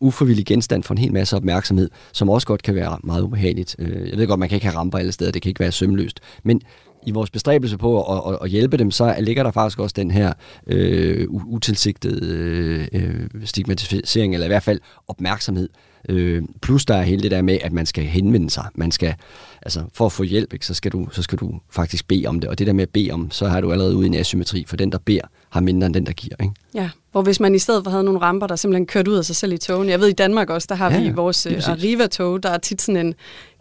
ufrivillig 0.00 0.46
genstand 0.46 0.82
for 0.82 0.94
en 0.94 0.98
hel 0.98 1.12
masse 1.12 1.36
opmærksomhed, 1.36 1.90
som 2.12 2.28
også 2.28 2.46
godt 2.46 2.62
kan 2.62 2.74
være 2.74 2.98
meget 3.04 3.22
ubehageligt. 3.22 3.76
Øh, 3.78 4.10
jeg 4.10 4.18
ved 4.18 4.26
godt, 4.26 4.40
man 4.40 4.48
kan 4.48 4.56
ikke 4.56 4.66
have 4.66 4.76
ramper 4.76 4.98
alle 4.98 5.12
steder, 5.12 5.30
det 5.30 5.42
kan 5.42 5.48
ikke 5.48 5.60
være 5.60 5.72
sømløst. 5.72 6.20
Men 6.42 6.62
i 7.06 7.10
vores 7.10 7.30
bestræbelse 7.30 7.78
på 7.78 8.02
at, 8.02 8.32
at, 8.32 8.38
at 8.42 8.50
hjælpe 8.50 8.76
dem, 8.76 8.90
så 8.90 9.14
ligger 9.20 9.42
der 9.42 9.50
faktisk 9.50 9.78
også 9.78 9.94
den 9.96 10.10
her 10.10 10.32
øh, 10.66 11.26
utilsigtede 11.30 12.88
øh, 12.92 13.26
stigmatisering, 13.44 14.34
eller 14.34 14.46
i 14.46 14.48
hvert 14.48 14.62
fald 14.62 14.80
opmærksomhed. 15.08 15.68
Øh, 16.08 16.42
plus 16.62 16.84
der 16.84 16.94
er 16.94 17.02
hele 17.02 17.22
det 17.22 17.30
der 17.30 17.42
med, 17.42 17.58
at 17.62 17.72
man 17.72 17.86
skal 17.86 18.04
henvende 18.04 18.50
sig. 18.50 18.64
Man 18.74 18.90
skal, 18.90 19.14
altså 19.62 19.84
for 19.92 20.06
at 20.06 20.12
få 20.12 20.22
hjælp, 20.22 20.52
ikke, 20.52 20.66
så, 20.66 20.74
skal 20.74 20.92
du, 20.92 21.08
så 21.12 21.22
skal 21.22 21.38
du 21.38 21.60
faktisk 21.70 22.08
bede 22.08 22.26
om 22.26 22.40
det. 22.40 22.50
Og 22.50 22.58
det 22.58 22.66
der 22.66 22.72
med 22.72 22.82
at 22.82 22.90
bede 22.90 23.10
om, 23.10 23.30
så 23.30 23.48
har 23.48 23.60
du 23.60 23.72
allerede 23.72 23.96
ude 23.96 24.06
i 24.06 24.08
en 24.08 24.14
asymmetri, 24.14 24.64
for 24.66 24.76
den, 24.76 24.92
der 24.92 24.98
beder, 24.98 25.20
har 25.50 25.60
mindre 25.60 25.86
end 25.86 25.94
den, 25.94 26.06
der 26.06 26.12
giver. 26.12 26.36
Ikke? 26.40 26.54
Ja, 26.74 26.90
hvor 27.14 27.22
hvis 27.22 27.40
man 27.40 27.54
i 27.54 27.58
stedet 27.58 27.84
for 27.84 27.90
havde 27.90 28.04
nogle 28.04 28.20
ramper, 28.20 28.46
der 28.46 28.56
simpelthen 28.56 28.86
kørte 28.86 29.10
ud 29.10 29.16
af 29.16 29.24
sig 29.24 29.36
selv 29.36 29.52
i 29.52 29.58
togen. 29.58 29.88
Jeg 29.88 30.00
ved, 30.00 30.08
i 30.08 30.12
Danmark 30.12 30.50
også, 30.50 30.66
der 30.68 30.74
har 30.74 30.90
ja, 30.90 31.02
vi 31.02 31.10
vores 31.10 31.46
uh, 31.46 31.68
Arriva-tog, 31.68 32.42
der 32.42 32.50
er 32.50 32.58
tit 32.58 32.82
sådan 32.82 33.06
en 33.06 33.14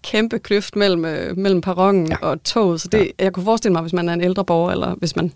kæmpe 0.04 0.40
kløft 0.40 0.76
mellem, 0.76 1.04
uh, 1.04 1.38
mellem 1.38 1.62
perronen 1.62 2.08
ja. 2.08 2.18
og 2.22 2.44
toget. 2.44 2.82
Så 2.82 2.88
det, 2.88 3.00
ja. 3.00 3.24
jeg 3.24 3.34
kunne 3.34 3.44
forestille 3.44 3.74
mig, 3.74 3.82
hvis 3.82 3.94
man 3.94 4.10
er 4.10 4.14
en 4.14 4.22
ældre 4.22 4.46
borger, 4.46 4.72
eller 4.72 4.96
hvis 4.96 5.16
man 5.16 5.32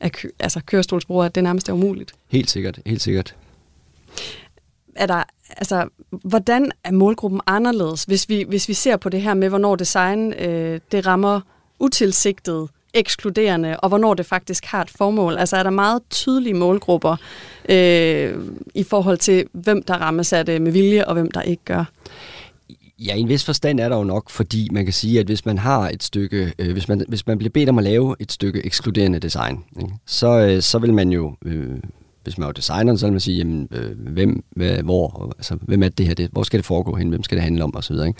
er 0.00 0.08
kø, 0.08 0.28
altså 0.40 0.60
kørestolsbruger, 0.66 1.24
at 1.24 1.34
det 1.34 1.42
nærmest 1.44 1.68
er 1.68 1.72
umuligt. 1.72 2.12
Helt 2.28 2.50
sikkert, 2.50 2.78
helt 2.86 3.02
sikkert. 3.02 3.34
Er 4.96 5.06
der, 5.06 5.22
altså, 5.56 5.88
hvordan 6.10 6.72
er 6.84 6.92
målgruppen 6.92 7.40
anderledes, 7.46 8.04
hvis 8.04 8.28
vi, 8.28 8.44
hvis 8.48 8.68
vi 8.68 8.74
ser 8.74 8.96
på 8.96 9.08
det 9.08 9.22
her 9.22 9.34
med, 9.34 9.48
hvornår 9.48 9.76
design 9.76 10.32
øh, 10.32 10.80
det 10.92 11.06
rammer 11.06 11.40
utilsigtet 11.78 12.68
ekskluderende, 12.98 13.80
og 13.80 13.88
hvornår 13.88 14.14
det 14.14 14.26
faktisk 14.26 14.64
har 14.64 14.82
et 14.82 14.90
formål? 14.90 15.36
Altså 15.36 15.56
er 15.56 15.62
der 15.62 15.70
meget 15.70 16.02
tydelige 16.10 16.54
målgrupper 16.54 17.16
øh, 17.68 18.34
i 18.74 18.82
forhold 18.82 19.18
til, 19.18 19.44
hvem 19.52 19.82
der 19.82 19.94
rammes 19.94 20.32
af 20.32 20.46
det 20.46 20.62
med 20.62 20.72
vilje, 20.72 21.04
og 21.04 21.14
hvem 21.14 21.30
der 21.30 21.42
ikke 21.42 21.62
gør? 21.64 21.84
Ja, 22.98 23.14
i 23.14 23.20
en 23.20 23.28
vis 23.28 23.44
forstand 23.44 23.80
er 23.80 23.88
der 23.88 23.96
jo 23.96 24.04
nok, 24.04 24.30
fordi 24.30 24.68
man 24.72 24.84
kan 24.84 24.92
sige, 24.92 25.20
at 25.20 25.26
hvis 25.26 25.46
man 25.46 25.58
har 25.58 25.88
et 25.88 26.02
stykke, 26.02 26.52
øh, 26.58 26.72
hvis, 26.72 26.88
man, 26.88 27.04
hvis 27.08 27.26
man 27.26 27.38
bliver 27.38 27.50
bedt 27.50 27.68
om 27.68 27.78
at 27.78 27.84
lave 27.84 28.16
et 28.20 28.32
stykke 28.32 28.66
ekskluderende 28.66 29.18
design, 29.18 29.64
ikke, 29.80 29.92
så, 30.06 30.38
øh, 30.38 30.62
så 30.62 30.78
vil 30.78 30.94
man 30.94 31.10
jo, 31.10 31.34
øh, 31.44 31.76
hvis 32.24 32.38
man 32.38 32.48
er 32.48 32.52
designeren, 32.52 32.98
så 32.98 33.06
vil 33.06 33.12
man 33.12 33.20
sige, 33.20 33.38
jamen, 33.38 33.68
øh, 33.70 34.12
hvem, 34.12 34.44
hvad, 34.50 34.82
hvor, 34.82 35.32
altså, 35.38 35.56
hvem 35.62 35.82
er 35.82 35.88
det 35.88 36.06
her, 36.06 36.14
det, 36.14 36.28
hvor 36.32 36.42
skal 36.42 36.58
det 36.58 36.66
foregå 36.66 36.94
hen, 36.94 37.08
hvem 37.08 37.22
skal 37.22 37.36
det 37.36 37.44
handle 37.44 37.64
om, 37.64 37.76
osv., 37.76 37.94
ikke? 37.94 38.14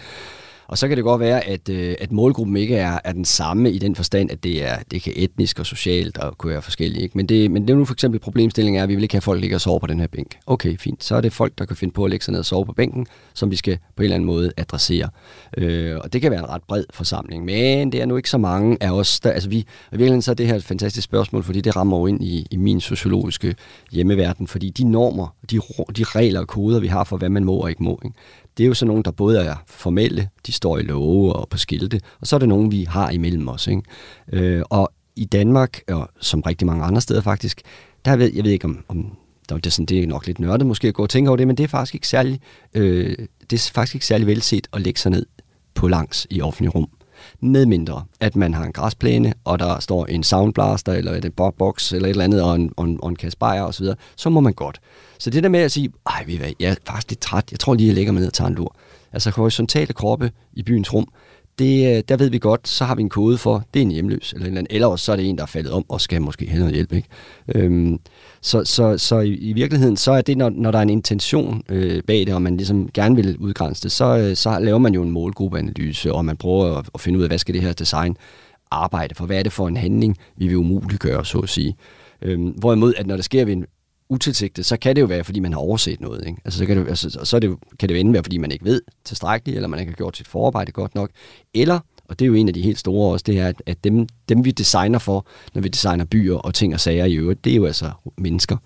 Og 0.68 0.78
så 0.78 0.88
kan 0.88 0.96
det 0.96 1.04
godt 1.04 1.20
være, 1.20 1.46
at, 1.46 1.68
øh, 1.68 1.94
at 2.00 2.12
målgruppen 2.12 2.56
ikke 2.56 2.76
er, 2.76 2.98
er 3.04 3.12
den 3.12 3.24
samme 3.24 3.72
i 3.72 3.78
den 3.78 3.94
forstand, 3.94 4.30
at 4.30 4.44
det 4.44 4.64
er 4.64 4.76
det 4.90 5.02
kan 5.02 5.12
etnisk 5.16 5.58
og 5.58 5.66
socialt 5.66 6.18
og 6.18 6.38
kunne 6.38 6.52
være 6.52 6.62
forskelligt. 6.62 7.02
Ikke? 7.02 7.18
Men, 7.18 7.26
det, 7.26 7.50
men 7.50 7.62
det 7.62 7.70
er 7.70 7.76
nu 7.76 7.84
for 7.84 7.94
eksempel 7.94 8.20
problemstillingen 8.20 8.78
er, 8.78 8.82
at 8.82 8.88
vi 8.88 8.94
vil 8.94 9.02
ikke 9.02 9.14
have 9.14 9.22
folk 9.22 9.40
ligge 9.40 9.56
og 9.56 9.60
sove 9.60 9.80
på 9.80 9.86
den 9.86 10.00
her 10.00 10.06
bænk. 10.06 10.36
Okay, 10.46 10.76
fint. 10.76 11.04
Så 11.04 11.14
er 11.14 11.20
det 11.20 11.32
folk, 11.32 11.58
der 11.58 11.64
kan 11.64 11.76
finde 11.76 11.94
på 11.94 12.04
at 12.04 12.10
lægge 12.10 12.24
sig 12.24 12.32
ned 12.32 12.38
og 12.38 12.44
sove 12.44 12.66
på 12.66 12.72
bænken, 12.72 13.06
som 13.34 13.50
vi 13.50 13.56
skal 13.56 13.78
på 13.96 14.02
en 14.02 14.04
eller 14.04 14.14
anden 14.14 14.26
måde 14.26 14.52
adressere. 14.56 15.08
Øh, 15.56 15.96
og 16.04 16.12
det 16.12 16.20
kan 16.20 16.30
være 16.30 16.40
en 16.40 16.48
ret 16.48 16.62
bred 16.68 16.84
forsamling. 16.90 17.44
Men 17.44 17.92
det 17.92 18.02
er 18.02 18.06
nu 18.06 18.16
ikke 18.16 18.30
så 18.30 18.38
mange 18.38 18.76
af 18.80 18.90
os, 18.90 19.20
der, 19.20 19.30
altså 19.30 19.48
vi, 19.48 19.66
og 19.90 19.94
i 19.94 19.96
virkeligheden 19.96 20.22
så 20.22 20.30
er 20.30 20.34
det 20.34 20.46
her 20.46 20.54
et 20.54 20.64
fantastisk 20.64 21.04
spørgsmål, 21.04 21.42
fordi 21.42 21.60
det 21.60 21.76
rammer 21.76 21.98
jo 21.98 22.06
ind 22.06 22.24
i, 22.24 22.46
i 22.50 22.56
min 22.56 22.80
sociologiske 22.80 23.54
hjemmeverden, 23.92 24.46
fordi 24.46 24.70
de 24.70 24.84
normer, 24.84 25.34
de, 25.50 25.56
de 25.96 26.04
regler 26.04 26.40
og 26.40 26.46
koder, 26.46 26.80
vi 26.80 26.86
har 26.86 27.04
for, 27.04 27.16
hvad 27.16 27.28
man 27.28 27.44
må 27.44 27.56
og 27.56 27.70
ikke 27.70 27.82
må, 27.82 28.00
ikke? 28.04 28.16
Det 28.58 28.64
er 28.64 28.68
jo 28.68 28.74
sådan 28.74 28.88
nogle, 28.88 29.02
der 29.02 29.10
både 29.10 29.38
er 29.40 29.56
formelle, 29.66 30.28
de 30.46 30.52
står 30.52 30.78
i 30.78 30.82
love 30.82 31.32
og 31.32 31.48
på 31.48 31.58
skilte, 31.58 32.00
og 32.20 32.26
så 32.26 32.36
er 32.36 32.38
det 32.38 32.48
nogle, 32.48 32.70
vi 32.70 32.84
har 32.84 33.10
imellem 33.10 33.48
os. 33.48 33.66
Ikke? 33.66 33.82
Øh, 34.32 34.62
og 34.70 34.92
i 35.16 35.24
Danmark, 35.24 35.80
og 35.88 36.08
som 36.20 36.40
rigtig 36.40 36.66
mange 36.66 36.84
andre 36.84 37.00
steder 37.00 37.20
faktisk, 37.20 37.62
der 38.04 38.16
ved 38.16 38.32
jeg 38.34 38.44
ved 38.44 38.50
ikke 38.50 38.64
om, 38.64 38.84
om 38.88 39.16
der, 39.48 39.56
det, 39.56 39.66
er 39.66 39.70
sådan, 39.70 39.86
det 39.86 40.02
er 40.02 40.06
nok 40.06 40.26
lidt 40.26 40.38
nørdet 40.38 40.66
måske 40.66 40.88
at 40.88 40.94
gå 40.94 41.02
og 41.02 41.10
tænke 41.10 41.30
over 41.30 41.36
det, 41.36 41.46
men 41.46 41.56
det 41.56 41.64
er 41.64 41.68
faktisk 41.68 41.94
ikke 41.94 42.08
særlig, 42.08 42.40
øh, 42.74 43.16
det 43.50 43.52
er 43.52 43.70
faktisk 43.74 43.94
ikke 43.94 44.06
særlig 44.06 44.26
velset 44.26 44.66
at 44.72 44.80
lægge 44.80 45.00
sig 45.00 45.10
ned 45.10 45.26
på 45.74 45.88
langs 45.88 46.26
i 46.30 46.40
offentlig 46.40 46.74
rum 46.74 46.88
medmindre 47.40 48.04
at 48.20 48.36
man 48.36 48.54
har 48.54 48.64
en 48.64 48.72
græsplæne, 48.72 49.34
og 49.44 49.58
der 49.58 49.80
står 49.80 50.06
en 50.06 50.22
soundblaster, 50.22 50.92
eller 50.92 51.14
en 51.14 51.52
box, 51.58 51.92
eller 51.92 52.08
et 52.08 52.10
eller 52.10 52.24
andet, 52.24 52.42
og 52.42 52.54
en, 52.54 52.72
og 52.76 52.84
en, 52.84 52.98
og 53.02 53.08
en 53.08 53.16
kasse 53.16 53.38
bajer 53.38 53.62
osv., 53.62 53.86
så 54.16 54.30
må 54.30 54.40
man 54.40 54.52
godt. 54.52 54.80
Så 55.18 55.30
det 55.30 55.42
der 55.42 55.48
med 55.48 55.60
at 55.60 55.72
sige, 55.72 55.92
ej, 56.06 56.26
jeg 56.60 56.70
er 56.70 56.74
faktisk 56.86 57.10
lidt 57.10 57.20
træt, 57.20 57.44
jeg 57.50 57.60
tror 57.60 57.74
lige, 57.74 57.86
jeg 57.86 57.94
lægger 57.94 58.12
mig 58.12 58.20
ned 58.20 58.26
og 58.26 58.34
tager 58.34 58.48
en 58.48 58.54
lur. 58.54 58.76
Altså 59.12 59.30
horisontale 59.30 59.92
kroppe 59.92 60.30
i 60.52 60.62
byens 60.62 60.94
rum, 60.94 61.08
det, 61.58 61.96
øh, 61.96 62.02
der 62.08 62.16
ved 62.16 62.30
vi 62.30 62.38
godt, 62.38 62.68
så 62.68 62.84
har 62.84 62.94
vi 62.94 63.02
en 63.02 63.08
kode 63.08 63.38
for, 63.38 63.64
det 63.74 63.80
er 63.80 63.84
en 63.84 63.90
hjemløs, 63.90 64.32
eller, 64.32 64.46
en 64.46 64.46
eller, 64.46 64.58
anden, 64.58 64.74
eller 64.74 64.86
også 64.86 65.04
så 65.04 65.12
er 65.12 65.16
det 65.16 65.26
en, 65.26 65.36
der 65.36 65.42
er 65.42 65.46
faldet 65.46 65.72
om 65.72 65.84
og 65.88 66.00
skal 66.00 66.22
måske 66.22 66.46
have 66.46 66.58
noget 66.58 66.74
hjælp. 66.74 66.92
Ikke? 66.92 67.08
Øhm, 67.54 67.98
så, 68.40 68.64
så, 68.64 68.98
så 68.98 69.18
i, 69.18 69.34
i 69.34 69.52
virkeligheden, 69.52 69.96
så 69.96 70.12
er 70.12 70.20
det, 70.20 70.38
når, 70.38 70.50
når 70.50 70.70
der 70.70 70.78
er 70.78 70.82
en 70.82 70.90
intention 70.90 71.62
øh, 71.68 72.02
bag 72.02 72.26
det, 72.26 72.34
og 72.34 72.42
man 72.42 72.56
ligesom 72.56 72.88
gerne 72.94 73.16
vil 73.16 73.36
udgrænse 73.38 73.82
det, 73.82 73.92
så, 73.92 74.18
øh, 74.18 74.36
så 74.36 74.58
laver 74.58 74.78
man 74.78 74.94
jo 74.94 75.02
en 75.02 75.10
målgruppeanalyse, 75.10 76.12
og 76.12 76.24
man 76.24 76.36
prøver 76.36 76.78
at, 76.78 76.88
at 76.94 77.00
finde 77.00 77.18
ud 77.18 77.22
af, 77.22 77.30
hvad 77.30 77.38
skal 77.38 77.54
det 77.54 77.62
her 77.62 77.72
design 77.72 78.16
arbejde 78.70 79.14
for? 79.14 79.26
Hvad 79.26 79.38
er 79.38 79.42
det 79.42 79.52
for 79.52 79.68
en 79.68 79.76
handling, 79.76 80.16
vi 80.36 80.48
vil 80.48 80.56
umuliggøre, 80.56 81.24
så 81.24 81.38
at 81.38 81.48
sige? 81.48 81.76
Øhm, 82.22 82.46
hvorimod, 82.46 82.94
at 82.96 83.06
når 83.06 83.16
der 83.16 83.22
sker 83.22 83.44
ved 83.44 83.52
en 83.52 83.64
utilsigtet, 84.08 84.66
så 84.66 84.76
kan 84.76 84.96
det 84.96 85.02
jo 85.02 85.06
være, 85.06 85.24
fordi 85.24 85.40
man 85.40 85.52
har 85.52 85.60
overset 85.60 86.00
noget. 86.00 86.26
Ikke? 86.26 86.40
Altså, 86.44 86.58
så, 86.58 86.66
kan 86.66 86.76
det, 86.76 86.88
altså, 86.88 87.20
så 87.24 87.36
er 87.36 87.40
det, 87.40 87.56
kan 87.78 87.88
det 87.88 87.94
jo 87.94 88.00
enten 88.00 88.14
være, 88.14 88.22
fordi 88.22 88.38
man 88.38 88.50
ikke 88.50 88.64
ved 88.64 88.82
tilstrækkeligt, 89.04 89.56
eller 89.56 89.68
man 89.68 89.80
ikke 89.80 89.92
har 89.92 89.96
gjort 89.96 90.16
sit 90.16 90.28
forarbejde 90.28 90.72
godt 90.72 90.94
nok. 90.94 91.10
Eller, 91.54 91.80
og 92.08 92.18
det 92.18 92.24
er 92.24 92.26
jo 92.26 92.34
en 92.34 92.48
af 92.48 92.54
de 92.54 92.62
helt 92.62 92.78
store 92.78 93.12
også, 93.12 93.24
det 93.26 93.38
er, 93.38 93.46
at, 93.46 93.62
at 93.66 93.84
dem, 93.84 94.06
dem 94.28 94.44
vi 94.44 94.50
designer 94.50 94.98
for, 94.98 95.26
når 95.54 95.62
vi 95.62 95.68
designer 95.68 96.04
byer 96.04 96.36
og 96.36 96.54
ting 96.54 96.74
og 96.74 96.80
sager 96.80 97.04
i 97.04 97.14
øvrigt, 97.14 97.44
det 97.44 97.52
er 97.52 97.56
jo 97.56 97.66
altså 97.66 97.90
mennesker. 98.18 98.56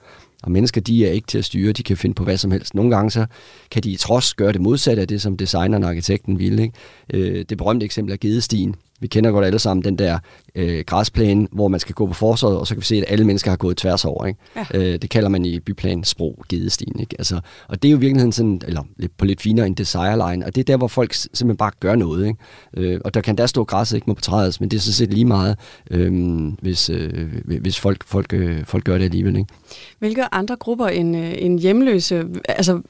Og 0.42 0.52
mennesker, 0.52 0.80
de 0.80 1.06
er 1.06 1.10
ikke 1.10 1.26
til 1.26 1.38
at 1.38 1.44
styre, 1.44 1.72
de 1.72 1.82
kan 1.82 1.96
finde 1.96 2.14
på 2.14 2.24
hvad 2.24 2.36
som 2.36 2.50
helst. 2.50 2.74
Nogle 2.74 2.96
gange 2.96 3.10
så 3.10 3.26
kan 3.70 3.82
de 3.82 3.96
trods 3.96 4.34
gøre 4.34 4.52
det 4.52 4.60
modsatte 4.60 5.02
af 5.02 5.08
det, 5.08 5.22
som 5.22 5.36
designeren 5.36 5.84
og 5.84 5.90
arkitekten 5.90 6.38
ville. 6.38 6.62
Ikke? 6.62 6.74
Øh, 7.14 7.44
det 7.48 7.58
berømte 7.58 7.84
eksempel 7.84 8.12
er 8.12 8.16
Gedestien, 8.16 8.74
vi 9.02 9.06
kender 9.06 9.30
godt 9.30 9.46
alle 9.46 9.58
sammen 9.58 9.84
den 9.84 9.98
der 9.98 10.18
øh, 10.54 10.84
græsplæne, 10.86 11.48
hvor 11.52 11.68
man 11.68 11.80
skal 11.80 11.94
gå 11.94 12.06
på 12.06 12.12
forsøget, 12.12 12.58
og 12.58 12.66
så 12.66 12.74
kan 12.74 12.80
vi 12.80 12.86
se, 12.86 12.96
at 12.96 13.04
alle 13.08 13.24
mennesker 13.24 13.50
har 13.50 13.56
gået 13.56 13.76
tværs 13.76 14.04
over. 14.04 14.26
Ikke? 14.26 14.40
Ja. 14.56 14.64
Øh, 14.74 14.98
det 15.02 15.10
kalder 15.10 15.28
man 15.28 15.44
i 15.44 15.60
byplan 15.60 16.04
sprog 16.04 16.44
gedestien. 16.48 17.00
Ikke? 17.00 17.14
Altså, 17.18 17.40
og 17.68 17.82
det 17.82 17.88
er 17.88 17.92
jo 17.92 17.98
i 17.98 18.00
virkeligheden 18.00 18.32
sådan, 18.32 18.62
eller 18.66 18.82
lidt, 18.96 19.16
på 19.16 19.24
lidt 19.24 19.40
finere 19.40 19.66
en 19.66 19.74
desire 19.74 20.30
line, 20.30 20.46
og 20.46 20.54
det 20.54 20.60
er 20.60 20.64
der, 20.64 20.76
hvor 20.76 20.88
folk 20.88 21.14
simpelthen 21.14 21.56
bare 21.56 21.70
gør 21.80 21.96
noget. 21.96 22.26
Ikke? 22.26 22.38
Øh, 22.76 23.00
og 23.04 23.14
der 23.14 23.20
kan 23.20 23.38
der 23.38 23.46
stå 23.46 23.64
græsset 23.64 23.96
ikke 23.96 24.04
må 24.10 24.14
betrædes, 24.14 24.60
men 24.60 24.70
det 24.70 24.76
er 24.76 24.80
sådan 24.80 24.92
set 24.92 25.12
lige 25.12 25.24
meget, 25.24 25.56
øh, 25.90 26.12
hvis, 26.60 26.90
øh, 26.90 27.28
hvis 27.44 27.80
folk, 27.80 28.04
folk, 28.06 28.32
øh, 28.32 28.64
folk 28.64 28.84
gør 28.84 28.98
det 28.98 29.04
alligevel. 29.04 29.36
Ikke? 29.36 29.54
Hvilke 29.98 30.34
andre 30.34 30.56
grupper 30.56 30.86
end, 30.86 31.16
øh, 31.16 31.34
end 31.38 31.60
hjemløse, 31.60 32.24
altså 32.48 32.80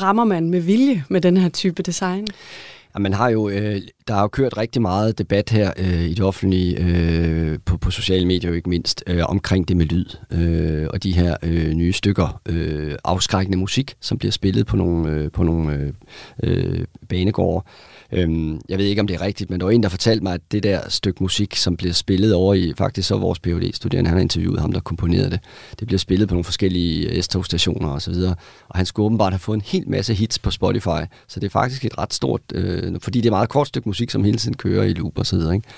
rammer 0.00 0.24
man 0.24 0.50
med 0.50 0.60
vilje 0.60 1.04
med 1.08 1.20
den 1.20 1.36
her 1.36 1.48
type 1.48 1.82
design? 1.82 2.26
Ja, 2.94 2.98
man 2.98 3.12
har 3.12 3.28
jo, 3.28 3.48
øh, 3.48 3.80
der 4.08 4.14
har 4.14 4.22
jo 4.22 4.28
kørt 4.28 4.56
rigtig 4.56 4.82
meget 4.82 5.18
debat 5.18 5.50
her 5.50 5.72
øh, 5.76 6.02
i 6.02 6.14
det 6.14 6.24
offentlige, 6.24 6.76
øh, 6.80 7.58
på, 7.64 7.76
på 7.76 7.90
sociale 7.90 8.26
medier 8.26 8.50
jo 8.50 8.56
ikke 8.56 8.68
mindst, 8.68 9.04
øh, 9.06 9.22
omkring 9.26 9.68
det 9.68 9.76
med 9.76 9.86
lyd, 9.86 10.06
øh, 10.30 10.88
og 10.90 11.02
de 11.02 11.12
her 11.12 11.36
øh, 11.42 11.72
nye 11.72 11.92
stykker 11.92 12.40
øh, 12.46 12.94
afskrækkende 13.04 13.58
musik, 13.58 13.94
som 14.00 14.18
bliver 14.18 14.32
spillet 14.32 14.66
på 14.66 14.76
nogle, 14.76 15.10
øh, 15.10 15.30
på 15.30 15.42
nogle 15.42 15.72
øh, 15.72 15.92
øh 16.42 16.84
banegårde. 17.08 17.66
Øhm, 18.12 18.60
jeg 18.68 18.78
ved 18.78 18.84
ikke, 18.84 19.00
om 19.00 19.06
det 19.06 19.14
er 19.14 19.20
rigtigt, 19.20 19.50
men 19.50 19.60
der 19.60 19.66
var 19.66 19.72
en, 19.72 19.82
der 19.82 19.88
fortalte 19.88 20.22
mig, 20.22 20.34
at 20.34 20.40
det 20.52 20.62
der 20.62 20.80
stykke 20.88 21.22
musik, 21.22 21.56
som 21.56 21.76
bliver 21.76 21.92
spillet 21.92 22.34
over 22.34 22.54
i, 22.54 22.72
faktisk 22.78 23.08
så 23.08 23.16
vores 23.16 23.38
phd 23.38 23.72
studerende 23.72 24.08
han 24.08 24.16
har 24.16 24.22
interviewet 24.22 24.60
ham, 24.60 24.72
der 24.72 24.80
komponerede 24.80 25.30
det, 25.30 25.40
det 25.80 25.86
bliver 25.86 25.98
spillet 25.98 26.28
på 26.28 26.34
nogle 26.34 26.44
forskellige 26.44 27.10
øh, 27.10 27.22
S-togstationer 27.22 27.88
og 27.88 28.02
så 28.02 28.10
videre, 28.10 28.34
og 28.68 28.78
han 28.78 28.86
skulle 28.86 29.06
åbenbart 29.06 29.32
have 29.32 29.38
fået 29.38 29.56
en 29.56 29.62
hel 29.66 29.90
masse 29.90 30.14
hits 30.14 30.38
på 30.38 30.50
Spotify, 30.50 31.02
så 31.28 31.40
det 31.40 31.46
er 31.46 31.50
faktisk 31.50 31.84
et 31.84 31.98
ret 31.98 32.14
stort, 32.14 32.40
øh, 32.54 33.00
fordi 33.00 33.20
det 33.20 33.26
er 33.26 33.30
meget 33.30 33.48
kort 33.48 33.68
stykke 33.68 33.88
musik, 33.88 33.95
musik, 33.96 34.10
som 34.10 34.24
hele 34.24 34.38
tiden 34.38 34.56
kører 34.56 34.84
i 34.84 34.92
loop 34.92 35.18
og 35.18 35.26
så 35.26 35.36
videre, 35.36 35.54
ikke? 35.54 35.68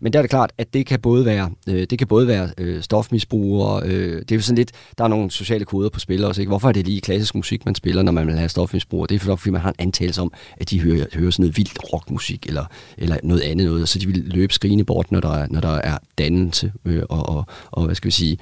Men 0.00 0.12
der 0.12 0.18
er 0.18 0.22
det 0.22 0.30
klart, 0.30 0.52
at 0.58 0.74
det 0.74 0.86
kan 0.86 1.00
både 1.00 1.24
være, 1.24 1.50
øh, 1.68 1.86
det 1.90 1.98
kan 1.98 2.06
både 2.06 2.26
være 2.26 2.50
øh, 2.58 2.82
og 2.90 3.88
øh, 3.88 4.18
det 4.18 4.32
er 4.32 4.36
jo 4.36 4.42
sådan 4.42 4.56
lidt, 4.56 4.72
der 4.98 5.04
er 5.04 5.08
nogle 5.08 5.30
sociale 5.30 5.64
koder 5.64 5.88
på 5.88 6.00
spil 6.00 6.24
også, 6.24 6.40
ikke? 6.40 6.48
Hvorfor 6.48 6.68
er 6.68 6.72
det 6.72 6.86
lige 6.86 7.00
klassisk 7.00 7.34
musik, 7.34 7.64
man 7.64 7.74
spiller, 7.74 8.02
når 8.02 8.12
man 8.12 8.26
vil 8.26 8.36
have 8.36 8.48
stofmisbrug? 8.48 9.08
Det 9.08 9.14
er 9.14 9.36
fordi, 9.36 9.50
man 9.50 9.60
har 9.60 9.68
en 9.68 9.74
antagelse 9.78 10.22
om, 10.22 10.32
at 10.56 10.70
de 10.70 10.80
hører, 10.80 11.06
hører 11.14 11.30
sådan 11.30 11.42
noget 11.42 11.56
vildt 11.56 11.78
rockmusik, 11.92 12.46
eller, 12.46 12.64
eller 12.98 13.16
noget 13.22 13.40
andet 13.40 13.66
noget, 13.66 13.88
så 13.88 13.98
de 13.98 14.06
vil 14.06 14.24
løbe 14.26 14.54
skrigende 14.54 14.84
bort, 14.84 15.12
når 15.12 15.20
der 15.20 15.32
er, 15.32 15.46
når 15.50 15.60
der 15.60 15.74
er 15.74 15.98
dannelse 16.18 16.72
øh, 16.84 17.02
og, 17.08 17.28
og, 17.28 17.44
og, 17.70 17.84
hvad 17.84 17.94
skal 17.94 18.06
vi 18.06 18.12
sige, 18.12 18.38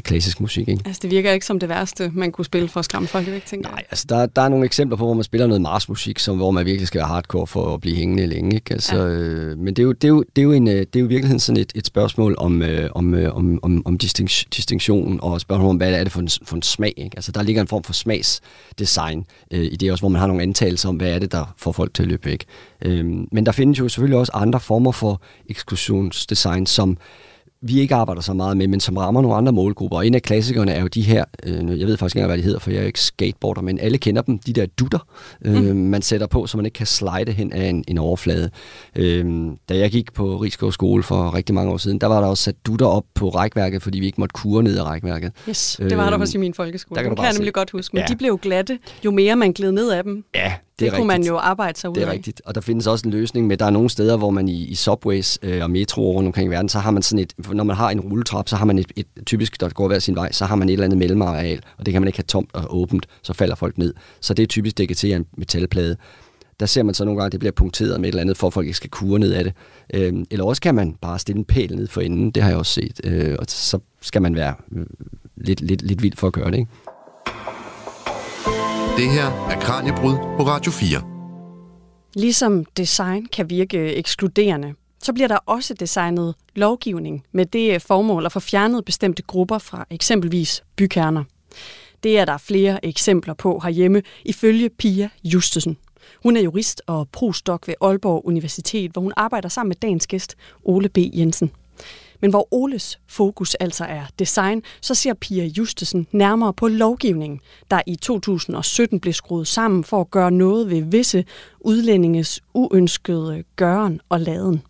klassisk 0.00 0.40
musik. 0.40 0.68
Ikke? 0.68 0.82
Altså 0.86 1.00
det 1.02 1.10
virker 1.10 1.32
ikke 1.32 1.46
som 1.46 1.58
det 1.58 1.68
værste, 1.68 2.10
man 2.14 2.32
kunne 2.32 2.44
spille 2.44 2.68
for 2.68 2.78
at 2.78 2.84
skræmme 2.84 3.08
folk 3.08 3.26
væk, 3.26 3.46
tænker 3.46 3.70
Nej, 3.70 3.84
altså 3.90 4.06
der, 4.08 4.26
der 4.26 4.42
er 4.42 4.48
nogle 4.48 4.64
eksempler 4.64 4.96
på, 4.96 5.04
hvor 5.04 5.14
man 5.14 5.24
spiller 5.24 5.46
noget 5.46 5.60
marsmusik, 5.60 6.18
som, 6.18 6.36
hvor 6.36 6.50
man 6.50 6.66
virkelig 6.66 6.88
skal 6.88 6.98
være 6.98 7.08
hardcore 7.08 7.46
for 7.46 7.74
at 7.74 7.80
blive 7.80 7.96
hængende 7.96 8.26
længe. 8.26 8.54
Ikke? 8.54 8.74
Altså, 8.74 8.96
ja. 8.96 9.06
øh, 9.06 9.58
men 9.58 9.66
det 9.66 9.78
er, 9.78 9.84
jo, 9.84 9.92
det, 9.92 10.04
er 10.04 10.08
jo, 10.08 10.24
det, 10.36 10.42
er 10.42 10.44
jo 10.44 10.52
en, 10.52 10.68
øh, 10.68 10.74
det 10.74 10.96
er 10.96 11.00
jo 11.00 11.06
i 11.06 11.08
virkeligheden 11.08 11.40
sådan 11.40 11.60
et, 11.60 11.72
et 11.74 11.86
spørgsmål 11.86 12.34
om, 12.38 12.62
øh, 12.62 12.90
om, 12.94 13.14
øh, 13.14 13.36
om, 13.36 13.58
om, 13.62 13.82
om 13.84 13.98
distinktion, 14.56 15.18
og 15.22 15.40
spørgsmål 15.40 15.70
om, 15.70 15.76
hvad 15.76 15.92
er 15.92 16.04
det 16.04 16.12
for 16.12 16.20
en, 16.20 16.28
for 16.42 16.56
en 16.56 16.62
smag. 16.62 16.94
Ikke? 16.96 17.16
Altså 17.16 17.32
der 17.32 17.42
ligger 17.42 17.62
en 17.62 17.68
form 17.68 17.82
for 17.82 17.92
smagsdesign 17.92 19.24
øh, 19.50 19.64
i 19.64 19.76
det 19.76 19.92
også, 19.92 20.02
hvor 20.02 20.08
man 20.08 20.20
har 20.20 20.26
nogle 20.26 20.42
antagelser 20.42 20.88
om, 20.88 20.96
hvad 20.96 21.10
er 21.10 21.18
det, 21.18 21.32
der 21.32 21.54
får 21.56 21.72
folk 21.72 21.94
til 21.94 22.02
at 22.02 22.08
løbe 22.08 22.26
væk. 22.26 22.44
Øh, 22.84 23.06
men 23.32 23.46
der 23.46 23.52
findes 23.52 23.78
jo 23.78 23.88
selvfølgelig 23.88 24.18
også 24.18 24.32
andre 24.34 24.60
former 24.60 24.92
for 24.92 25.22
eksklusionsdesign, 25.48 26.66
som 26.66 26.98
vi 27.62 27.80
ikke 27.80 27.94
arbejder 27.94 28.22
så 28.22 28.32
meget 28.32 28.56
med, 28.56 28.68
men 28.68 28.80
som 28.80 28.96
rammer 28.96 29.22
nogle 29.22 29.36
andre 29.36 29.52
målgrupper. 29.52 29.96
Og 29.96 30.06
en 30.06 30.14
af 30.14 30.22
klassikerne 30.22 30.72
er 30.72 30.80
jo 30.80 30.86
de 30.86 31.02
her, 31.02 31.24
øh, 31.42 31.80
jeg 31.80 31.86
ved 31.86 31.96
faktisk 31.96 32.16
ikke 32.16 32.26
hvad 32.26 32.38
de 32.38 32.42
hedder, 32.42 32.58
for 32.58 32.70
jeg 32.70 32.82
er 32.82 32.86
ikke 32.86 33.00
skateboarder, 33.00 33.62
men 33.62 33.78
alle 33.78 33.98
kender 33.98 34.22
dem, 34.22 34.38
de 34.38 34.52
der 34.52 34.66
dutter, 34.66 34.98
øh, 35.44 35.54
mm. 35.54 35.76
man 35.76 36.02
sætter 36.02 36.26
på, 36.26 36.46
så 36.46 36.56
man 36.56 36.66
ikke 36.66 36.76
kan 36.76 36.86
slide 36.86 37.32
hen 37.32 37.52
af 37.52 37.68
en, 37.68 37.84
en 37.88 37.98
overflade. 37.98 38.50
Øh, 38.96 39.46
da 39.68 39.78
jeg 39.78 39.90
gik 39.90 40.12
på 40.12 40.36
Rigskov 40.36 40.72
skole 40.72 41.02
for 41.02 41.34
rigtig 41.34 41.54
mange 41.54 41.72
år 41.72 41.76
siden, 41.76 41.98
der 41.98 42.06
var 42.06 42.20
der 42.20 42.28
også 42.28 42.42
sat 42.42 42.56
dutter 42.66 42.86
op 42.86 43.04
på 43.14 43.28
rækværket, 43.28 43.82
fordi 43.82 44.00
vi 44.00 44.06
ikke 44.06 44.20
måtte 44.20 44.32
kure 44.32 44.62
ned 44.62 44.78
af 44.78 44.84
rækværket. 44.84 45.32
Yes, 45.48 45.76
det 45.82 45.96
var 45.96 46.04
der 46.04 46.14
øh, 46.14 46.20
også 46.20 46.38
i 46.38 46.40
min 46.40 46.54
folkeskole. 46.54 46.96
Der 46.96 47.02
kan, 47.02 47.16
kan 47.16 47.24
jeg 47.24 47.32
nemlig 47.32 47.54
godt 47.54 47.70
huske, 47.70 47.96
men 47.96 48.04
ja. 48.08 48.12
de 48.12 48.16
blev 48.16 48.38
glatte, 48.38 48.78
jo 49.04 49.10
mere 49.10 49.36
man 49.36 49.52
gled 49.52 49.72
ned 49.72 49.90
af 49.90 50.02
dem. 50.04 50.24
Ja, 50.34 50.52
det, 50.78 50.84
det 50.84 50.98
kunne 50.98 51.12
rigtigt. 51.12 51.26
man 51.26 51.34
jo 51.34 51.36
arbejde 51.36 51.78
sig 51.78 51.90
ud 51.90 51.94
Det 51.94 52.02
er 52.02 52.06
af. 52.06 52.12
rigtigt. 52.12 52.42
Og 52.44 52.54
der 52.54 52.60
findes 52.60 52.86
også 52.86 53.06
en 53.08 53.12
løsning 53.12 53.46
med, 53.46 53.56
der 53.56 53.66
er 53.66 53.70
nogle 53.70 53.90
steder, 53.90 54.16
hvor 54.16 54.30
man 54.30 54.48
i, 54.48 54.64
i 54.66 54.74
subways 54.74 55.38
øh, 55.42 55.62
og 55.62 55.70
metroer 55.70 56.12
rundt 56.14 56.26
omkring 56.26 56.48
i 56.48 56.50
verden, 56.50 56.68
så 56.68 56.78
har 56.78 56.90
man 56.90 57.02
sådan 57.02 57.18
et, 57.18 57.34
når 57.52 57.64
man 57.64 57.76
har 57.76 57.90
en 57.90 58.00
rulletrap, 58.00 58.48
så 58.48 58.56
har 58.56 58.64
man 58.64 58.78
et, 58.78 58.92
et, 58.96 59.06
typisk, 59.26 59.60
der 59.60 59.68
går 59.68 59.86
hver 59.88 59.98
sin 59.98 60.14
vej, 60.14 60.32
så 60.32 60.44
har 60.44 60.56
man 60.56 60.68
et 60.68 60.72
eller 60.72 60.84
andet 60.84 60.98
mellemmaterial, 60.98 61.62
og 61.78 61.86
det 61.86 61.92
kan 61.92 62.02
man 62.02 62.08
ikke 62.08 62.18
have 62.18 62.24
tomt 62.24 62.50
og 62.52 62.76
åbent, 62.76 63.06
så 63.22 63.32
falder 63.32 63.54
folk 63.54 63.78
ned. 63.78 63.94
Så 64.20 64.34
det 64.34 64.42
er 64.42 64.46
typisk 64.46 64.78
dækket 64.78 64.96
til 64.96 65.12
en 65.12 65.26
metalplade. 65.36 65.96
Der 66.60 66.66
ser 66.66 66.82
man 66.82 66.94
så 66.94 67.04
nogle 67.04 67.20
gange, 67.20 67.26
at 67.26 67.32
det 67.32 67.40
bliver 67.40 67.52
punkteret 67.52 68.00
med 68.00 68.08
et 68.08 68.12
eller 68.12 68.20
andet, 68.20 68.36
for 68.36 68.46
at 68.46 68.52
folk 68.52 68.66
ikke 68.66 68.76
skal 68.76 68.90
kure 68.90 69.18
ned 69.18 69.32
af 69.32 69.44
det. 69.44 69.52
Øh, 69.94 70.12
eller 70.30 70.44
også 70.44 70.62
kan 70.62 70.74
man 70.74 70.94
bare 71.00 71.18
stille 71.18 71.38
en 71.38 71.44
pæl 71.44 71.76
ned 71.76 71.86
for 71.86 72.00
enden, 72.00 72.30
det 72.30 72.42
har 72.42 72.50
jeg 72.50 72.58
også 72.58 72.72
set. 72.72 73.00
Øh, 73.04 73.36
og 73.38 73.44
så 73.48 73.78
skal 74.00 74.22
man 74.22 74.34
være 74.34 74.54
øh, 74.76 74.86
lidt, 75.36 75.60
lidt, 75.60 75.82
lidt 75.82 76.02
vild 76.02 76.16
for 76.16 76.26
at 76.26 76.32
gøre 76.32 76.50
det, 76.50 76.58
ikke? 76.58 76.70
Det 78.98 79.10
her 79.10 79.26
er 79.50 79.60
Kranjebrud 79.60 80.16
på 80.36 80.42
Radio 80.42 80.72
4. 80.72 81.02
Ligesom 82.14 82.64
design 82.64 83.26
kan 83.26 83.50
virke 83.50 83.94
ekskluderende, 83.94 84.74
så 85.02 85.12
bliver 85.12 85.28
der 85.28 85.38
også 85.46 85.74
designet 85.74 86.34
lovgivning 86.54 87.24
med 87.32 87.46
det 87.46 87.74
øh, 87.74 87.80
formål 87.80 88.26
at 88.26 88.32
få 88.32 88.40
fjernet 88.40 88.84
bestemte 88.84 89.22
grupper 89.22 89.58
fra 89.58 89.86
eksempelvis 89.90 90.62
bykerner. 90.76 91.24
Det 92.02 92.18
er 92.18 92.24
der 92.24 92.38
flere 92.38 92.84
eksempler 92.84 93.34
på 93.34 93.60
herhjemme, 93.62 94.02
ifølge 94.24 94.68
Pia 94.68 95.08
Justesen. 95.24 95.76
Hun 96.22 96.36
er 96.36 96.40
jurist 96.40 96.82
og 96.86 97.08
prostok 97.12 97.68
ved 97.68 97.74
Aalborg 97.80 98.26
Universitet, 98.26 98.90
hvor 98.90 99.02
hun 99.02 99.12
arbejder 99.16 99.48
sammen 99.48 99.68
med 99.68 99.76
dagens 99.76 100.06
gæst, 100.06 100.36
Ole 100.64 100.88
B. 100.88 100.98
Jensen. 100.98 101.50
Men 102.20 102.30
hvor 102.30 102.48
Oles 102.50 102.98
fokus 103.06 103.54
altså 103.54 103.84
er 103.84 104.04
design, 104.18 104.62
så 104.80 104.94
ser 104.94 105.14
Pia 105.14 105.44
Justesen 105.44 106.06
nærmere 106.12 106.52
på 106.52 106.68
lovgivningen, 106.68 107.40
der 107.70 107.80
i 107.86 107.96
2017 107.96 109.00
blev 109.00 109.12
skruet 109.12 109.46
sammen 109.46 109.84
for 109.84 110.00
at 110.00 110.10
gøre 110.10 110.30
noget 110.30 110.70
ved 110.70 110.82
visse 110.82 111.24
udlændinges 111.60 112.40
uønskede 112.54 113.44
gøren 113.56 114.00
og 114.08 114.20
laden. 114.20 114.62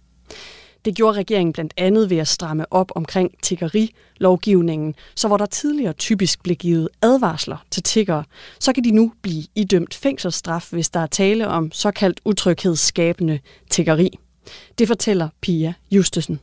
Det 0.85 0.97
gjorde 0.97 1.19
regeringen 1.19 1.53
blandt 1.53 1.75
andet 1.77 2.11
ved 2.11 2.17
at 2.17 2.29
stramme 2.29 2.73
op 2.73 2.93
omkring 2.95 3.31
tiggeri-lovgivningen, 3.43 4.95
så 5.15 5.29
hvor 5.29 5.37
der 5.37 5.47
tidligere 5.47 5.93
typisk 5.93 6.43
blev 6.43 6.57
givet 6.57 6.89
advarsler 7.03 7.57
til 7.71 7.83
tiggere, 7.83 8.25
så 8.61 8.73
kan 8.73 8.85
de 8.85 8.91
nu 8.91 9.13
blive 9.23 9.45
idømt 9.55 9.95
fængselsstraf, 9.95 10.69
hvis 10.71 10.91
der 10.91 11.01
er 11.01 11.07
tale 11.07 11.49
om 11.49 11.73
såkaldt 11.73 12.21
utryghedsskabende 12.25 13.39
tiggeri. 13.71 14.19
Det 14.79 14.89
fortæller 14.89 15.29
Pia 15.41 15.75
Justesen. 15.91 16.41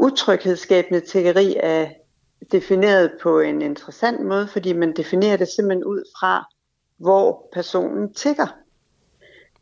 Utryghedsskabende 0.00 1.00
tækkeri 1.00 1.56
er 1.60 1.88
defineret 2.52 3.12
på 3.22 3.40
en 3.40 3.62
interessant 3.62 4.26
måde, 4.26 4.48
fordi 4.48 4.72
man 4.72 4.96
definerer 4.96 5.36
det 5.36 5.48
simpelthen 5.48 5.84
ud 5.84 6.02
fra, 6.18 6.44
hvor 6.98 7.48
personen 7.52 8.14
tigger. 8.14 8.46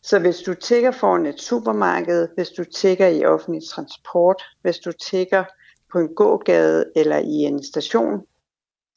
Så 0.03 0.19
hvis 0.19 0.39
du 0.39 0.55
tigger 0.55 0.91
foran 0.91 1.27
et 1.27 1.41
supermarked, 1.41 2.29
hvis 2.35 2.49
du 2.49 2.65
tigger 2.65 3.09
i 3.09 3.25
offentlig 3.25 3.63
transport, 3.69 4.43
hvis 4.63 4.79
du 4.79 4.93
tigger 4.93 5.45
på 5.93 5.99
en 5.99 6.15
gågade 6.15 6.85
eller 6.97 7.19
i 7.19 7.37
en 7.51 7.65
station, 7.65 8.27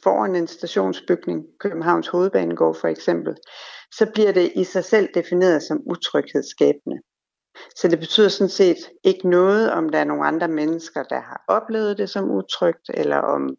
foran 0.03 0.35
en 0.35 0.47
stationsbygning, 0.47 1.45
Københavns 1.59 2.07
Hovedbanegård 2.07 2.75
for 2.75 2.87
eksempel, 2.87 3.35
så 3.91 4.05
bliver 4.13 4.31
det 4.31 4.51
i 4.55 4.63
sig 4.63 4.83
selv 4.83 5.09
defineret 5.13 5.63
som 5.63 5.81
utryghedsskabende. 5.85 6.99
Så 7.75 7.87
det 7.87 7.99
betyder 7.99 8.29
sådan 8.29 8.49
set 8.49 8.77
ikke 9.03 9.29
noget, 9.29 9.71
om 9.71 9.89
der 9.89 9.99
er 9.99 10.03
nogle 10.03 10.27
andre 10.27 10.47
mennesker, 10.47 11.03
der 11.03 11.19
har 11.19 11.43
oplevet 11.47 11.97
det 11.97 12.09
som 12.09 12.31
utrygt, 12.31 12.89
eller 12.93 13.17
om 13.17 13.55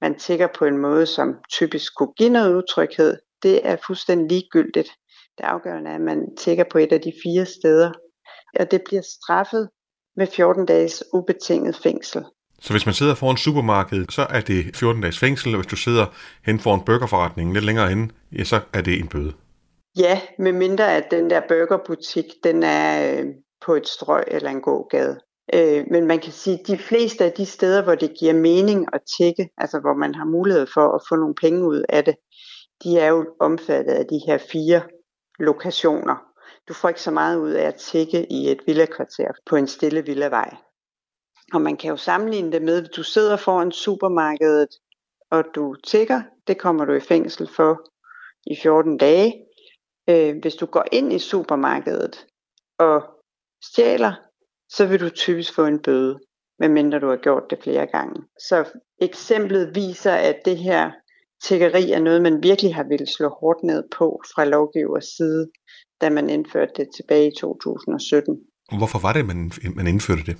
man 0.00 0.18
tigger 0.18 0.48
på 0.58 0.64
en 0.64 0.78
måde, 0.78 1.06
som 1.06 1.34
typisk 1.52 1.96
kunne 1.96 2.12
give 2.16 2.28
noget 2.28 2.56
utryghed. 2.56 3.16
Det 3.42 3.60
er 3.68 3.76
fuldstændig 3.86 4.28
ligegyldigt. 4.28 4.90
Det 5.38 5.44
afgørende 5.44 5.90
er, 5.90 5.94
at 5.94 6.00
man 6.00 6.36
tigger 6.38 6.64
på 6.72 6.78
et 6.78 6.92
af 6.92 7.00
de 7.00 7.12
fire 7.24 7.46
steder, 7.46 7.92
og 8.60 8.70
det 8.70 8.82
bliver 8.86 9.02
straffet 9.02 9.68
med 10.16 10.26
14 10.26 10.66
dages 10.66 11.04
ubetinget 11.12 11.76
fængsel. 11.76 12.24
Så 12.60 12.72
hvis 12.72 12.86
man 12.86 12.94
sidder 12.94 13.14
foran 13.14 13.36
supermarkedet, 13.36 14.12
så 14.12 14.26
er 14.30 14.40
det 14.40 14.76
14 14.76 15.02
dages 15.02 15.18
fængsel, 15.18 15.54
og 15.54 15.60
hvis 15.60 15.70
du 15.70 15.76
sidder 15.76 16.06
hen 16.44 16.60
foran 16.60 16.80
burgerforretningen 16.80 17.54
lidt 17.54 17.64
længere 17.64 17.88
hen, 17.88 18.12
ja, 18.38 18.44
så 18.44 18.60
er 18.72 18.80
det 18.80 18.98
en 18.98 19.08
bøde. 19.08 19.32
Ja, 19.96 20.20
medmindre 20.38 20.96
at 20.96 21.10
den 21.10 21.30
der 21.30 21.40
burgerbutik, 21.48 22.24
den 22.44 22.62
er 22.62 23.18
øh, 23.20 23.26
på 23.66 23.74
et 23.74 23.88
strøg 23.88 24.24
eller 24.26 24.50
en 24.50 24.62
gågade. 24.62 25.20
Øh, 25.54 25.84
men 25.90 26.06
man 26.06 26.18
kan 26.18 26.32
sige, 26.32 26.60
at 26.60 26.66
de 26.66 26.78
fleste 26.78 27.24
af 27.24 27.32
de 27.32 27.46
steder, 27.46 27.82
hvor 27.82 27.94
det 27.94 28.16
giver 28.18 28.34
mening 28.34 28.86
at 28.92 29.00
tjekke, 29.18 29.48
altså 29.58 29.80
hvor 29.80 29.94
man 29.94 30.14
har 30.14 30.24
mulighed 30.24 30.66
for 30.74 30.94
at 30.94 31.02
få 31.08 31.16
nogle 31.16 31.34
penge 31.34 31.68
ud 31.68 31.84
af 31.88 32.04
det, 32.04 32.14
de 32.84 32.98
er 32.98 33.08
jo 33.08 33.26
omfattet 33.40 33.92
af 33.92 34.06
de 34.06 34.20
her 34.26 34.38
fire 34.38 34.82
lokationer. 35.38 36.16
Du 36.68 36.74
får 36.74 36.88
ikke 36.88 37.02
så 37.02 37.10
meget 37.10 37.38
ud 37.38 37.50
af 37.50 37.66
at 37.66 37.74
tjekke 37.74 38.32
i 38.32 38.50
et 38.50 38.60
villakvarter 38.66 39.32
på 39.46 39.56
en 39.56 39.66
stille 39.66 40.04
villavej. 40.04 40.56
Og 41.54 41.60
man 41.60 41.76
kan 41.76 41.90
jo 41.90 41.96
sammenligne 41.96 42.52
det 42.52 42.62
med, 42.62 42.84
at 42.84 42.96
du 42.96 43.02
sidder 43.02 43.36
foran 43.36 43.72
supermarkedet, 43.72 44.68
og 45.30 45.44
du 45.54 45.74
tigger, 45.86 46.22
det 46.46 46.58
kommer 46.58 46.84
du 46.84 46.92
i 46.92 47.00
fængsel 47.00 47.48
for 47.56 47.90
i 48.46 48.56
14 48.62 48.98
dage. 48.98 49.43
Øh, 50.10 50.36
hvis 50.42 50.54
du 50.54 50.66
går 50.66 50.84
ind 50.92 51.12
i 51.12 51.18
supermarkedet 51.18 52.26
og 52.78 53.02
stjæler, 53.64 54.12
så 54.68 54.86
vil 54.86 55.00
du 55.00 55.08
typisk 55.08 55.54
få 55.54 55.66
en 55.66 55.78
bøde, 55.78 56.18
medmindre 56.58 57.00
du 57.00 57.08
har 57.08 57.16
gjort 57.16 57.42
det 57.50 57.58
flere 57.62 57.86
gange. 57.86 58.22
Så 58.38 58.64
eksemplet 59.00 59.74
viser, 59.74 60.12
at 60.12 60.36
det 60.44 60.58
her 60.58 60.90
tiggeri 61.42 61.92
er 61.92 62.00
noget, 62.00 62.22
man 62.22 62.42
virkelig 62.42 62.74
har 62.74 62.84
ville 62.84 63.06
slå 63.06 63.28
hårdt 63.28 63.62
ned 63.62 63.84
på 63.96 64.20
fra 64.34 64.44
lovgivers 64.44 65.04
side, 65.04 65.50
da 66.00 66.10
man 66.10 66.30
indførte 66.30 66.72
det 66.76 66.88
tilbage 66.96 67.28
i 67.28 67.34
2017. 67.40 68.40
Hvorfor 68.78 68.98
var 68.98 69.12
det, 69.12 69.26
man, 69.26 69.52
man 69.74 69.86
indførte 69.86 70.22
det? 70.26 70.36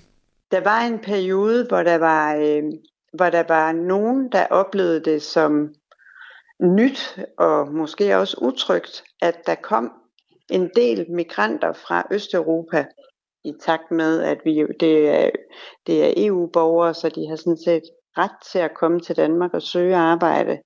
Der 0.51 0.61
var 0.61 0.81
en 0.81 0.99
periode, 0.99 1.67
hvor 1.69 1.83
der 1.83 1.99
var, 1.99 2.35
øh, 2.35 2.63
hvor 3.13 3.31
der 3.31 3.45
var 3.49 3.73
nogen, 3.73 4.33
der 4.33 4.47
oplevede 4.47 5.05
det 5.05 5.23
som 5.23 5.75
nyt 6.61 7.19
og 7.39 7.73
måske 7.73 8.17
også 8.17 8.37
utrygt, 8.43 9.05
at 9.23 9.47
der 9.47 9.55
kom 9.55 9.93
en 10.51 10.71
del 10.77 11.07
migranter 11.11 11.73
fra 11.73 12.07
Østeuropa 12.11 12.87
i 13.45 13.53
takt 13.61 13.91
med, 13.91 14.23
at 14.23 14.39
vi 14.45 14.67
det 14.81 15.09
er, 15.09 15.31
det 15.87 16.05
er 16.05 16.27
EU-borgere, 16.27 16.95
så 16.95 17.09
de 17.09 17.29
har 17.29 17.37
sådan 17.37 17.57
set 17.65 17.83
ret 18.19 18.43
til 18.53 18.59
at 18.59 18.75
komme 18.75 19.01
til 19.01 19.17
Danmark 19.17 19.55
og 19.55 19.63
søge 19.63 19.97
arbejde 19.97 20.59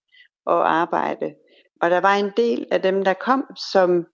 og 0.47 0.73
arbejde. 0.73 1.35
Og 1.83 1.91
der 1.91 2.01
var 2.01 2.15
en 2.15 2.33
del 2.37 2.67
af 2.71 2.83
dem, 2.83 3.05
der 3.05 3.15
kom, 3.15 3.45
som 3.73 4.07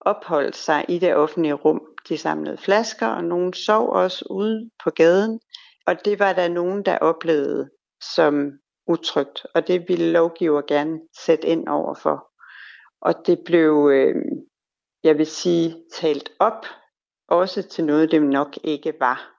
opholdt 0.00 0.56
sig 0.56 0.84
i 0.88 0.98
det 0.98 1.14
offentlige 1.14 1.52
rum. 1.52 1.80
De 2.08 2.18
samlede 2.18 2.58
flasker, 2.58 3.06
og 3.06 3.24
nogen 3.24 3.52
sov 3.52 3.88
også 3.88 4.24
ude 4.30 4.70
på 4.84 4.90
gaden. 4.90 5.40
Og 5.86 6.04
det 6.04 6.18
var 6.18 6.32
der 6.32 6.48
nogen, 6.48 6.84
der 6.84 6.98
oplevede 6.98 7.70
som 8.14 8.50
utrygt, 8.88 9.46
og 9.54 9.68
det 9.68 9.88
ville 9.88 10.12
lovgiver 10.12 10.62
gerne 10.62 11.00
sætte 11.24 11.46
ind 11.46 11.68
over 11.68 11.94
for. 11.94 12.30
Og 13.00 13.14
det 13.26 13.38
blev, 13.46 13.90
øh, 13.92 14.14
jeg 15.04 15.18
vil 15.18 15.26
sige, 15.26 15.76
talt 15.94 16.30
op, 16.38 16.66
også 17.28 17.62
til 17.62 17.84
noget, 17.84 18.10
det 18.10 18.22
nok 18.22 18.58
ikke 18.64 18.92
var. 19.00 19.34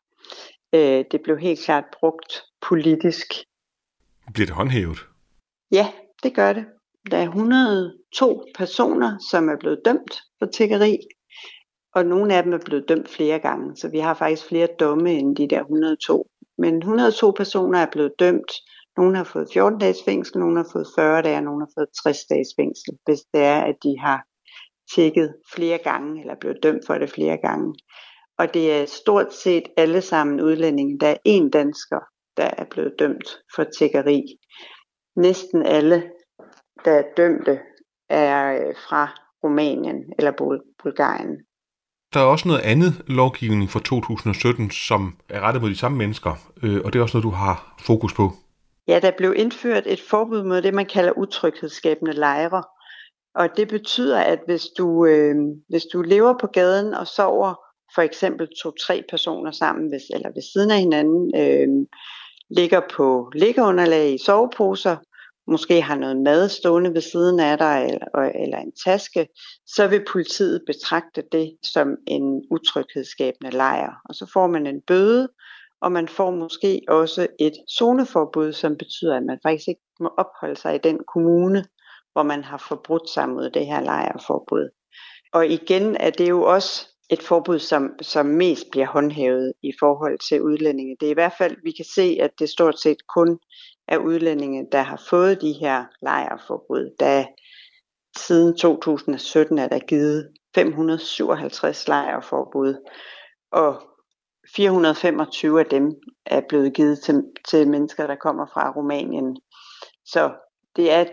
øh, 0.74 1.06
det 1.12 1.22
blev 1.24 1.38
helt 1.38 1.60
klart 1.66 1.84
brugt 2.00 2.44
politisk. 2.62 3.34
Bliver 4.34 4.46
det 4.46 4.56
håndhævet? 4.56 5.00
Ja, 5.72 5.94
det 6.24 6.36
gør 6.36 6.54
det. 6.54 6.66
Der 7.12 7.18
er 7.18 7.24
102 7.24 8.46
personer, 8.56 9.18
som 9.32 9.50
er 9.50 9.58
blevet 9.60 9.82
dømt 9.86 10.22
for 10.40 10.46
tiggeri, 10.46 10.98
og 11.96 12.06
nogle 12.06 12.36
af 12.36 12.44
dem 12.44 12.54
er 12.54 12.60
blevet 12.66 12.90
dømt 12.90 13.10
flere 13.10 13.40
gange, 13.40 13.78
så 13.78 13.90
vi 13.90 14.00
har 14.00 14.14
faktisk 14.14 14.48
flere 14.48 14.68
domme 14.80 15.12
end 15.12 15.36
de 15.36 15.48
der 15.48 15.62
102. 15.62 16.30
Men 16.58 16.78
102 16.78 17.32
personer 17.32 17.80
er 17.80 17.92
blevet 17.92 18.12
dømt. 18.20 18.52
Nogle 19.00 19.18
har 19.18 19.24
fået 19.24 19.48
14 19.54 19.80
dages 19.80 20.04
fængsel, 20.06 20.40
nogle 20.40 20.58
har 20.58 20.70
fået 20.74 20.88
40 20.96 21.22
dage, 21.22 21.38
og 21.38 21.44
nogle 21.44 21.62
har 21.62 21.72
fået 21.78 21.88
60 22.04 22.18
dages 22.30 22.48
fængsel, 22.60 22.98
hvis 23.06 23.22
det 23.34 23.42
er, 23.42 23.62
at 23.62 23.76
de 23.84 24.00
har 24.00 24.20
tjekket 24.96 25.36
flere 25.54 25.78
gange, 25.78 26.22
eller 26.22 26.36
blevet 26.42 26.60
dømt 26.64 26.84
for 26.88 26.98
det 26.98 27.10
flere 27.10 27.38
gange. 27.38 27.76
Og 28.38 28.54
det 28.54 28.74
er 28.74 28.86
stort 28.86 29.34
set 29.34 29.64
alle 29.78 30.02
sammen 30.02 30.42
udlændinge. 30.42 31.00
Der 31.00 31.08
er 31.08 31.18
én 31.28 31.50
dansker, 31.50 32.00
der 32.38 32.50
er 32.58 32.66
blevet 32.72 32.94
dømt 33.00 33.28
for 33.56 33.64
tiggeri. 33.64 34.22
Næsten 35.16 35.66
alle, 35.66 36.04
der 36.86 36.92
er 36.92 37.04
dømte, 37.18 37.60
er 38.10 38.68
øh, 38.68 38.76
fra 38.90 39.04
Rumænien 39.44 40.14
eller 40.18 40.32
Bulgarien. 40.84 41.38
Der 42.14 42.20
er 42.20 42.26
også 42.26 42.48
noget 42.48 42.62
andet 42.62 43.02
lovgivning 43.08 43.70
fra 43.70 43.80
2017, 43.80 44.72
som 44.72 45.18
er 45.30 45.40
rettet 45.40 45.62
mod 45.62 45.70
de 45.70 45.78
samme 45.78 45.98
mennesker, 45.98 46.34
øh, 46.64 46.82
og 46.86 46.94
det 46.94 47.00
er 47.00 47.04
også 47.04 47.18
noget, 47.18 47.32
du 47.32 47.36
har 47.46 47.76
fokus 47.80 48.14
på. 48.14 48.32
Ja, 48.90 49.00
der 49.00 49.12
blev 49.18 49.34
indført 49.38 49.84
et 49.88 50.02
forbud 50.02 50.44
mod 50.44 50.62
det, 50.62 50.74
man 50.74 50.86
kalder 50.86 51.18
utryghedsskabende 51.18 52.14
lejre. 52.14 52.64
Og 53.36 53.58
det 53.58 53.68
betyder, 53.68 54.20
at 54.20 54.40
hvis 54.46 54.66
du, 54.78 55.06
øh, 55.06 55.36
hvis 55.70 55.84
du 55.94 56.02
lever 56.02 56.34
på 56.42 56.48
gaden 56.48 56.94
og 56.94 57.08
sover 57.08 57.54
for 57.96 58.02
eksempel 58.02 58.48
to-tre 58.64 59.04
personer 59.10 59.52
sammen, 59.52 59.90
hvis, 59.90 60.02
eller 60.14 60.30
ved 60.30 60.44
siden 60.54 60.72
af 60.72 60.80
hinanden, 60.80 61.32
øh, 61.42 61.68
ligger 62.58 62.82
på 62.96 63.32
liggeunderlag 63.36 64.14
i 64.14 64.24
soveposer, 64.26 64.98
måske 65.48 65.82
har 65.82 65.96
noget 65.96 66.18
mad 66.18 66.50
stående 66.50 66.94
ved 66.94 67.02
siden 67.02 67.40
af 67.40 67.58
dig, 67.58 67.88
eller, 67.90 68.32
eller 68.44 68.58
en 68.58 68.74
taske, 68.86 69.28
så 69.68 69.88
vil 69.88 70.06
politiet 70.12 70.62
betragte 70.68 71.24
det 71.32 71.58
som 71.74 71.88
en 72.08 72.44
utryghedsskabende 72.52 73.52
lejr. 73.52 73.94
Og 74.06 74.16
så 74.16 74.30
får 74.34 74.48
man 74.48 74.68
en 74.68 74.82
bøde, 74.88 75.28
og 75.82 75.92
man 75.92 76.08
får 76.08 76.32
måske 76.32 76.82
også 76.88 77.28
et 77.40 77.54
zoneforbud, 77.78 78.54
som 78.54 78.78
betyder, 78.78 79.18
at 79.18 79.24
man 79.24 79.40
faktisk 79.44 79.68
ikke 79.68 79.82
må 80.00 80.10
opholde 80.18 80.56
sig 80.56 80.76
i 80.76 80.84
den 80.84 81.00
kommune, 81.14 81.66
hvor 82.14 82.24
man 82.24 82.44
har 82.44 82.66
forbrudt 82.70 83.10
sig 83.10 83.30
mod 83.30 83.50
det 83.50 83.66
her 83.66 83.82
lejerforbud. 83.82 84.70
Og 85.34 85.48
igen 85.48 85.96
er 85.96 86.10
det 86.10 86.30
jo 86.30 86.44
også 86.44 86.88
et 87.10 87.22
forbud, 87.22 87.60
som, 87.60 87.90
som 88.02 88.26
mest 88.26 88.66
bliver 88.72 88.88
håndhævet 88.88 89.54
i 89.64 89.72
forhold 89.80 90.20
til 90.30 90.42
udlændinge. 90.42 90.98
Det 91.00 91.06
er 91.06 91.12
i 91.12 91.14
hvert 91.22 91.34
fald, 91.38 91.56
vi 91.64 91.72
kan 91.72 91.86
se, 91.96 92.18
at 92.22 92.32
det 92.40 92.50
stort 92.50 92.80
set 92.80 93.08
kun 93.16 93.40
er 93.88 93.98
udlændinge, 93.98 94.68
der 94.72 94.82
har 94.82 95.02
fået 95.10 95.42
de 95.42 95.52
her 95.52 95.86
lejerforbud. 96.02 96.96
Da 97.00 97.26
siden 98.18 98.58
2017 98.58 99.60
er 99.60 99.68
der 99.68 99.80
givet 99.80 100.34
557 100.56 101.88
lejerforbud, 101.88 102.76
og 103.52 103.89
425 104.56 105.60
af 105.60 105.66
dem 105.66 105.92
er 106.26 106.42
blevet 106.50 106.74
givet 106.74 107.00
til, 107.00 107.24
til 107.50 107.68
mennesker, 107.68 108.08
der 108.08 108.16
kommer 108.16 108.46
fra 108.46 108.72
Rumænien. 108.72 109.38
Så 110.06 110.32
det 110.76 110.92
er 110.92 111.06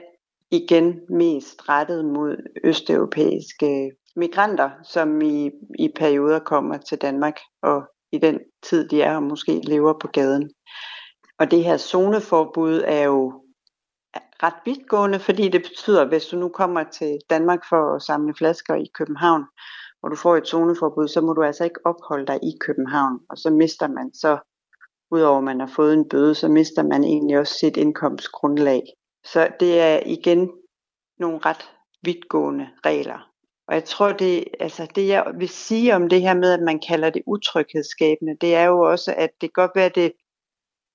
igen 0.50 1.00
mest 1.08 1.68
rettet 1.68 2.04
mod 2.04 2.36
østeuropæiske 2.64 3.92
migranter, 4.16 4.70
som 4.84 5.22
i, 5.22 5.50
i 5.78 5.88
perioder 5.96 6.38
kommer 6.38 6.76
til 6.78 6.98
Danmark, 6.98 7.40
og 7.62 7.82
i 8.12 8.18
den 8.18 8.40
tid, 8.62 8.88
de 8.88 9.02
er 9.02 9.16
og 9.16 9.22
måske 9.22 9.60
lever 9.64 9.94
på 10.00 10.08
gaden. 10.08 10.50
Og 11.38 11.50
det 11.50 11.64
her 11.64 11.76
zoneforbud 11.76 12.82
er 12.86 13.02
jo 13.02 13.42
ret 14.42 14.60
vidtgående, 14.64 15.20
fordi 15.20 15.48
det 15.48 15.62
betyder, 15.62 16.02
at 16.02 16.08
hvis 16.08 16.26
du 16.26 16.36
nu 16.36 16.48
kommer 16.48 16.84
til 16.84 17.18
Danmark 17.30 17.60
for 17.68 17.96
at 17.96 18.02
samle 18.02 18.34
flasker 18.34 18.74
i 18.74 18.86
København, 18.94 19.44
og 20.02 20.10
du 20.10 20.16
får 20.16 20.36
et 20.36 20.48
zoneforbud, 20.48 21.08
så 21.08 21.20
må 21.20 21.32
du 21.32 21.42
altså 21.42 21.64
ikke 21.64 21.86
opholde 21.86 22.26
dig 22.26 22.38
i 22.42 22.58
København, 22.60 23.20
og 23.30 23.36
så 23.38 23.50
mister 23.50 23.88
man 23.88 24.14
så, 24.14 24.38
udover 25.10 25.38
at 25.38 25.44
man 25.44 25.60
har 25.60 25.72
fået 25.76 25.94
en 25.94 26.08
bøde, 26.08 26.34
så 26.34 26.48
mister 26.48 26.82
man 26.82 27.04
egentlig 27.04 27.38
også 27.38 27.54
sit 27.54 27.76
indkomstgrundlag. 27.76 28.82
Så 29.24 29.48
det 29.60 29.80
er 29.80 30.00
igen 30.06 30.52
nogle 31.18 31.38
ret 31.38 31.70
vidtgående 32.02 32.68
regler. 32.86 33.30
Og 33.68 33.74
jeg 33.74 33.84
tror, 33.84 34.12
det, 34.12 34.44
altså 34.60 34.88
det 34.94 35.08
jeg 35.08 35.32
vil 35.38 35.48
sige 35.48 35.94
om 35.94 36.08
det 36.08 36.20
her 36.20 36.34
med, 36.34 36.52
at 36.52 36.62
man 36.62 36.80
kalder 36.88 37.10
det 37.10 37.22
utryghedsskabende, 37.26 38.36
det 38.40 38.54
er 38.54 38.64
jo 38.64 38.80
også, 38.80 39.14
at 39.16 39.30
det 39.40 39.52
godt 39.52 39.70
være, 39.74 39.84
at 39.84 39.94
det 39.94 40.12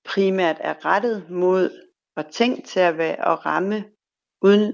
primært 0.04 0.56
er 0.60 0.84
rettet 0.84 1.30
mod 1.30 1.70
og 2.16 2.26
tænkt 2.30 2.66
til 2.66 2.80
at, 2.80 2.98
være, 2.98 3.32
at 3.32 3.46
ramme 3.46 3.84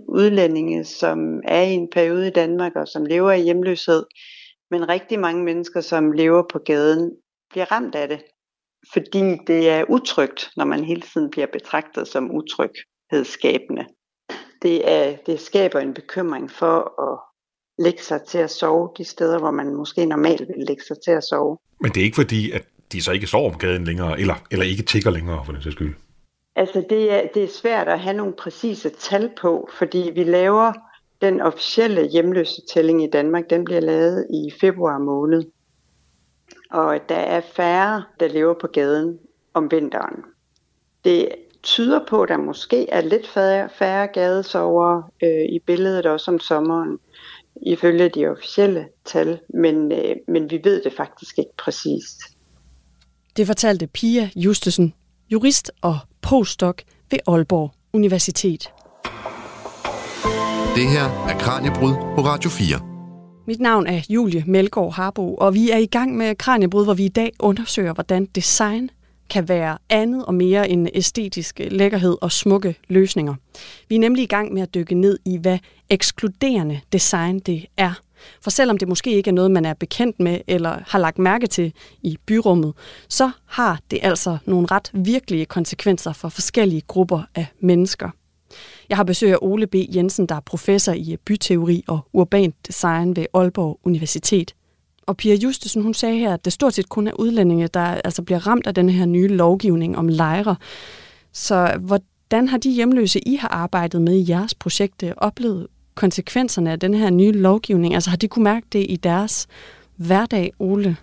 udlændinge, 0.09 0.85
som 0.85 1.41
er 1.45 1.63
i 1.63 1.73
en 1.73 1.89
periode 1.93 2.27
i 2.27 2.31
Danmark 2.31 2.73
og 2.77 2.89
som 2.89 3.05
lever 3.05 3.33
i 3.33 3.43
hjemløshed. 3.43 4.05
Men 4.71 4.89
rigtig 4.89 5.21
mange 5.21 5.45
mennesker, 5.45 5.81
som 5.81 6.13
lever 6.13 6.43
på 6.53 6.59
gaden, 6.59 7.11
bliver 7.51 7.73
ramt 7.73 7.95
af 7.95 8.09
det. 8.09 8.23
Fordi 8.93 9.37
det 9.47 9.71
er 9.71 9.85
utrygt, 9.89 10.51
når 10.57 10.65
man 10.65 10.85
hele 10.85 11.01
tiden 11.01 11.31
bliver 11.31 11.47
betragtet 11.53 12.09
som 12.09 12.31
utryghedsskabende. 12.31 13.85
Det, 14.63 14.93
er, 14.93 15.17
det 15.27 15.41
skaber 15.41 15.81
en 15.81 15.95
bekymring 15.95 16.51
for 16.51 17.03
at 17.03 17.19
lægge 17.85 18.03
sig 18.03 18.21
til 18.29 18.39
at 18.39 18.51
sove 18.51 18.91
de 18.99 19.05
steder, 19.05 19.39
hvor 19.39 19.51
man 19.51 19.75
måske 19.75 20.07
normalt 20.07 20.41
vil 20.41 20.67
lægge 20.69 20.83
sig 20.83 20.97
til 21.05 21.11
at 21.11 21.25
sove. 21.25 21.59
Men 21.81 21.93
det 21.93 22.01
er 22.01 22.05
ikke 22.05 22.15
fordi, 22.15 22.51
at 22.51 22.65
de 22.93 23.03
så 23.03 23.13
ikke 23.13 23.27
sover 23.27 23.53
på 23.53 23.59
gaden 23.59 23.85
længere, 23.85 24.21
eller, 24.21 24.35
eller 24.51 24.65
ikke 24.65 24.83
tigger 24.83 25.11
længere 25.11 25.45
for 25.45 25.53
den 25.53 25.63
sags 25.63 25.75
skyld? 25.75 25.95
Altså 26.59 26.85
det 26.91 27.13
er, 27.13 27.23
det 27.35 27.45
er 27.45 27.49
svært 27.49 27.89
at 27.89 28.01
have 28.01 28.17
nogle 28.17 28.33
præcise 28.33 28.91
tal 28.91 29.31
på, 29.41 29.69
fordi 29.79 30.11
vi 30.15 30.25
laver 30.25 30.73
den 31.21 31.41
officielle 31.41 32.09
hjemløse 32.09 32.63
tælling 32.75 33.05
i 33.05 33.11
Danmark, 33.11 33.51
den 33.51 33.65
bliver 33.65 33.81
lavet 33.81 34.27
i 34.31 34.51
februar 34.61 34.99
måned. 34.99 35.43
Og 36.71 36.99
der 37.09 37.17
er 37.17 37.41
færre, 37.41 38.05
der 38.21 38.29
lever 38.29 38.55
på 38.61 38.67
gaden 38.67 39.19
om 39.55 39.71
vinteren. 39.71 40.25
Det 41.05 41.29
tyder 41.63 42.01
på, 42.09 42.23
at 42.23 42.29
der 42.29 42.37
måske 42.37 42.91
er 42.91 43.01
lidt 43.01 43.29
færre, 43.29 43.69
færre 43.79 44.07
gadesover 44.07 45.03
øh, 45.23 45.45
i 45.49 45.59
billedet 45.67 46.07
også 46.07 46.31
om 46.31 46.41
sommeren, 46.41 46.99
ifølge 47.67 48.09
de 48.09 48.27
officielle 48.27 48.89
tal, 49.05 49.39
men, 49.49 49.93
øh, 49.93 50.17
men 50.29 50.51
vi 50.51 50.61
ved 50.65 50.83
det 50.83 50.93
faktisk 50.93 51.39
ikke 51.39 51.57
præcist. 51.59 52.21
Det 53.37 53.47
fortalte 53.47 53.87
Pia 53.87 54.31
Justesen, 54.37 54.95
jurist 55.31 55.73
og 55.83 55.99
postdoc 56.23 56.79
ved 57.11 57.19
Aalborg 57.27 57.75
Universitet. 57.93 58.73
Det 60.77 60.89
her 60.89 61.29
er 61.29 61.39
Kranjebrud 61.39 61.95
på 61.95 62.21
Radio 62.21 62.51
4. 62.51 62.81
Mit 63.47 63.61
navn 63.61 63.87
er 63.87 64.01
Julie 64.09 64.45
Melgaard 64.47 64.93
Harbo, 64.93 65.35
og 65.35 65.55
vi 65.55 65.71
er 65.71 65.77
i 65.77 65.87
gang 65.87 66.17
med 66.17 66.35
Kranjebrud, 66.35 66.85
hvor 66.85 66.95
vi 66.95 67.05
i 67.05 67.09
dag 67.09 67.33
undersøger, 67.39 67.93
hvordan 67.93 68.27
design 68.27 68.91
kan 69.31 69.49
være 69.49 69.79
andet 69.89 70.25
og 70.25 70.35
mere 70.35 70.69
end 70.69 70.89
æstetisk 70.95 71.61
lækkerhed 71.71 72.17
og 72.21 72.33
smukke 72.33 72.77
løsninger. 72.89 73.35
Vi 73.89 73.95
er 73.95 74.01
nemlig 74.01 74.23
i 74.23 74.27
gang 74.27 74.53
med 74.55 74.63
at 74.63 74.75
dykke 74.75 74.95
ned 74.95 75.19
i, 75.25 75.37
hvad 75.37 75.59
ekskluderende 75.91 76.81
design 76.93 77.39
det 77.39 77.67
er. 77.77 78.01
For 78.43 78.51
selvom 78.51 78.79
det 78.79 78.89
måske 78.89 79.13
ikke 79.13 79.31
er 79.31 79.35
noget, 79.35 79.51
man 79.51 79.65
er 79.65 79.75
bekendt 79.75 80.21
med 80.21 80.41
eller 80.47 80.79
har 80.87 80.99
lagt 80.99 81.19
mærke 81.19 81.47
til 81.47 81.73
i 82.03 82.19
byrummet, 82.27 82.73
så 83.09 83.31
har 83.47 83.81
det 83.91 83.99
altså 84.03 84.39
nogle 84.47 84.67
ret 84.71 84.91
virkelige 84.95 85.47
konsekvenser 85.47 86.13
for 86.13 86.29
forskellige 86.29 86.83
grupper 86.87 87.23
af 87.35 87.47
mennesker. 87.61 88.11
Jeg 88.89 88.97
har 88.97 89.05
besøg 89.05 89.33
af 89.33 89.39
Ole 89.41 89.67
B. 89.67 89.75
Jensen, 89.95 90.27
der 90.27 90.35
er 90.35 90.41
professor 90.41 90.93
i 90.93 91.17
byteori 91.25 91.85
og 91.89 92.01
urban 92.13 92.53
design 92.67 93.17
ved 93.17 93.27
Aalborg 93.35 93.81
Universitet. 93.85 94.55
Og 95.07 95.17
Pia 95.17 95.35
Justesen, 95.35 95.83
hun 95.83 95.95
sagde 95.95 96.19
her, 96.19 96.35
at 96.35 96.45
det 96.45 96.53
stort 96.53 96.75
set 96.75 96.89
kun 96.89 97.09
er 97.09 97.13
udlændinge, 97.13 97.69
der 97.69 97.81
altså 97.81 98.23
bliver 98.23 98.47
ramt 98.47 98.67
af 98.67 98.75
den 98.75 98.89
her 98.89 99.07
nye 99.07 99.29
lovgivning 99.29 99.99
om 99.99 100.09
lejre. 100.09 100.57
Så 101.33 101.77
hvordan 101.81 102.49
har 102.49 102.59
de 102.59 102.71
hjemløse, 102.71 103.29
I 103.29 103.37
har 103.37 103.49
arbejdet 103.49 104.03
med 104.03 104.15
i 104.15 104.31
jeres 104.31 104.55
projekt, 104.55 105.03
øh, 105.03 105.13
oplevet 105.17 105.67
konsekvenserne 105.99 106.73
af 106.73 106.81
den 106.81 106.95
her 106.95 107.11
nye 107.11 107.33
lovgivning? 107.33 107.95
Altså 107.95 108.11
har 108.11 108.17
de 108.17 108.29
kunne 108.29 108.45
mærke 108.45 108.67
det 108.73 108.87
i 108.89 108.97
deres 108.97 109.47
hverdag, 109.97 110.53
Ole? 110.59 110.97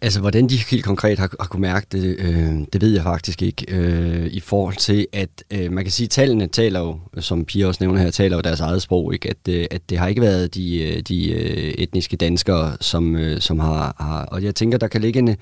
Altså, 0.00 0.20
hvordan 0.20 0.48
de 0.48 0.56
helt 0.70 0.84
konkret 0.84 1.18
har, 1.18 1.30
har 1.40 1.48
kunne 1.48 1.60
mærke 1.60 1.86
det, 1.92 2.16
øh, 2.18 2.66
det 2.72 2.80
ved 2.82 2.94
jeg 2.94 3.02
faktisk 3.02 3.42
ikke. 3.42 3.64
Øh, 3.68 4.26
I 4.26 4.40
forhold 4.40 4.76
til, 4.76 5.06
at 5.12 5.28
øh, 5.50 5.72
man 5.72 5.84
kan 5.84 5.92
sige, 5.92 6.04
at 6.04 6.10
tallene 6.10 6.46
taler 6.46 6.80
jo, 6.80 6.98
som 7.20 7.44
Pia 7.44 7.66
også 7.66 7.84
nævner 7.84 8.00
her, 8.00 8.10
taler 8.10 8.36
jo 8.36 8.40
deres 8.40 8.60
eget 8.60 8.82
sprog. 8.82 9.14
Ikke? 9.14 9.30
At, 9.30 9.48
øh, 9.48 9.66
at 9.70 9.90
det 9.90 9.98
har 9.98 10.08
ikke 10.08 10.20
været 10.20 10.54
de, 10.54 10.82
øh, 10.82 11.02
de 11.02 11.30
øh, 11.30 11.74
etniske 11.78 12.16
danskere, 12.16 12.76
som, 12.80 13.16
øh, 13.16 13.40
som 13.40 13.60
har, 13.60 13.96
har... 13.98 14.24
Og 14.24 14.42
jeg 14.42 14.54
tænker, 14.54 14.78
der 14.78 14.88
kan 14.88 15.00
ligge 15.00 15.18
en, 15.18 15.36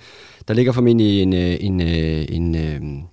der 0.48 0.54
ligger 0.54 0.72
formentlig 0.72 1.22
en, 1.22 1.32
øh, 1.32 1.56
en, 1.60 1.80
øh, 1.80 2.26
en, 2.28 2.54
en, 2.54 3.04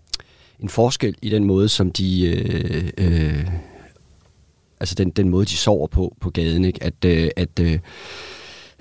en 0.60 0.70
forskel 0.70 1.16
i 1.22 1.30
den 1.30 1.44
måde, 1.44 1.70
som 1.70 1.92
de... 1.92 2.28
Øh, 2.28 2.90
øh, 2.98 3.46
altså 4.82 4.96
den, 4.96 5.10
den 5.10 5.30
måde, 5.30 5.46
de 5.46 5.58
sover 5.58 5.88
på 5.88 6.16
på 6.22 6.30
gaden. 6.30 6.66
Ikke? 6.66 6.84
At, 6.84 7.06
øh, 7.06 7.30
at 7.36 7.60
øh, 7.62 7.80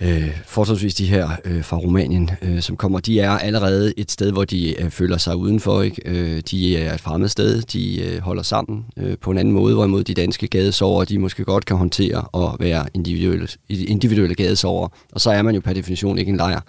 øh, 0.01 0.31
forholdsvis 0.47 0.95
de 0.95 1.07
her 1.07 1.29
øh, 1.45 1.65
fra 1.65 1.77
Rumænien, 1.77 2.31
øh, 2.43 2.61
som 2.61 2.77
kommer, 2.77 3.01
de 3.01 3.21
er 3.21 3.31
allerede 3.31 3.95
et 3.97 4.11
sted, 4.11 4.33
hvor 4.33 4.45
de 4.45 4.83
øh, 4.83 4.91
føler 4.91 5.17
sig 5.17 5.37
udenfor. 5.37 5.83
Ikke? 5.83 6.03
Øh, 6.05 6.43
de 6.51 6.77
er 6.77 6.95
et 6.95 7.01
fremmed 7.01 7.29
sted, 7.29 7.63
de 7.63 8.03
øh, 8.03 8.21
holder 8.21 8.43
sammen 8.43 8.85
øh, 8.97 9.19
på 9.21 9.31
en 9.31 9.39
anden 9.39 9.55
måde, 9.55 9.75
hvorimod 9.75 10.05
de 10.05 10.15
danske 10.15 10.49
gadesover, 10.49 11.05
de 11.05 11.19
måske 11.19 11.45
godt 11.45 11.65
kan 11.65 11.77
håndtere 11.77 12.21
og 12.21 12.57
være 12.61 12.87
individuelle, 12.95 13.49
individuelle 13.69 14.35
gadesover. 14.35 14.89
Og 15.13 15.21
så 15.21 15.31
er 15.31 15.43
man 15.43 15.55
jo 15.55 15.61
per 15.61 15.73
definition 15.73 16.19
ikke 16.19 16.31
en 16.31 16.37
lejr. 16.37 16.61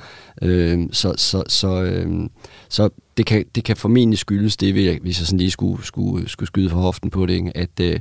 Øh, 0.42 0.80
så 0.92 1.14
så, 1.18 1.44
så, 1.48 1.84
øh, 1.84 2.30
så 2.70 2.90
det, 3.18 3.26
kan, 3.26 3.46
det 3.56 3.64
kan 3.64 3.78
formentlig 3.78 4.20
skyldes 4.20 4.58
det, 4.58 4.74
hvis 4.74 5.20
jeg 5.20 5.28
sådan 5.28 5.40
lige 5.40 5.52
skulle, 5.52 5.86
skulle, 5.86 6.30
skulle 6.30 6.48
skyde 6.48 6.70
for 6.70 6.78
hoften 6.78 7.10
på 7.10 7.26
det, 7.26 7.34
ikke? 7.34 7.58
at 7.58 7.80
øh, 7.82 8.00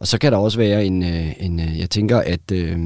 og 0.00 0.06
så 0.06 0.18
kan 0.18 0.32
der 0.32 0.38
også 0.38 0.58
være 0.58 0.84
en, 0.84 1.02
øh, 1.02 1.32
en 1.40 1.60
øh, 1.60 1.78
jeg 1.78 1.90
tænker, 1.90 2.18
at, 2.18 2.52
øh, 2.52 2.78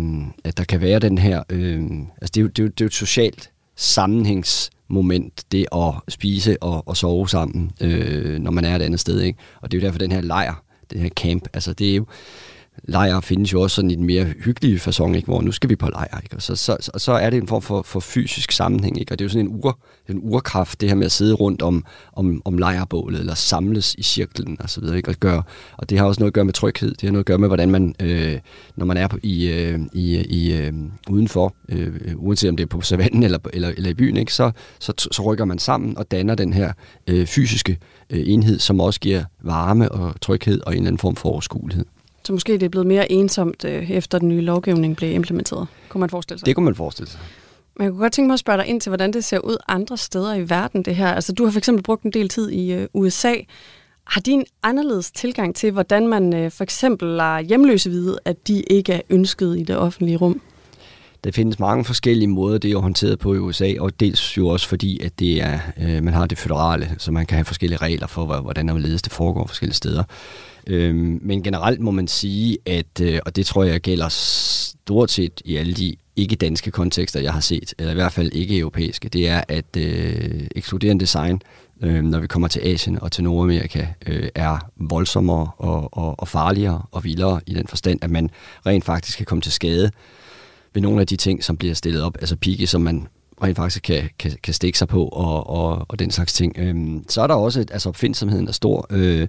at 0.45 0.59
der 0.59 0.65
kan 0.65 0.81
være 0.81 0.99
den 0.99 1.19
her, 1.19 1.43
øh, 1.51 1.83
altså 2.21 2.31
det 2.35 2.37
er, 2.37 2.43
jo, 2.43 2.49
det, 2.49 2.59
er 2.59 2.63
jo, 2.63 2.69
det 2.69 2.81
er 2.81 2.85
jo 2.85 2.87
et 2.87 2.95
socialt 2.95 3.51
sammenhængsmoment, 3.77 5.45
det 5.53 5.67
at 5.73 5.93
spise 6.09 6.63
og, 6.63 6.89
og 6.89 6.97
sove 6.97 7.29
sammen, 7.29 7.71
øh, 7.81 8.39
når 8.39 8.51
man 8.51 8.65
er 8.65 8.77
et 8.77 8.83
andet 8.83 9.01
sted. 9.01 9.21
Ikke? 9.21 9.39
Og 9.61 9.73
det 9.73 9.79
er 9.79 9.83
jo 9.83 9.87
derfor 9.87 9.99
den 9.99 10.13
her 10.13 10.21
lejr, 10.21 10.65
den 10.91 11.01
her 11.01 11.09
camp, 11.09 11.49
altså 11.55 11.73
det 11.73 11.91
er 11.91 11.97
jo, 11.97 12.07
lejre 12.83 13.23
findes 13.23 13.53
jo 13.53 13.61
også 13.61 13.75
sådan 13.75 13.91
i 13.91 13.95
den 13.95 14.05
mere 14.05 14.25
hyggelige 14.25 14.79
fasong, 14.79 15.17
ikke? 15.17 15.27
hvor 15.27 15.43
nu 15.43 15.53
skal 15.53 15.71
vi 15.71 15.77
på 15.77 15.89
lejr. 15.89 16.21
Ikke? 16.23 16.37
Og 16.37 16.43
så, 16.43 16.57
så, 16.57 16.91
så 16.97 17.13
er 17.13 17.31
det 17.31 17.37
en 17.37 17.49
form 17.49 17.63
for, 17.63 17.83
for 17.83 18.01
fysisk 18.01 18.53
sammenhæng. 18.53 19.01
Ikke? 19.01 19.13
Og 19.13 19.19
det 19.19 19.25
er 19.25 19.27
jo 19.27 19.31
sådan 19.31 19.47
en, 19.47 19.61
ur, 19.65 19.79
en 20.09 20.21
urkraft, 20.23 20.81
det 20.81 20.89
her 20.89 20.97
med 20.97 21.07
at 21.07 21.13
sidde 21.13 21.35
rundt 21.35 21.63
om, 21.63 21.85
om, 22.13 22.43
om 22.45 22.59
lejrbålet, 22.59 23.21
eller 23.21 23.35
samles 23.35 23.95
i 23.95 24.03
cirklen 24.03 24.57
og 24.61 24.71
så 24.71 24.81
videre. 24.81 24.97
Ikke? 24.97 25.11
Og, 25.11 25.15
gøre, 25.21 25.43
og 25.77 25.91
det 25.91 25.99
har 25.99 26.07
også 26.07 26.21
noget 26.21 26.31
at 26.31 26.35
gøre 26.35 26.45
med 26.45 26.53
tryghed. 26.53 26.91
Det 26.91 27.03
har 27.03 27.11
noget 27.11 27.23
at 27.23 27.27
gøre 27.27 27.39
med, 27.39 27.49
hvordan 27.49 27.71
man, 27.71 27.95
øh, 28.01 28.39
når 28.77 28.87
man 28.87 28.97
er 28.97 29.09
på, 29.09 29.19
i, 29.23 29.49
øh, 29.49 29.81
i, 29.93 30.17
i, 30.17 30.53
øh, 30.53 30.73
udenfor, 31.11 31.55
øh, 31.69 31.93
uanset 32.17 32.51
om 32.51 32.57
det 32.57 32.65
er 32.65 32.69
på 32.69 32.81
savannen 32.81 33.23
eller, 33.23 33.39
eller, 33.53 33.69
eller 33.69 33.91
i 33.91 33.95
byen, 33.95 34.17
ikke? 34.17 34.35
Så, 34.35 34.51
så, 34.79 34.93
så 35.13 35.23
rykker 35.23 35.45
man 35.45 35.59
sammen 35.59 35.99
og 35.99 36.11
danner 36.11 36.35
den 36.35 36.53
her 36.53 36.73
øh, 37.07 37.27
fysiske 37.27 37.79
øh, 38.11 38.23
enhed, 38.27 38.59
som 38.59 38.81
også 38.81 39.01
giver 39.01 39.25
varme 39.43 39.93
og 39.93 40.21
tryghed 40.21 40.61
og 40.67 40.73
en 40.73 40.77
eller 40.77 40.89
anden 40.89 40.99
form 40.99 41.17
for 41.17 41.29
overskuelighed. 41.29 41.85
Så 42.25 42.33
måske 42.33 42.53
det 42.53 42.63
er 42.63 42.69
blevet 42.69 42.87
mere 42.87 43.13
ensomt, 43.13 43.65
øh, 43.65 43.91
efter 43.91 44.19
den 44.19 44.29
nye 44.29 44.41
lovgivning 44.41 44.97
blev 44.97 45.15
implementeret, 45.15 45.67
kunne 45.89 46.01
man 46.01 46.11
forestille 46.11 46.39
sig? 46.39 46.47
Det 46.47 46.55
kunne 46.55 46.65
man 46.65 46.75
forestille 46.75 47.11
sig. 47.11 47.21
Men 47.77 47.85
jeg 47.85 47.93
kunne 47.93 48.01
godt 48.01 48.13
tænke 48.13 48.27
mig 48.27 48.35
at 48.35 48.41
spørge 48.41 48.59
dig 48.59 48.67
ind 48.67 48.81
til, 48.81 48.91
hvordan 48.91 49.13
det 49.13 49.25
ser 49.25 49.39
ud 49.39 49.57
andre 49.69 49.97
steder 49.97 50.35
i 50.35 50.51
verden, 50.51 50.83
det 50.83 50.97
her. 50.97 51.09
Altså, 51.09 51.33
du 51.33 51.45
har 51.45 51.51
for 51.51 51.59
eksempel 51.59 51.83
brugt 51.83 52.03
en 52.03 52.11
del 52.11 52.29
tid 52.29 52.51
i 52.51 52.73
øh, 52.73 52.87
USA. 52.95 53.35
Har 54.07 54.21
de 54.21 54.31
en 54.31 54.45
anderledes 54.63 55.11
tilgang 55.11 55.55
til, 55.55 55.73
hvordan 55.73 56.09
man 56.09 56.35
øh, 56.35 56.51
for 56.51 56.65
eksempel 56.65 57.09
lader 57.09 57.41
hjemløse 57.41 57.91
vide, 57.91 58.19
at 58.25 58.49
de 58.49 58.63
ikke 58.63 58.93
er 58.93 59.01
ønsket 59.11 59.59
i 59.59 59.63
det 59.63 59.77
offentlige 59.77 60.17
rum? 60.17 60.41
Der 61.25 61.33
findes 61.33 61.59
mange 61.59 61.85
forskellige 61.85 62.29
måder, 62.29 62.59
det 62.59 62.73
er 62.73 62.79
håndteret 62.79 63.19
på 63.19 63.35
i 63.35 63.39
USA, 63.39 63.75
og 63.81 64.01
dels 64.01 64.37
jo 64.37 64.49
også 64.49 64.69
fordi, 64.69 65.01
at 65.01 65.19
det 65.19 65.43
er, 65.43 65.59
øh, 65.81 66.03
man 66.03 66.15
har 66.15 66.27
det 66.27 66.39
føderale, 66.39 66.95
så 66.99 67.13
man 67.13 67.27
kan 67.27 67.37
have 67.37 67.45
forskellige 67.45 67.79
regler 67.79 68.07
for, 68.07 68.41
hvordan 68.41 68.69
og 68.69 68.73
hvorledes 68.73 69.03
det 69.03 69.13
foregår 69.13 69.47
forskellige 69.47 69.75
steder. 69.75 70.05
Øhm, 70.67 71.19
men 71.23 71.43
generelt 71.43 71.81
må 71.81 71.91
man 71.91 72.09
sige, 72.09 72.59
at, 72.67 73.01
øh, 73.03 73.21
og 73.27 73.37
det 73.37 73.47
tror 73.47 73.65
jeg 73.65 73.81
gælder 73.81 74.09
stort 74.09 75.11
set 75.11 75.43
i 75.45 75.57
alle 75.57 75.75
de 75.75 75.97
ikke-danske 76.17 76.71
kontekster, 76.71 77.21
jeg 77.21 77.33
har 77.33 77.41
set, 77.41 77.75
eller 77.79 77.93
i 77.93 77.95
hvert 77.95 78.13
fald 78.13 78.33
ikke-europæiske, 78.33 79.09
det 79.09 79.29
er, 79.29 79.45
at 79.49 79.77
øh, 79.77 80.47
ekskluderende 80.57 81.01
design, 81.01 81.43
øh, 81.83 82.03
når 82.03 82.19
vi 82.19 82.27
kommer 82.27 82.49
til 82.49 82.61
Asien 82.61 82.99
og 83.03 83.13
til 83.13 83.25
Nordamerika, 83.25 83.87
øh, 84.07 84.29
er 84.35 84.71
voldsommere 84.77 85.51
og, 85.59 85.99
og, 85.99 86.21
og 86.21 86.29
farligere 86.29 86.83
og 86.91 87.05
vildere 87.05 87.41
i 87.47 87.55
den 87.55 87.67
forstand, 87.67 88.05
at 88.05 88.11
man 88.11 88.31
rent 88.67 88.85
faktisk 88.85 89.17
kan 89.17 89.27
komme 89.27 89.43
til 89.43 89.53
skade 89.53 89.91
ved 90.75 90.83
nogle 90.83 91.01
af 91.01 91.07
de 91.07 91.17
ting, 91.17 91.45
som 91.45 91.57
bliver 91.57 91.75
stillet 91.75 92.03
op, 92.03 92.17
altså 92.21 92.37
pigge, 92.37 92.67
som 92.67 92.81
man 92.81 93.07
rent 93.43 93.57
faktisk 93.57 93.83
kan, 93.83 94.09
kan, 94.19 94.33
kan 94.43 94.55
stikke 94.55 94.79
sig 94.79 94.89
på 94.89 95.09
og, 95.09 95.47
og, 95.47 95.87
og 95.89 95.99
den 95.99 96.11
slags 96.11 96.33
ting. 96.33 96.55
Øhm, 96.59 97.05
så 97.09 97.23
er 97.23 97.27
der 97.27 97.35
også, 97.35 97.61
altså 97.61 97.89
opfindsomheden 97.89 98.49
er 98.49 98.53
stor. 98.53 98.87
Øh, 98.91 99.29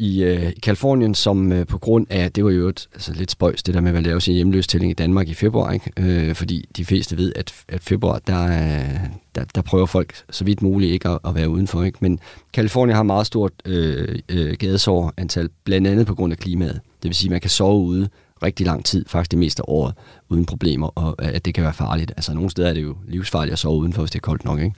i, 0.00 0.22
øh, 0.22 0.50
i 0.50 0.60
Kalifornien, 0.60 1.14
som 1.14 1.52
øh, 1.52 1.66
på 1.66 1.78
grund 1.78 2.06
af, 2.10 2.32
det 2.32 2.44
var 2.44 2.50
jo 2.50 2.68
et, 2.68 2.88
altså 2.94 3.12
lidt 3.14 3.30
spøjs, 3.30 3.62
det 3.62 3.74
der 3.74 3.80
med 3.80 3.96
at 3.96 4.02
lave 4.02 4.20
sin 4.20 4.34
hjemløstælling 4.34 4.90
i 4.90 4.94
Danmark 4.94 5.28
i 5.28 5.34
februar, 5.34 5.72
ikke? 5.72 5.92
Øh, 5.96 6.34
fordi 6.34 6.68
de 6.76 6.84
fleste 6.84 7.16
ved, 7.16 7.32
at, 7.36 7.54
at 7.68 7.80
februar, 7.80 8.18
der, 8.18 8.44
øh, 8.44 9.00
der, 9.34 9.44
der 9.54 9.62
prøver 9.62 9.86
folk 9.86 10.14
så 10.30 10.44
vidt 10.44 10.62
muligt 10.62 10.92
ikke 10.92 11.08
at, 11.08 11.18
at 11.24 11.34
være 11.34 11.48
udenfor. 11.48 11.82
Ikke? 11.82 11.98
Men 12.00 12.18
Kalifornien 12.52 12.96
har 12.96 13.02
meget 13.02 13.26
stort 13.26 13.52
øh, 13.64 14.18
øh, 14.28 14.56
gadesår-antal, 14.58 15.48
blandt 15.64 15.86
andet 15.86 16.06
på 16.06 16.14
grund 16.14 16.32
af 16.32 16.38
klimaet. 16.38 16.80
Det 17.02 17.08
vil 17.08 17.14
sige, 17.14 17.28
at 17.28 17.30
man 17.30 17.40
kan 17.40 17.50
sove 17.50 17.82
ude 17.82 18.08
rigtig 18.42 18.66
lang 18.66 18.84
tid, 18.84 19.04
faktisk 19.08 19.30
det 19.30 19.38
meste 19.38 19.62
af 19.62 19.64
året, 19.68 19.94
uden 20.28 20.46
problemer, 20.46 20.86
og 20.86 21.16
øh, 21.22 21.28
at 21.34 21.44
det 21.44 21.54
kan 21.54 21.64
være 21.64 21.72
farligt. 21.72 22.12
Altså 22.16 22.34
nogle 22.34 22.50
steder 22.50 22.68
er 22.68 22.74
det 22.74 22.82
jo 22.82 22.96
livsfarligt 23.08 23.52
at 23.52 23.58
sove 23.58 23.80
udenfor, 23.80 24.02
hvis 24.02 24.10
det 24.10 24.18
er 24.18 24.20
koldt 24.20 24.44
nok. 24.44 24.60
Ikke? 24.60 24.74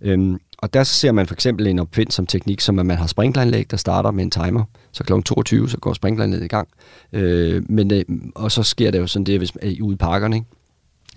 Øhm, 0.00 0.38
og 0.58 0.74
der 0.74 0.84
ser 0.84 1.12
man 1.12 1.26
for 1.26 1.34
eksempel 1.34 1.66
en 1.66 1.78
opfindsom 1.78 2.26
teknik, 2.26 2.60
som 2.60 2.78
at 2.78 2.86
man 2.86 2.98
har 2.98 3.06
sprinkleranlæg, 3.06 3.70
der 3.70 3.76
starter 3.76 4.10
med 4.10 4.24
en 4.24 4.30
timer. 4.30 4.64
Så 4.92 5.04
kl. 5.04 5.12
22, 5.24 5.70
så 5.70 5.78
går 5.78 5.92
sprinkleranlægget 5.92 6.44
i 6.44 6.48
gang. 6.48 6.68
Øh, 7.12 7.62
men, 7.68 7.92
øh, 7.92 8.04
og 8.34 8.52
så 8.52 8.62
sker 8.62 8.90
det 8.90 8.98
jo 8.98 9.06
sådan 9.06 9.26
det, 9.26 9.38
hvis 9.38 9.54
man 9.54 9.64
er 9.64 9.82
ude 9.82 9.94
i 9.94 9.96
parkerne, 9.96 10.36
ikke? 10.36 10.46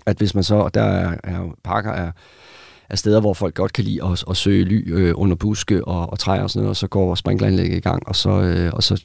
at 0.06 0.16
hvis 0.16 0.34
man 0.34 0.44
så, 0.44 0.54
og 0.54 0.74
der 0.74 0.82
er, 0.82 1.16
er 1.24 1.54
parker 1.64 1.90
er, 1.90 2.10
er 2.88 2.96
steder, 2.96 3.20
hvor 3.20 3.34
folk 3.34 3.54
godt 3.54 3.72
kan 3.72 3.84
lide 3.84 4.04
at, 4.04 4.24
at 4.30 4.36
søge 4.36 4.64
ly 4.64 4.92
øh, 4.94 5.12
under 5.16 5.36
buske 5.36 5.84
og, 5.84 6.10
og 6.10 6.18
træer 6.18 6.42
og 6.42 6.50
sådan 6.50 6.62
noget, 6.62 6.70
og 6.70 6.76
så 6.76 6.86
går 6.86 7.14
sprinkleranlægget 7.14 7.76
i 7.76 7.80
gang, 7.80 8.08
og 8.08 8.16
så, 8.16 8.30
øh, 8.30 8.72
og 8.72 8.82
så 8.82 9.04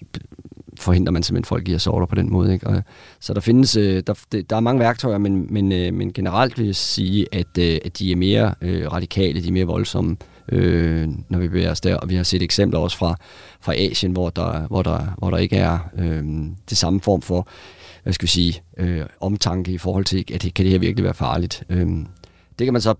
forhindrer 0.79 1.11
man 1.11 1.23
simpelthen 1.23 1.47
folk 1.47 1.67
i 1.67 1.73
at 1.73 1.81
sove 1.81 1.99
der 1.99 2.05
på 2.05 2.15
den 2.15 2.31
måde. 2.31 2.53
Ikke? 2.53 2.67
Og, 2.67 2.83
så 3.19 3.33
der 3.33 3.39
findes, 3.39 3.75
øh, 3.75 4.03
der, 4.07 4.13
der 4.49 4.55
er 4.55 4.59
mange 4.59 4.79
værktøjer, 4.79 5.17
men, 5.17 5.47
men, 5.49 5.71
øh, 5.71 5.93
men 5.93 6.13
generelt 6.13 6.57
vil 6.57 6.65
jeg 6.65 6.75
sige, 6.75 7.25
at, 7.31 7.57
øh, 7.59 7.77
at 7.85 7.99
de 7.99 8.11
er 8.11 8.15
mere 8.15 8.53
øh, 8.61 8.91
radikale, 8.91 9.43
de 9.43 9.47
er 9.47 9.51
mere 9.51 9.65
voldsomme, 9.65 10.17
øh, 10.51 11.07
når 11.29 11.39
vi 11.39 11.47
bevæger 11.47 11.71
os 11.71 11.81
der. 11.81 11.95
Og 11.95 12.09
vi 12.09 12.15
har 12.15 12.23
set 12.23 12.41
eksempler 12.41 12.79
også 12.79 12.97
fra, 12.97 13.15
fra 13.61 13.73
Asien, 13.75 14.11
hvor 14.11 14.29
der, 14.29 14.67
hvor 14.67 14.81
der, 14.81 15.15
hvor 15.17 15.29
der 15.29 15.37
ikke 15.37 15.55
er 15.57 15.79
øh, 15.97 16.23
det 16.69 16.77
samme 16.77 17.01
form 17.01 17.21
for 17.21 17.47
hvad 18.03 18.13
skal 18.13 18.23
vi 18.23 18.29
sige, 18.29 18.61
øh, 18.77 19.05
omtanke 19.19 19.71
i 19.71 19.77
forhold 19.77 20.05
til, 20.05 20.25
at 20.33 20.43
det, 20.43 20.53
kan 20.53 20.65
det 20.65 20.71
her 20.71 20.79
virkelig 20.79 21.03
være 21.03 21.13
farligt. 21.13 21.63
Øh, 21.69 21.87
det 22.59 22.65
kan 22.65 22.73
man 22.73 22.81
så 22.81 22.95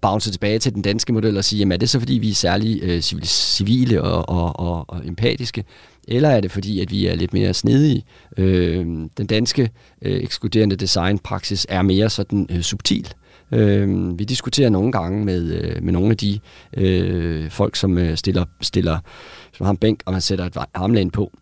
bounce 0.00 0.30
tilbage 0.30 0.58
til 0.58 0.74
den 0.74 0.82
danske 0.82 1.12
model 1.12 1.36
og 1.36 1.44
sige, 1.44 1.58
jamen 1.58 1.72
er 1.72 1.76
det 1.76 1.90
så 1.90 1.98
fordi, 1.98 2.14
vi 2.14 2.30
er 2.30 2.34
særlig 2.34 2.82
øh, 2.82 3.00
civile 3.24 4.02
og, 4.02 4.28
og, 4.28 4.60
og, 4.60 4.84
og 4.88 5.06
empatiske? 5.06 5.64
Eller 6.08 6.28
er 6.28 6.40
det 6.40 6.50
fordi, 6.50 6.80
at 6.80 6.90
vi 6.90 7.06
er 7.06 7.14
lidt 7.14 7.32
mere 7.32 7.54
snedige? 7.54 8.04
Øh, 8.36 8.86
den 9.18 9.26
danske 9.28 9.70
øh, 10.02 10.22
ekskluderende 10.22 10.76
designpraksis 10.76 11.66
er 11.68 11.82
mere 11.82 12.10
sådan 12.10 12.46
øh, 12.50 12.60
subtil. 12.60 13.14
Øh, 13.52 14.18
vi 14.18 14.24
diskuterer 14.24 14.70
nogle 14.70 14.92
gange 14.92 15.24
med, 15.24 15.52
øh, 15.52 15.82
med 15.82 15.92
nogle 15.92 16.10
af 16.10 16.16
de 16.16 16.38
øh, 16.76 17.50
folk, 17.50 17.76
som 17.76 17.98
øh, 17.98 18.16
stiller, 18.16 18.44
stiller 18.60 18.98
som 19.52 19.64
har 19.64 19.70
en 19.70 19.76
bænk, 19.76 20.02
og 20.06 20.12
man 20.12 20.20
sætter 20.20 20.44
et 20.44 20.56
armlæn 20.74 21.10
på 21.10 21.32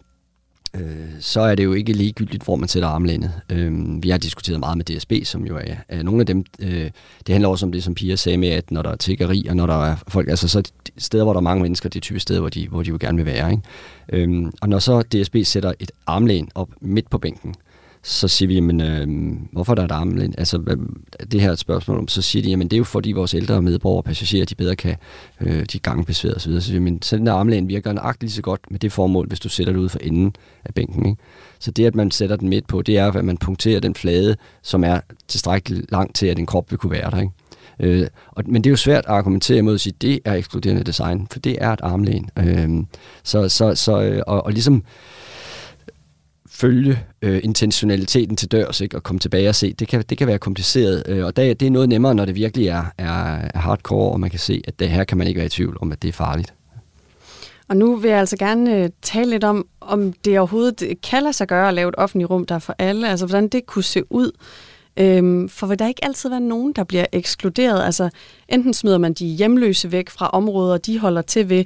øh, 0.74 1.10
så 1.20 1.40
er 1.40 1.54
det 1.54 1.64
jo 1.64 1.72
ikke 1.72 1.92
ligegyldigt, 1.92 2.44
hvor 2.44 2.56
man 2.56 2.68
sætter 2.68 2.88
armlænet. 2.88 3.32
Øh, 3.52 4.02
vi 4.02 4.10
har 4.10 4.18
diskuteret 4.18 4.60
meget 4.60 4.76
med 4.76 4.84
DSB, 4.84 5.12
som 5.24 5.46
jo 5.46 5.56
er, 5.56 5.74
er 5.88 6.02
nogle 6.02 6.20
af 6.20 6.26
dem. 6.26 6.44
Øh, 6.60 6.90
det 7.26 7.32
handler 7.32 7.48
også 7.48 7.66
om 7.66 7.72
det, 7.72 7.84
som 7.84 7.94
Pia 7.94 8.16
sagde 8.16 8.38
med, 8.38 8.48
at 8.48 8.70
når 8.70 8.82
der 8.82 8.90
er 8.90 8.96
tiggeri, 8.96 9.46
og 9.48 9.56
når 9.56 9.66
der 9.66 9.84
er 9.84 9.96
folk, 10.08 10.28
altså 10.28 10.48
så 10.48 10.72
steder, 10.98 11.24
hvor 11.24 11.32
der 11.32 11.40
er 11.40 11.42
mange 11.42 11.62
mennesker, 11.62 11.88
det 11.88 11.96
er 11.96 12.00
typisk 12.00 12.22
steder, 12.22 12.40
hvor 12.40 12.48
de, 12.48 12.68
hvor 12.68 12.82
de 12.82 12.88
jo 12.88 12.98
gerne 13.00 13.16
vil 13.16 13.26
være. 13.26 13.50
Ikke? 13.50 13.62
Øh, 14.12 14.52
og 14.60 14.68
når 14.68 14.78
så 14.78 15.02
DSB 15.02 15.36
sætter 15.44 15.72
et 15.80 15.92
armlæn 16.06 16.48
op 16.54 16.68
midt 16.80 17.10
på 17.10 17.18
bænken, 17.18 17.50
øh, 17.50 17.69
så 18.02 18.28
siger 18.28 18.46
vi, 18.46 18.54
jamen, 18.54 18.80
øh, 18.80 19.36
hvorfor 19.52 19.74
der 19.74 19.82
er 19.82 19.86
et 19.86 19.92
armlæn? 19.92 20.34
Altså, 20.38 20.76
det 21.32 21.40
her 21.40 21.48
er 21.48 21.52
et 21.52 21.58
spørgsmål, 21.58 22.08
så 22.08 22.22
siger 22.22 22.42
de, 22.42 22.48
jamen, 22.50 22.68
det 22.68 22.76
er 22.76 22.78
jo 22.78 22.84
fordi 22.84 23.12
vores 23.12 23.34
ældre 23.34 23.62
medborgere 23.62 24.00
og 24.00 24.04
passagerer, 24.04 24.44
de 24.44 24.54
bedre 24.54 24.76
kan, 24.76 24.96
øh, 25.40 25.64
de 25.72 25.78
gangbesværet 25.78 26.36
osv. 26.36 26.52
Så, 26.52 26.60
siger, 26.60 26.80
men, 26.80 27.02
så 27.02 27.16
den 27.16 27.26
der 27.26 27.32
armlæn 27.32 27.68
virker 27.68 27.92
nøjagtigt 27.92 28.22
lige 28.22 28.32
så 28.32 28.42
godt 28.42 28.60
med 28.70 28.78
det 28.78 28.92
formål, 28.92 29.28
hvis 29.28 29.40
du 29.40 29.48
sætter 29.48 29.72
det 29.72 29.80
ud 29.80 29.88
for 29.88 29.98
enden 29.98 30.34
af 30.64 30.74
bænken. 30.74 31.06
Ikke? 31.06 31.22
Så 31.58 31.70
det, 31.70 31.86
at 31.86 31.94
man 31.94 32.10
sætter 32.10 32.36
den 32.36 32.48
midt 32.48 32.66
på, 32.66 32.82
det 32.82 32.98
er, 32.98 33.12
at 33.12 33.24
man 33.24 33.36
punkterer 33.38 33.80
den 33.80 33.94
flade, 33.94 34.36
som 34.62 34.84
er 34.84 35.00
tilstrækkeligt 35.28 35.92
langt 35.92 36.14
til, 36.14 36.26
at 36.26 36.38
en 36.38 36.46
krop 36.46 36.70
vil 36.70 36.78
kunne 36.78 36.92
være 36.92 37.10
der. 37.10 37.20
Ikke? 37.20 37.32
Øh, 37.80 38.06
og, 38.26 38.44
men 38.46 38.64
det 38.64 38.70
er 38.70 38.72
jo 38.72 38.76
svært 38.76 39.04
at 39.04 39.10
argumentere 39.10 39.58
imod 39.58 39.74
at 39.74 39.80
sige, 39.80 39.92
at 39.96 40.02
det 40.02 40.20
er 40.24 40.34
ekskluderende 40.34 40.84
design, 40.84 41.26
for 41.30 41.38
det 41.38 41.56
er 41.60 41.72
et 41.72 41.80
armlæn. 41.82 42.30
Øh, 42.38 42.68
så, 43.22 43.48
så, 43.48 43.74
så, 43.74 44.02
øh, 44.02 44.22
og, 44.26 44.44
og 44.44 44.52
ligesom 44.52 44.84
følge 46.60 46.98
øh, 47.22 47.40
intentionaliteten 47.44 48.36
til 48.36 48.48
dørs, 48.52 48.80
ikke? 48.80 48.96
og 48.96 49.02
komme 49.02 49.20
tilbage 49.20 49.48
og 49.48 49.54
se. 49.54 49.72
Det 49.72 49.88
kan, 49.88 50.04
det 50.08 50.18
kan 50.18 50.26
være 50.26 50.38
kompliceret, 50.38 51.02
øh, 51.08 51.24
og 51.24 51.36
det, 51.36 51.60
det 51.60 51.66
er 51.66 51.70
noget 51.70 51.88
nemmere, 51.88 52.14
når 52.14 52.24
det 52.24 52.34
virkelig 52.34 52.66
er, 52.66 52.84
er, 52.98 53.38
er 53.54 53.58
hardcore, 53.58 54.12
og 54.12 54.20
man 54.20 54.30
kan 54.30 54.38
se, 54.38 54.62
at 54.68 54.80
det 54.80 54.90
her 54.90 55.04
kan 55.04 55.18
man 55.18 55.26
ikke 55.26 55.38
være 55.38 55.46
i 55.46 55.50
tvivl 55.50 55.76
om, 55.80 55.92
at 55.92 56.02
det 56.02 56.08
er 56.08 56.12
farligt. 56.12 56.54
Og 57.68 57.76
nu 57.76 57.96
vil 57.96 58.10
jeg 58.10 58.18
altså 58.18 58.36
gerne 58.36 58.76
øh, 58.76 58.90
tale 59.02 59.30
lidt 59.30 59.44
om, 59.44 59.66
om 59.80 60.12
det 60.12 60.38
overhovedet 60.38 61.00
kan 61.02 61.22
lade 61.22 61.32
sig 61.32 61.46
gøre 61.48 61.68
at 61.68 61.74
lave 61.74 61.88
et 61.88 61.94
offentligt 61.98 62.30
rum, 62.30 62.46
der 62.46 62.54
er 62.54 62.58
for 62.58 62.74
alle, 62.78 63.08
altså 63.08 63.26
hvordan 63.26 63.48
det 63.48 63.66
kunne 63.66 63.84
se 63.84 64.12
ud. 64.12 64.30
Øhm, 64.96 65.48
for 65.48 65.66
vil 65.66 65.78
der 65.78 65.88
ikke 65.88 66.04
altid 66.04 66.30
være 66.30 66.40
nogen, 66.40 66.72
der 66.72 66.84
bliver 66.84 67.06
ekskluderet? 67.12 67.84
Altså 67.84 68.10
enten 68.48 68.74
smider 68.74 68.98
man 68.98 69.12
de 69.12 69.26
hjemløse 69.26 69.92
væk 69.92 70.10
fra 70.10 70.28
områder, 70.28 70.78
de 70.78 70.98
holder 70.98 71.22
til 71.22 71.48
ved, 71.48 71.64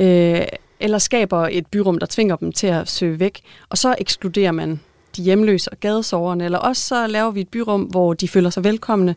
øh, 0.00 0.42
eller 0.80 0.98
skaber 0.98 1.48
et 1.50 1.66
byrum, 1.66 1.98
der 1.98 2.06
tvinger 2.10 2.36
dem 2.36 2.52
til 2.52 2.66
at 2.66 2.88
søge 2.88 3.20
væk, 3.20 3.40
og 3.68 3.78
så 3.78 3.94
ekskluderer 3.98 4.52
man 4.52 4.80
de 5.16 5.22
hjemløse 5.22 5.70
og 5.70 5.80
gadesoverne, 5.80 6.44
eller 6.44 6.58
også 6.58 6.82
så 6.82 7.06
laver 7.06 7.30
vi 7.30 7.40
et 7.40 7.48
byrum, 7.48 7.82
hvor 7.82 8.14
de 8.14 8.28
føler 8.28 8.50
sig 8.50 8.64
velkomne. 8.64 9.16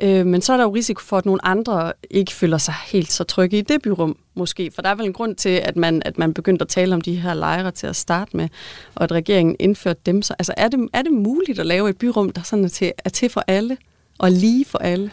Øh, 0.00 0.26
men 0.26 0.42
så 0.42 0.52
er 0.52 0.56
der 0.56 0.64
jo 0.64 0.74
risiko 0.74 1.00
for, 1.00 1.18
at 1.18 1.26
nogle 1.26 1.44
andre 1.44 1.92
ikke 2.10 2.32
føler 2.32 2.58
sig 2.58 2.74
helt 2.86 3.12
så 3.12 3.24
trygge 3.24 3.58
i 3.58 3.60
det 3.60 3.82
byrum, 3.82 4.16
måske. 4.34 4.70
For 4.74 4.82
der 4.82 4.88
er 4.88 4.94
vel 4.94 5.06
en 5.06 5.12
grund 5.12 5.36
til, 5.36 5.48
at 5.48 5.76
man, 5.76 6.02
at 6.04 6.18
man 6.18 6.34
begyndte 6.34 6.62
at 6.62 6.68
tale 6.68 6.94
om 6.94 7.00
de 7.00 7.14
her 7.14 7.34
lejre 7.34 7.70
til 7.70 7.86
at 7.86 7.96
starte 7.96 8.36
med, 8.36 8.48
og 8.94 9.04
at 9.04 9.12
regeringen 9.12 9.56
indførte 9.58 10.00
dem. 10.06 10.22
Så, 10.22 10.34
altså, 10.38 10.54
er 10.56 10.68
det, 10.68 10.88
er 10.92 11.02
det 11.02 11.12
muligt 11.12 11.58
at 11.58 11.66
lave 11.66 11.90
et 11.90 11.96
byrum, 11.96 12.30
der 12.30 12.42
sådan 12.42 12.64
er 12.64 12.68
til, 12.68 12.92
er 13.04 13.10
til 13.10 13.28
for 13.28 13.44
alle, 13.46 13.76
og 14.18 14.30
lige 14.30 14.64
for 14.64 14.78
alle? 14.78 15.10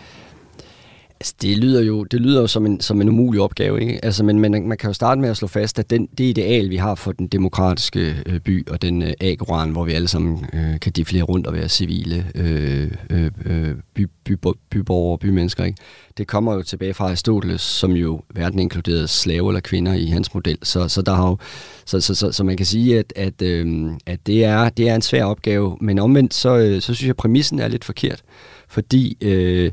Altså, 1.22 1.36
det 1.41 1.57
lyder 1.57 1.82
jo, 1.82 2.03
det 2.03 2.22
lyder 2.22 2.41
jo 2.41 2.47
som, 2.47 2.65
en, 2.65 2.82
som 2.82 3.01
en 3.01 3.09
umulig 3.09 3.41
opgave, 3.41 3.82
ikke? 3.82 4.05
Altså, 4.05 4.24
men, 4.24 4.39
men 4.39 4.67
man 4.67 4.78
kan 4.78 4.89
jo 4.89 4.93
starte 4.93 5.22
med 5.22 5.30
at 5.30 5.38
slå 5.38 5.47
fast, 5.47 5.80
at 5.80 5.89
den, 5.89 6.05
det 6.17 6.24
ideal, 6.24 6.69
vi 6.69 6.76
har 6.76 6.95
for 6.95 7.11
den 7.11 7.28
demokratiske 7.28 8.15
øh, 8.26 8.39
by 8.39 8.67
og 8.69 8.82
den 8.82 9.01
øh, 9.01 9.13
agoran, 9.22 9.69
hvor 9.69 9.86
vi 9.86 9.93
alle 9.93 10.07
sammen 10.07 10.45
øh, 10.53 10.80
kan 10.80 10.91
defilere 10.91 11.24
rundt 11.24 11.47
og 11.47 11.53
være 11.53 11.69
civile 11.69 12.26
øh, 12.36 12.91
øh, 13.09 13.32
øh 13.45 13.76
by, 13.93 14.07
by, 14.26 14.34
byborgere 14.69 15.11
og 15.11 15.19
bymennesker, 15.19 15.63
ikke? 15.63 15.78
det 16.17 16.28
kommer 16.28 16.53
jo 16.53 16.61
tilbage 16.61 16.93
fra 16.93 17.07
Aristoteles, 17.07 17.61
som 17.61 17.91
jo 17.91 18.22
verden 18.36 18.59
inkluderede 18.59 19.07
slave 19.07 19.49
eller 19.49 19.61
kvinder 19.61 19.93
i 19.93 20.05
hans 20.05 20.34
model. 20.34 20.57
Så, 20.63 20.88
så, 20.88 21.01
der 21.01 21.13
har 21.13 21.28
jo, 21.28 21.38
så, 21.86 21.99
så, 21.99 22.15
så, 22.15 22.32
så 22.32 22.43
man 22.43 22.57
kan 22.57 22.65
sige, 22.65 22.99
at, 22.99 23.13
at, 23.15 23.41
øh, 23.41 23.91
at 24.05 24.28
det, 24.28 24.43
er, 24.43 24.69
det 24.69 24.89
er 24.89 24.95
en 24.95 25.01
svær 25.01 25.24
opgave, 25.24 25.78
men 25.82 25.99
omvendt, 25.99 26.34
så, 26.34 26.57
øh, 26.57 26.76
så 26.76 26.82
synes 26.82 27.03
jeg, 27.03 27.09
at 27.09 27.17
præmissen 27.17 27.59
er 27.59 27.67
lidt 27.67 27.86
forkert, 27.86 28.24
fordi... 28.67 29.17
Øh, 29.22 29.72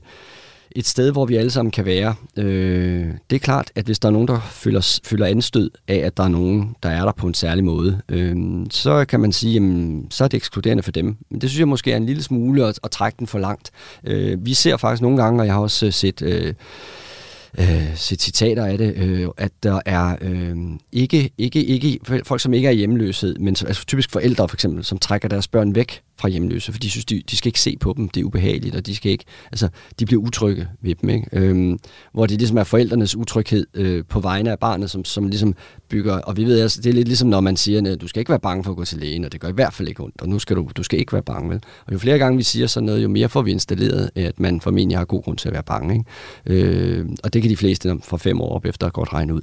et 0.77 0.87
sted, 0.87 1.13
hvor 1.13 1.27
vi 1.27 1.37
alle 1.37 1.51
sammen 1.51 1.71
kan 1.71 1.85
være. 1.85 2.15
Øh, 2.37 3.07
det 3.31 3.37
er 3.37 3.41
klart, 3.41 3.71
at 3.75 3.85
hvis 3.85 3.99
der 3.99 4.09
er 4.09 4.13
nogen, 4.13 4.29
der 4.29 4.41
føler, 4.41 5.01
føler 5.05 5.27
anstød 5.27 5.71
af, 5.89 5.97
at 5.97 6.17
der 6.17 6.23
er 6.23 6.29
nogen, 6.29 6.77
der 6.83 6.89
er 6.89 7.05
der 7.05 7.13
på 7.13 7.27
en 7.27 7.35
særlig 7.35 7.65
måde, 7.65 8.01
øh, 8.09 8.37
så 8.71 9.05
kan 9.05 9.21
man 9.21 9.33
sige, 9.33 9.53
jamen, 9.53 10.07
så 10.11 10.25
er 10.25 10.29
det 10.29 10.37
ekskluderende 10.37 10.83
for 10.83 10.93
dem. 10.93 11.17
Men 11.31 11.41
det 11.41 11.51
synes 11.51 11.59
jeg 11.59 11.69
måske 11.69 11.93
er 11.93 11.97
en 11.97 12.07
lille 12.07 12.23
smule 12.23 12.67
at, 12.67 12.81
at 12.85 12.91
trække 12.91 13.17
den 13.19 13.27
for 13.27 13.39
langt. 13.39 13.71
Øh, 14.05 14.47
vi 14.47 14.55
ser 14.55 14.77
faktisk 14.77 15.03
nogle 15.03 15.23
gange, 15.23 15.43
og 15.43 15.47
jeg 15.47 15.55
har 15.55 15.61
også 15.61 15.87
øh, 15.87 15.93
set... 15.93 16.23
Øh, 16.23 16.55
øh, 17.59 17.97
se 17.97 18.17
citater 18.17 18.65
af 18.65 18.79
det, 18.79 18.97
øh, 18.97 19.29
at 19.37 19.53
der 19.63 19.81
er 19.87 20.17
øh, 20.21 20.57
ikke, 20.93 21.31
ikke, 21.39 21.65
ikke 21.65 21.99
folk, 22.25 22.41
som 22.41 22.55
ikke 22.55 22.69
er 22.69 22.73
hjemløshed, 22.73 23.39
men 23.39 23.49
altså 23.49 23.85
typisk 23.87 24.11
forældre 24.11 24.49
for 24.49 24.57
eksempel, 24.57 24.85
som 24.85 24.99
trækker 24.99 25.29
deres 25.29 25.49
børn 25.49 25.75
væk 25.75 26.03
fra 26.19 26.29
hjemløse, 26.29 26.73
for 26.73 26.79
de 26.79 26.91
synes, 26.91 27.05
de, 27.05 27.23
de 27.31 27.37
skal 27.37 27.49
ikke 27.49 27.61
se 27.61 27.77
på 27.81 27.95
dem, 27.97 28.09
det 28.09 28.21
er 28.21 28.25
ubehageligt, 28.25 28.77
og 28.77 28.87
de 28.87 28.97
skal 28.97 29.13
ikke, 29.13 29.25
altså, 29.53 29.69
de 29.99 30.07
bliver 30.07 30.23
utrygge 30.23 30.69
ved 30.81 30.95
dem, 30.95 31.11
ikke? 31.11 31.29
Øhm, 31.33 31.79
hvor 32.13 32.27
det 32.27 32.39
ligesom 32.39 32.59
er 32.59 32.65
forældrenes 32.65 33.17
utryghed 33.17 33.67
øh, 33.75 34.05
på 34.09 34.21
vegne 34.21 34.51
af 34.51 34.59
barnet, 34.59 34.91
som, 34.91 35.05
som 35.05 35.29
ligesom 35.29 35.55
bygger, 35.89 36.15
og 36.15 36.37
vi 36.37 36.45
ved, 36.45 36.61
altså, 36.61 36.81
det 36.81 36.91
er 36.91 36.95
lidt 36.95 37.09
ligesom, 37.09 37.29
når 37.29 37.41
man 37.41 37.57
siger, 37.57 37.93
at 37.93 38.01
du 38.01 38.09
skal 38.09 38.21
ikke 38.21 38.31
være 38.31 38.41
bange 38.41 38.65
for 38.65 38.71
at 38.71 38.77
gå 38.77 38.85
til 38.85 38.99
lægen, 38.99 39.25
og 39.25 39.33
det 39.33 39.41
gør 39.41 39.49
i 39.49 39.53
hvert 39.53 39.73
fald 39.73 39.89
ikke 39.89 40.03
ondt, 40.03 40.21
og 40.21 40.29
nu 40.29 40.39
skal 40.39 40.57
du, 40.57 40.69
du 40.77 40.83
skal 40.83 40.99
ikke 40.99 41.13
være 41.13 41.23
bange, 41.23 41.51
vel? 41.51 41.61
Og 41.87 41.93
jo 41.93 41.99
flere 41.99 42.19
gange 42.19 42.37
vi 42.37 42.43
siger 42.43 42.67
sådan 42.67 42.87
noget, 42.87 43.03
jo 43.03 43.09
mere 43.09 43.29
får 43.29 43.43
vi 43.43 43.51
installeret, 43.51 44.11
at 44.15 44.41
man 44.41 44.61
formentlig 44.61 44.99
har 44.99 45.05
god 45.05 45.23
grund 45.23 45.39
til 45.39 45.49
at 45.49 45.55
være 45.55 45.63
bange, 45.63 45.95
ikke? 46.47 46.65
Øh, 46.65 47.07
og 47.25 47.33
det 47.33 47.43
kan 47.43 47.51
de 47.51 47.57
fleste 47.57 47.99
fra 48.05 48.17
fem 48.17 48.41
år 48.41 48.55
op 48.55 48.67
efter 48.67 48.91
godt 48.91 49.13
regne 49.13 49.35
ud. 49.35 49.43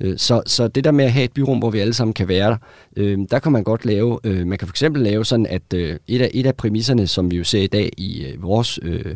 Øh, 0.00 0.18
så, 0.18 0.42
så 0.46 0.68
det 0.68 0.84
der 0.84 0.90
med 0.90 1.04
at 1.04 1.12
have 1.12 1.24
et 1.24 1.32
byrum, 1.32 1.58
hvor 1.58 1.70
vi 1.70 1.78
alle 1.78 1.94
sammen 1.94 2.14
kan 2.14 2.28
være 2.28 2.50
der, 2.50 2.56
øh, 2.96 3.18
der 3.30 3.38
kan 3.38 3.52
man 3.52 3.64
godt 3.64 3.84
lave, 3.84 4.18
øh, 4.24 4.46
man 4.46 4.58
kan 4.58 4.68
for 4.68 4.72
eksempel 4.72 5.02
lave 5.02 5.24
sådan, 5.24 5.46
at 5.46 5.74
øh, 5.74 5.96
et, 6.06 6.22
af, 6.22 6.30
et 6.34 6.46
af 6.46 6.56
præmisserne, 6.56 7.06
som 7.06 7.30
vi 7.30 7.36
jo 7.36 7.44
ser 7.44 7.62
i 7.62 7.66
dag 7.66 7.90
i 7.96 8.24
øh, 8.24 8.42
vores, 8.42 8.78
øh, 8.82 9.14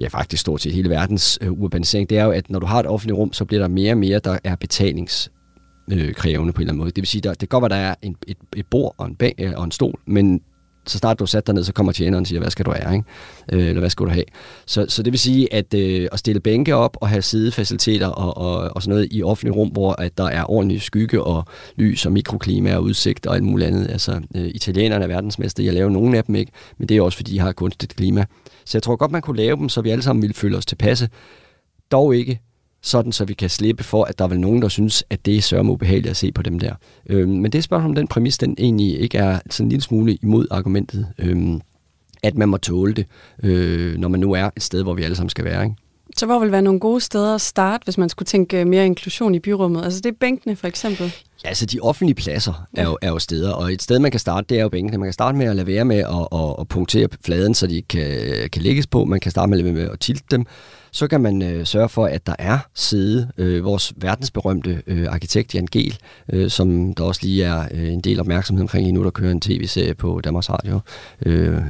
ja 0.00 0.08
faktisk 0.08 0.40
stort 0.40 0.60
set 0.60 0.72
hele 0.72 0.90
verdens 0.90 1.38
øh, 1.40 1.52
urbanisering, 1.52 2.10
det 2.10 2.18
er 2.18 2.24
jo, 2.24 2.30
at 2.30 2.50
når 2.50 2.58
du 2.58 2.66
har 2.66 2.80
et 2.80 2.86
offentligt 2.86 3.16
rum, 3.16 3.32
så 3.32 3.44
bliver 3.44 3.60
der 3.60 3.68
mere 3.68 3.92
og 3.92 3.98
mere, 3.98 4.18
der 4.18 4.38
er 4.44 4.56
betalings 4.56 5.30
øh, 5.92 6.14
krævende 6.14 6.52
på 6.52 6.58
en 6.58 6.62
eller 6.62 6.72
anden 6.72 6.78
måde. 6.78 6.90
Det 6.90 7.02
vil 7.02 7.06
sige, 7.06 7.22
der, 7.22 7.30
det 7.30 7.38
kan 7.38 7.60
godt 7.60 7.70
være, 7.70 7.80
der 7.80 7.86
er 7.86 7.94
en, 8.02 8.16
et, 8.26 8.36
et 8.56 8.66
bord 8.70 8.94
og 8.98 9.06
en, 9.06 9.14
bag, 9.14 9.34
øh, 9.38 9.52
og 9.56 9.64
en 9.64 9.70
stol, 9.70 10.00
men 10.06 10.40
så 10.86 10.98
snart 10.98 11.18
du 11.18 11.24
er 11.24 11.26
sat 11.26 11.46
derned, 11.46 11.64
så 11.64 11.72
kommer 11.72 11.92
tjeneren 11.92 12.22
og 12.22 12.26
siger, 12.26 12.40
hvad 12.40 12.50
skal 12.50 12.64
du 12.64 12.72
have, 12.76 12.94
ikke? 12.94 13.04
Øh, 13.52 13.68
eller 13.68 13.80
hvad 13.80 13.90
skal 13.90 14.06
du 14.06 14.10
have? 14.10 14.24
Så, 14.66 14.86
så 14.88 15.02
det 15.02 15.12
vil 15.12 15.20
sige, 15.20 15.54
at 15.54 15.74
øh, 15.74 16.08
at 16.12 16.18
stille 16.18 16.40
bænke 16.40 16.74
op 16.74 16.96
og 17.00 17.08
have 17.08 17.22
sidefaciliteter 17.22 18.06
og, 18.06 18.36
og, 18.36 18.70
og 18.76 18.82
sådan 18.82 18.90
noget 18.94 19.08
i 19.10 19.22
offentlig 19.22 19.56
rum, 19.56 19.68
hvor 19.68 19.92
at 19.92 20.18
der 20.18 20.24
er 20.24 20.50
ordentlig 20.50 20.82
skygge 20.82 21.22
og 21.22 21.44
lys 21.76 22.06
og 22.06 22.12
mikroklima 22.12 22.76
og 22.76 22.82
udsigt 22.82 23.26
og 23.26 23.34
alt 23.34 23.44
muligt 23.44 23.68
andet. 23.68 23.90
Altså, 23.90 24.20
øh, 24.36 24.50
italienerne 24.54 25.04
er 25.04 25.08
verdensmester 25.08 25.62
i 25.62 25.68
at 25.68 25.74
lave 25.74 25.90
nogle 25.90 26.18
af 26.18 26.24
dem, 26.24 26.34
ikke? 26.34 26.52
Men 26.78 26.88
det 26.88 26.96
er 26.96 27.02
også, 27.02 27.16
fordi 27.16 27.32
de 27.32 27.38
har 27.38 27.52
kunstigt 27.52 27.96
klima. 27.96 28.24
Så 28.64 28.78
jeg 28.78 28.82
tror 28.82 28.96
godt, 28.96 29.10
man 29.10 29.22
kunne 29.22 29.36
lave 29.36 29.56
dem, 29.56 29.68
så 29.68 29.80
vi 29.80 29.90
alle 29.90 30.02
sammen 30.02 30.22
ville 30.22 30.34
føle 30.34 30.56
os 30.56 30.66
tilpasse. 30.66 31.08
Dog 31.92 32.16
ikke 32.16 32.40
sådan 32.82 33.12
så 33.12 33.24
vi 33.24 33.34
kan 33.34 33.50
slippe 33.50 33.84
for, 33.84 34.04
at 34.04 34.18
der 34.18 34.24
er 34.24 34.28
vel 34.28 34.40
nogen, 34.40 34.62
der 34.62 34.68
synes, 34.68 35.04
at 35.10 35.26
det 35.26 35.36
er 35.36 35.40
sørme 35.40 35.72
ubehageligt 35.72 36.10
at 36.10 36.16
se 36.16 36.32
på 36.32 36.42
dem 36.42 36.58
der. 36.58 36.74
Øhm, 37.06 37.30
men 37.30 37.52
det 37.52 37.58
er 37.58 37.62
spørgsmål 37.62 37.90
om 37.90 37.94
den 37.94 38.08
præmis, 38.08 38.38
den 38.38 38.54
egentlig 38.58 39.00
ikke 39.00 39.18
er 39.18 39.38
sådan 39.50 39.66
en 39.66 39.68
lille 39.68 39.82
smule 39.82 40.14
imod 40.22 40.46
argumentet, 40.50 41.06
øhm, 41.18 41.60
at 42.22 42.34
man 42.34 42.48
må 42.48 42.56
tåle 42.56 42.94
det, 42.94 43.06
øh, 43.42 43.98
når 43.98 44.08
man 44.08 44.20
nu 44.20 44.32
er 44.32 44.50
et 44.56 44.62
sted, 44.62 44.82
hvor 44.82 44.94
vi 44.94 45.02
alle 45.02 45.16
sammen 45.16 45.30
skal 45.30 45.44
være. 45.44 45.64
Ikke? 45.64 45.76
Så 46.16 46.26
hvor 46.26 46.38
vil 46.38 46.52
være 46.52 46.62
nogle 46.62 46.80
gode 46.80 47.00
steder 47.00 47.34
at 47.34 47.40
starte, 47.40 47.84
hvis 47.84 47.98
man 47.98 48.08
skulle 48.08 48.26
tænke 48.26 48.64
mere 48.64 48.86
inklusion 48.86 49.34
i 49.34 49.38
byrummet? 49.38 49.84
Altså 49.84 50.00
det 50.00 50.10
er 50.10 50.16
bænkene 50.20 50.56
for 50.56 50.66
eksempel. 50.66 51.14
Ja, 51.44 51.48
altså 51.48 51.66
de 51.66 51.80
offentlige 51.80 52.14
pladser 52.14 52.66
er 52.76 52.84
jo, 52.84 52.98
er 53.02 53.08
jo 53.08 53.18
steder, 53.18 53.52
og 53.52 53.72
et 53.72 53.82
sted, 53.82 53.98
man 53.98 54.10
kan 54.10 54.20
starte, 54.20 54.46
det 54.48 54.58
er 54.58 54.62
jo 54.62 54.68
bænkene. 54.68 54.98
Man 54.98 55.06
kan 55.06 55.12
starte 55.12 55.38
med 55.38 55.46
at 55.46 55.56
lade 55.56 55.66
være 55.66 55.84
med 55.84 55.96
at, 55.96 56.28
at, 56.32 56.56
at 56.60 56.68
punktere 56.68 57.08
fladen, 57.24 57.54
så 57.54 57.66
de 57.66 57.82
kan, 57.82 58.08
kan 58.52 58.62
lægges 58.62 58.86
på. 58.86 59.04
Man 59.04 59.20
kan 59.20 59.30
starte 59.30 59.50
med 59.50 59.58
at 59.58 59.64
lade 59.64 59.74
være 59.74 59.84
med 59.84 59.92
at 59.92 60.00
tilte 60.00 60.24
dem 60.30 60.46
så 60.92 61.06
kan 61.06 61.20
man 61.20 61.42
øh, 61.42 61.66
sørge 61.66 61.88
for, 61.88 62.06
at 62.06 62.26
der 62.26 62.34
er 62.38 62.58
side. 62.74 63.30
Øh, 63.38 63.64
vores 63.64 63.92
verdensberømte 63.96 64.82
øh, 64.86 65.06
arkitekt 65.12 65.54
Jan 65.54 65.68
Gehl, 65.72 65.98
øh, 66.32 66.50
som 66.50 66.94
der 66.94 67.04
også 67.04 67.20
lige 67.22 67.44
er 67.44 67.68
øh, 67.70 67.92
en 67.92 68.00
del 68.00 68.20
opmærksomhed 68.20 68.62
omkring 68.62 68.84
lige 68.84 68.94
nu, 68.94 69.04
der 69.04 69.10
kører 69.10 69.32
en 69.32 69.40
tv-serie 69.40 69.94
på 69.94 70.20
Danmarks 70.24 70.50
Radio. 70.50 70.80
Øh, 71.26 71.62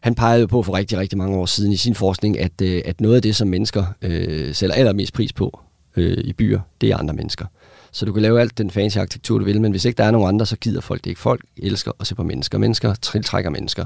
han 0.00 0.14
pegede 0.14 0.48
på 0.48 0.62
for 0.62 0.76
rigtig, 0.76 0.98
rigtig 0.98 1.18
mange 1.18 1.36
år 1.36 1.46
siden 1.46 1.72
i 1.72 1.76
sin 1.76 1.94
forskning, 1.94 2.38
at, 2.38 2.60
øh, 2.62 2.82
at 2.84 3.00
noget 3.00 3.16
af 3.16 3.22
det, 3.22 3.36
som 3.36 3.48
mennesker 3.48 3.84
øh, 4.02 4.54
sælger 4.54 4.74
allermest 4.74 5.12
pris 5.14 5.32
på 5.32 5.60
øh, 5.96 6.18
i 6.24 6.32
byer, 6.32 6.60
det 6.80 6.90
er 6.90 6.96
andre 6.96 7.14
mennesker. 7.14 7.46
Så 7.94 8.06
du 8.06 8.12
kan 8.12 8.22
lave 8.22 8.40
alt 8.40 8.58
den 8.58 8.70
fancy 8.70 8.98
arkitektur, 8.98 9.38
du 9.38 9.44
vil, 9.44 9.60
men 9.60 9.70
hvis 9.70 9.84
ikke 9.84 9.96
der 9.96 10.04
er 10.04 10.10
nogen 10.10 10.28
andre, 10.28 10.46
så 10.46 10.56
gider 10.56 10.80
folk 10.80 11.04
det 11.04 11.10
ikke. 11.10 11.20
Folk 11.20 11.44
elsker 11.56 11.92
at 12.00 12.06
se 12.06 12.14
på 12.14 12.22
mennesker. 12.22 12.58
Mennesker 12.58 12.94
tiltrækker 12.94 13.50
mennesker. 13.50 13.84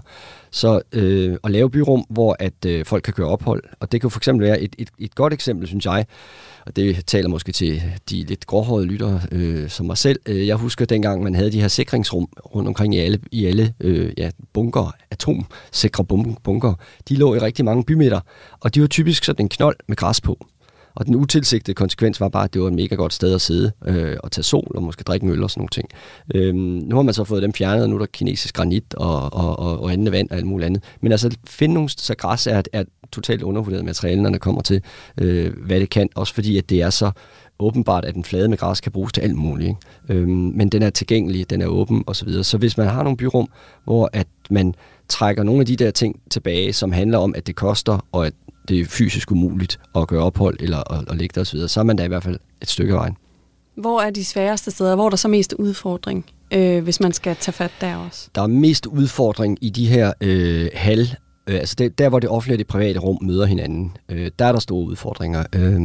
Så 0.51 0.81
øh, 0.93 1.37
at 1.45 1.51
lave 1.51 1.71
byrum, 1.71 2.05
hvor 2.11 2.37
at 2.39 2.65
øh, 2.67 2.85
folk 2.85 3.03
kan 3.03 3.15
køre 3.15 3.27
ophold, 3.27 3.63
og 3.81 3.93
det 3.93 4.01
kan 4.01 4.11
for 4.11 4.19
eksempel 4.19 4.47
være 4.47 4.61
et, 4.61 4.77
et, 4.79 4.91
et 4.99 5.15
godt 5.15 5.33
eksempel, 5.33 5.69
synes 5.69 5.87
jeg, 5.87 6.07
og 6.67 6.77
det 6.77 7.07
taler 7.07 7.29
måske 7.29 7.53
til 7.53 7.83
de 8.11 8.23
lidt 8.23 8.47
gråhårede 8.47 8.87
lyttere 8.87 9.21
øh, 9.33 9.69
som 9.69 9.87
mig 9.87 9.99
selv. 9.99 10.21
Øh, 10.27 10.47
jeg 10.47 10.57
husker 10.57 10.85
dengang, 10.85 11.23
man 11.23 11.35
havde 11.35 11.53
de 11.53 11.61
her 11.61 11.69
sikringsrum 11.69 12.29
rundt 12.55 12.69
omkring 12.69 12.95
i 12.95 12.99
alle, 12.99 13.21
i 13.33 13.47
alle 13.47 13.75
øh, 13.81 14.13
ja, 14.17 14.31
bunker, 14.53 14.95
atomsikre 15.11 16.05
bunker. 16.45 16.75
De 17.09 17.15
lå 17.15 17.35
i 17.35 17.39
rigtig 17.39 17.65
mange 17.65 17.85
bymidter, 17.85 18.21
og 18.61 18.75
de 18.75 18.81
var 18.81 18.87
typisk 18.87 19.25
sådan 19.25 19.45
en 19.45 19.49
knold 19.49 19.77
med 19.89 19.97
græs 19.97 20.21
på. 20.21 20.47
Og 20.95 21.07
den 21.07 21.15
utilsigtede 21.15 21.75
konsekvens 21.75 22.21
var 22.21 22.29
bare, 22.29 22.45
at 22.45 22.55
det 22.55 22.63
var 22.63 22.69
et 22.69 22.75
mega 22.75 22.95
godt 22.95 23.13
sted 23.13 23.35
at 23.35 23.41
sidde 23.41 23.73
øh, 23.87 24.17
og 24.23 24.33
tage 24.33 24.43
sol 24.43 24.73
og 24.75 24.83
måske 24.83 25.05
drikke 25.05 25.25
en 25.25 25.31
øl 25.33 25.43
og 25.43 25.51
sådan 25.51 25.61
nogle 25.61 25.69
ting. 25.69 25.89
Øhm, 26.35 26.89
nu 26.89 26.97
har 26.97 27.03
man 27.03 27.15
så 27.15 27.25
fået 27.25 27.43
dem 27.43 27.53
fjernet, 27.53 27.83
og 27.83 27.91
nu 27.91 27.95
er 27.95 27.99
der 27.99 28.07
kinesisk 28.07 28.55
granit 28.55 28.95
og, 28.95 29.33
og, 29.35 29.59
og, 29.59 29.83
og 29.83 29.93
andet 29.93 30.13
vand 30.13 30.31
og 30.31 30.37
alt 30.37 30.47
muligt 30.47 30.67
andet. 30.67 30.83
Men 31.01 31.13
altså, 31.13 31.37
finde 31.47 31.75
nogle, 31.75 31.89
så 31.89 32.15
græs 32.15 32.47
er, 32.47 32.63
er 32.73 32.85
totalt 33.13 33.43
undervurderet 33.43 33.85
materiale, 33.85 34.23
når 34.23 34.31
det 34.31 34.41
kommer 34.41 34.63
til, 34.63 34.83
øh, 35.21 35.53
hvad 35.67 35.81
det 35.81 35.91
kan. 35.91 36.09
Også 36.15 36.35
fordi, 36.35 36.59
at 36.59 36.71
det 36.71 36.83
er 36.83 36.91
så 36.91 37.11
åbenbart, 37.59 38.05
at 38.05 38.17
en 38.17 38.25
flade 38.25 38.49
med 38.49 38.59
græs 38.59 38.81
kan 38.81 38.93
bruges 38.93 39.13
til 39.13 39.21
alt 39.21 39.37
muligt. 39.37 39.69
Ikke? 39.69 40.21
Øhm, 40.21 40.53
men 40.55 40.69
den 40.69 40.83
er 40.83 40.91
tilgængelig, 40.91 41.51
den 41.51 41.63
er 41.63 41.67
åben 41.67 42.05
osv. 42.07 42.15
Så, 42.15 42.25
videre. 42.25 42.45
så 42.45 42.59
hvis 42.59 42.77
man 42.77 42.87
har 42.87 43.03
nogle 43.03 43.17
byrum, 43.17 43.49
hvor 43.85 44.11
at 44.13 44.27
man 44.51 44.75
trækker 45.09 45.43
nogle 45.43 45.61
af 45.61 45.67
de 45.67 45.77
der 45.77 45.91
ting 45.91 46.21
tilbage, 46.31 46.73
som 46.73 46.93
handler 46.93 47.19
om, 47.19 47.35
at 47.35 47.47
det 47.47 47.57
koster, 47.57 48.07
og 48.13 48.27
at 48.27 48.33
det 48.69 48.81
er 48.81 48.85
fysisk 48.85 49.31
umuligt 49.31 49.81
at 49.97 50.09
gøre 50.09 50.23
ophold 50.23 50.57
eller 50.61 50.93
at, 50.93 51.05
at 51.11 51.17
lægge 51.17 51.33
der 51.35 51.41
osv., 51.41 51.69
så 51.69 51.81
er 51.81 51.85
man 51.85 51.97
da 51.97 52.05
i 52.05 52.09
hvert 52.09 52.23
fald 52.23 52.39
et 52.63 52.69
stykke 52.69 52.93
af 52.93 52.99
vejen. 52.99 53.17
Hvor 53.77 54.01
er 54.01 54.11
de 54.11 54.25
sværeste 54.25 54.71
steder? 54.71 54.95
Hvor 54.95 55.07
er 55.07 55.11
der 55.11 55.17
så 55.17 55.29
mest 55.29 55.53
udfordring, 55.53 56.25
øh, 56.55 56.83
hvis 56.83 57.01
man 57.01 57.13
skal 57.13 57.37
tage 57.37 57.53
fat 57.53 57.73
der 57.81 57.97
også? 57.97 58.29
Der 58.35 58.43
er 58.43 58.47
mest 58.47 58.87
udfordring 58.87 59.59
i 59.61 59.71
de 59.71 59.87
her 59.87 60.13
øh, 60.21 60.69
hal 60.75 61.17
Øh, 61.49 61.55
altså 61.55 61.75
det, 61.79 61.99
der, 61.99 62.09
hvor 62.09 62.19
det 62.19 62.31
offentlige 62.31 62.55
og 62.55 62.59
det 62.59 62.67
private 62.67 62.99
rum 62.99 63.19
møder 63.23 63.47
hinanden, 63.47 63.97
øh, 64.09 64.31
der 64.39 64.45
er 64.45 64.53
der 64.53 64.59
store 64.59 64.87
udfordringer. 64.87 65.45
Øh, 65.55 65.81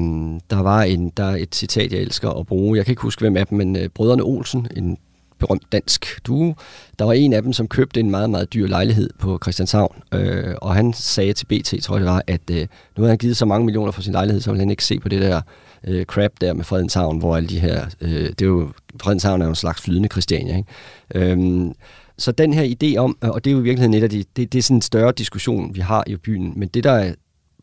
der 0.49 0.61
var 0.61 0.81
en, 0.81 1.09
der 1.09 1.23
er 1.23 1.35
et 1.35 1.55
citat, 1.55 1.93
jeg 1.93 1.99
elsker 1.99 2.29
at 2.29 2.47
bruge. 2.47 2.77
Jeg 2.77 2.85
kan 2.85 2.91
ikke 2.91 3.01
huske, 3.01 3.19
hvem 3.19 3.37
af 3.37 3.47
dem, 3.47 3.57
men 3.57 3.75
øh, 3.75 3.89
Brødrene 3.89 4.23
Olsen, 4.23 4.67
en 4.77 4.97
berømt 5.43 5.71
dansk 5.71 6.19
duo. 6.27 6.53
Der 6.99 7.05
var 7.05 7.13
en 7.13 7.33
af 7.33 7.41
dem, 7.41 7.53
som 7.53 7.67
købte 7.67 7.99
en 7.99 8.11
meget, 8.11 8.29
meget 8.29 8.53
dyr 8.53 8.67
lejlighed 8.67 9.09
på 9.19 9.39
Christianshavn, 9.43 9.95
øh, 10.13 10.55
og 10.61 10.75
han 10.75 10.93
sagde 10.93 11.33
til 11.33 11.45
BT, 11.45 11.83
tror 11.83 11.95
jeg 11.95 12.05
det 12.05 12.11
var, 12.11 12.23
at 12.27 12.41
øh, 12.51 12.67
nu 12.97 13.03
havde 13.03 13.09
han 13.09 13.17
givet 13.17 13.37
så 13.37 13.45
mange 13.45 13.65
millioner 13.65 13.91
for 13.91 14.01
sin 14.01 14.13
lejlighed, 14.13 14.41
så 14.41 14.51
ville 14.51 14.61
han 14.61 14.69
ikke 14.69 14.85
se 14.85 14.99
på 14.99 15.09
det 15.09 15.21
der 15.21 15.41
øh, 15.87 16.05
crap 16.05 16.31
der 16.41 16.53
med 16.53 16.63
Fredenshavn, 16.63 17.17
hvor 17.17 17.35
alle 17.35 17.49
de 17.49 17.59
her, 17.59 17.85
øh, 18.01 18.29
det 18.29 18.41
er 18.41 18.45
jo, 18.45 18.71
Fredenshavn 19.01 19.41
er 19.41 19.45
jo 19.45 19.49
en 19.49 19.55
slags 19.55 19.81
flydende 19.81 20.09
Christiania, 20.11 20.57
ikke? 20.57 21.31
Øhm, 21.31 21.73
så 22.17 22.31
den 22.31 22.53
her 22.53 22.75
idé 22.75 22.97
om, 22.97 23.17
og 23.21 23.43
det 23.43 23.51
er 23.51 23.53
jo 23.53 23.59
i 23.59 23.63
virkeligheden 23.63 23.93
et 23.93 24.03
af 24.03 24.09
de, 24.09 24.23
det, 24.35 24.53
det 24.53 24.59
er 24.59 24.63
sådan 24.63 24.77
en 24.77 24.81
større 24.81 25.11
diskussion, 25.11 25.75
vi 25.75 25.79
har 25.79 26.03
i 26.07 26.15
byen, 26.15 26.53
men 26.55 26.67
det 26.67 26.83
der 26.83 26.91
er 26.91 27.13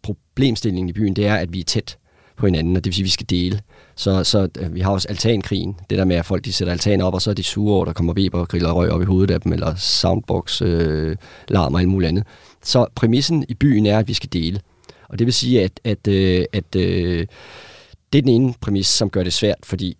problemstillingen 0.02 0.88
i 0.88 0.92
byen, 0.92 1.16
det 1.16 1.26
er, 1.26 1.34
at 1.34 1.52
vi 1.52 1.60
er 1.60 1.64
tæt 1.64 1.98
på 2.36 2.46
hinanden, 2.46 2.76
og 2.76 2.84
det 2.84 2.90
vil 2.90 2.94
sige, 2.94 3.02
at 3.02 3.06
vi 3.06 3.10
skal 3.10 3.30
dele. 3.30 3.60
Så, 4.00 4.24
så 4.24 4.48
øh, 4.58 4.74
vi 4.74 4.80
har 4.80 4.90
også 4.90 5.08
altankrigen, 5.08 5.76
det 5.90 5.98
der 5.98 6.04
med, 6.04 6.16
at 6.16 6.26
folk 6.26 6.44
de 6.44 6.52
sætter 6.52 6.72
altaner 6.72 7.04
op, 7.04 7.14
og 7.14 7.22
så 7.22 7.30
er 7.30 7.34
de 7.34 7.42
sure 7.42 7.74
over, 7.74 7.84
der 7.84 7.92
kommer 7.92 8.12
Weber 8.14 8.38
og 8.38 8.48
griller 8.48 8.72
røg 8.72 8.90
op 8.90 9.02
i 9.02 9.04
hovedet 9.04 9.34
af 9.34 9.40
dem, 9.40 9.52
eller 9.52 9.74
soundbox, 9.74 10.62
øh, 10.62 11.16
larm 11.48 11.74
og 11.74 11.80
alt 11.80 11.88
muligt 11.88 12.08
andet. 12.08 12.24
Så 12.62 12.86
præmissen 12.94 13.44
i 13.48 13.54
byen 13.54 13.86
er, 13.86 13.98
at 13.98 14.08
vi 14.08 14.14
skal 14.14 14.28
dele. 14.32 14.60
Og 15.08 15.18
det 15.18 15.26
vil 15.26 15.34
sige, 15.34 15.64
at, 15.64 15.80
at, 15.84 16.08
øh, 16.08 16.44
at 16.52 16.76
øh, 16.76 17.26
det 18.12 18.18
er 18.18 18.22
den 18.22 18.28
ene 18.28 18.54
præmis, 18.60 18.86
som 18.86 19.10
gør 19.10 19.22
det 19.22 19.32
svært, 19.32 19.58
fordi 19.62 19.96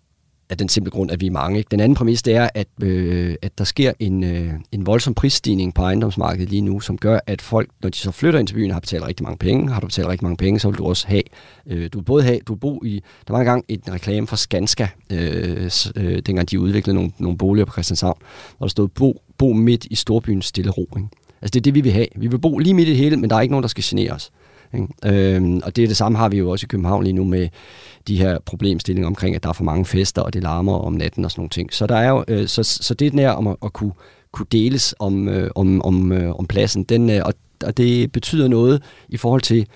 af 0.50 0.58
den 0.58 0.68
simple 0.68 0.90
grund, 0.90 1.10
at 1.10 1.20
vi 1.20 1.26
er 1.26 1.30
mange. 1.30 1.58
Ikke? 1.58 1.68
Den 1.70 1.80
anden 1.80 1.96
præmis, 1.96 2.22
det 2.22 2.34
er, 2.34 2.48
at, 2.54 2.68
øh, 2.82 3.34
at 3.42 3.58
der 3.58 3.64
sker 3.64 3.92
en, 3.98 4.24
øh, 4.24 4.52
en 4.72 4.86
voldsom 4.86 5.14
prisstigning 5.14 5.74
på 5.74 5.82
ejendomsmarkedet 5.82 6.50
lige 6.50 6.62
nu, 6.62 6.80
som 6.80 6.98
gør, 6.98 7.18
at 7.26 7.42
folk, 7.42 7.70
når 7.82 7.88
de 7.88 7.96
så 7.96 8.10
flytter 8.10 8.40
ind 8.40 8.48
til 8.48 8.54
byen, 8.54 8.70
har 8.70 8.80
betalt 8.80 9.04
rigtig 9.04 9.24
mange 9.24 9.38
penge. 9.38 9.72
Har 9.72 9.80
du 9.80 9.86
betalt 9.86 10.08
rigtig 10.08 10.24
mange 10.24 10.36
penge, 10.36 10.60
så 10.60 10.68
vil 10.68 10.78
du 10.78 10.86
også 10.86 11.08
have, 11.08 11.22
øh, 11.66 11.88
du 11.92 11.98
vil 11.98 12.04
både 12.04 12.22
have, 12.22 12.38
du 12.48 12.54
bo 12.54 12.82
i, 12.84 13.02
der 13.28 13.32
var 13.32 13.40
engang 13.40 13.64
en 13.68 13.82
reklame 13.88 14.26
for 14.26 14.36
Skanska, 14.36 14.86
øh, 15.12 15.70
øh, 15.96 16.18
dengang 16.18 16.50
de 16.50 16.60
udviklede 16.60 16.94
nogle, 16.94 17.10
nogle 17.18 17.38
boliger 17.38 17.64
på 17.64 17.72
Christianshavn, 17.72 18.18
hvor 18.58 18.66
der 18.66 18.70
stod, 18.70 18.88
bo, 18.88 19.22
bo 19.38 19.52
midt 19.52 19.84
i 19.84 19.94
storbyens 19.94 20.46
stille 20.46 20.70
ro. 20.70 20.88
Ikke? 20.96 21.08
Altså 21.42 21.50
det 21.50 21.56
er 21.56 21.62
det, 21.62 21.74
vi 21.74 21.80
vil 21.80 21.92
have. 21.92 22.06
Vi 22.16 22.26
vil 22.26 22.38
bo 22.38 22.58
lige 22.58 22.74
midt 22.74 22.88
i 22.88 22.90
det 22.90 22.98
hele, 22.98 23.16
men 23.16 23.30
der 23.30 23.36
er 23.36 23.40
ikke 23.40 23.52
nogen, 23.52 23.62
der 23.62 23.68
skal 23.68 23.84
genere 23.86 24.12
os. 24.12 24.30
Ikke? 24.74 25.34
Øhm, 25.36 25.60
og 25.64 25.76
det 25.76 25.84
er 25.84 25.88
det 25.88 25.96
samme 25.96 26.18
har 26.18 26.28
vi 26.28 26.38
jo 26.38 26.50
også 26.50 26.64
i 26.64 26.70
København 26.70 27.04
lige 27.04 27.12
nu 27.12 27.24
med 27.24 27.48
de 28.08 28.18
her 28.18 28.38
problemstillinger 28.38 29.06
omkring, 29.06 29.36
at 29.36 29.42
der 29.42 29.48
er 29.48 29.52
for 29.52 29.64
mange 29.64 29.84
fester, 29.84 30.22
og 30.22 30.34
det 30.34 30.42
larmer 30.42 30.78
om 30.78 30.92
natten 30.92 31.24
og 31.24 31.30
sådan 31.30 31.40
nogle 31.40 31.50
ting. 31.50 31.74
Så, 31.74 31.86
der 31.86 31.96
er 31.96 32.08
jo, 32.08 32.24
øh, 32.28 32.48
så, 32.48 32.62
så 32.62 32.94
det 32.94 33.06
er 33.06 33.10
den 33.10 33.18
her 33.18 33.30
om 33.30 33.46
at, 33.46 33.56
at 33.64 33.72
kunne, 33.72 33.92
kunne 34.32 34.46
deles 34.52 34.94
om, 34.98 35.28
øh, 35.28 35.50
om, 35.54 35.82
om, 35.82 36.12
øh, 36.12 36.34
om 36.34 36.46
pladsen, 36.46 36.84
den, 36.84 37.10
øh, 37.10 37.22
og, 37.24 37.34
og 37.64 37.76
det 37.76 38.12
betyder 38.12 38.48
noget 38.48 38.82
i 39.08 39.16
forhold 39.16 39.40
til 39.40 39.66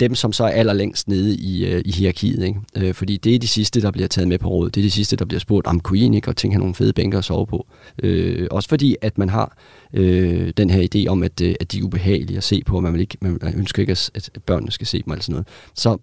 dem, 0.00 0.14
som 0.14 0.32
så 0.32 0.44
er 0.44 0.48
allerlængst 0.48 1.08
nede 1.08 1.36
i, 1.36 1.64
øh, 1.64 1.82
i 1.84 1.92
hierarkiet. 1.92 2.44
Ikke? 2.44 2.60
Øh, 2.76 2.94
fordi 2.94 3.16
det 3.16 3.34
er 3.34 3.38
de 3.38 3.48
sidste, 3.48 3.80
der 3.80 3.90
bliver 3.90 4.08
taget 4.08 4.28
med 4.28 4.38
på 4.38 4.48
råd. 4.48 4.70
Det 4.70 4.80
er 4.80 4.84
de 4.84 4.90
sidste, 4.90 5.16
der 5.16 5.24
bliver 5.24 5.40
spurgt, 5.40 5.66
om 5.66 5.80
kunne 5.80 5.98
I 5.98 6.14
ikke 6.14 6.28
og 6.28 6.36
tænke 6.36 6.58
nogle 6.58 6.74
fede 6.74 6.92
bænker 6.92 7.18
at 7.18 7.24
sove 7.24 7.46
på. 7.46 7.66
Øh, 8.02 8.48
også 8.50 8.68
fordi, 8.68 8.96
at 9.02 9.18
man 9.18 9.28
har 9.28 9.56
øh, 9.94 10.52
den 10.56 10.70
her 10.70 10.88
idé 10.94 11.10
om, 11.10 11.22
at, 11.22 11.40
øh, 11.40 11.54
at 11.60 11.72
de 11.72 11.78
er 11.78 11.82
ubehagelige 11.82 12.36
at 12.36 12.44
se 12.44 12.62
på, 12.66 12.76
og 12.76 12.82
man, 12.82 12.92
vil 12.92 13.00
ikke, 13.00 13.16
man 13.20 13.54
ønsker 13.56 13.82
ikke, 13.82 13.90
at, 13.90 14.10
at 14.14 14.30
børnene 14.46 14.72
skal 14.72 14.86
se 14.86 15.02
dem 15.02 15.12
eller 15.12 15.22
sådan 15.22 15.32
noget. 15.32 15.48
Så 15.74 15.98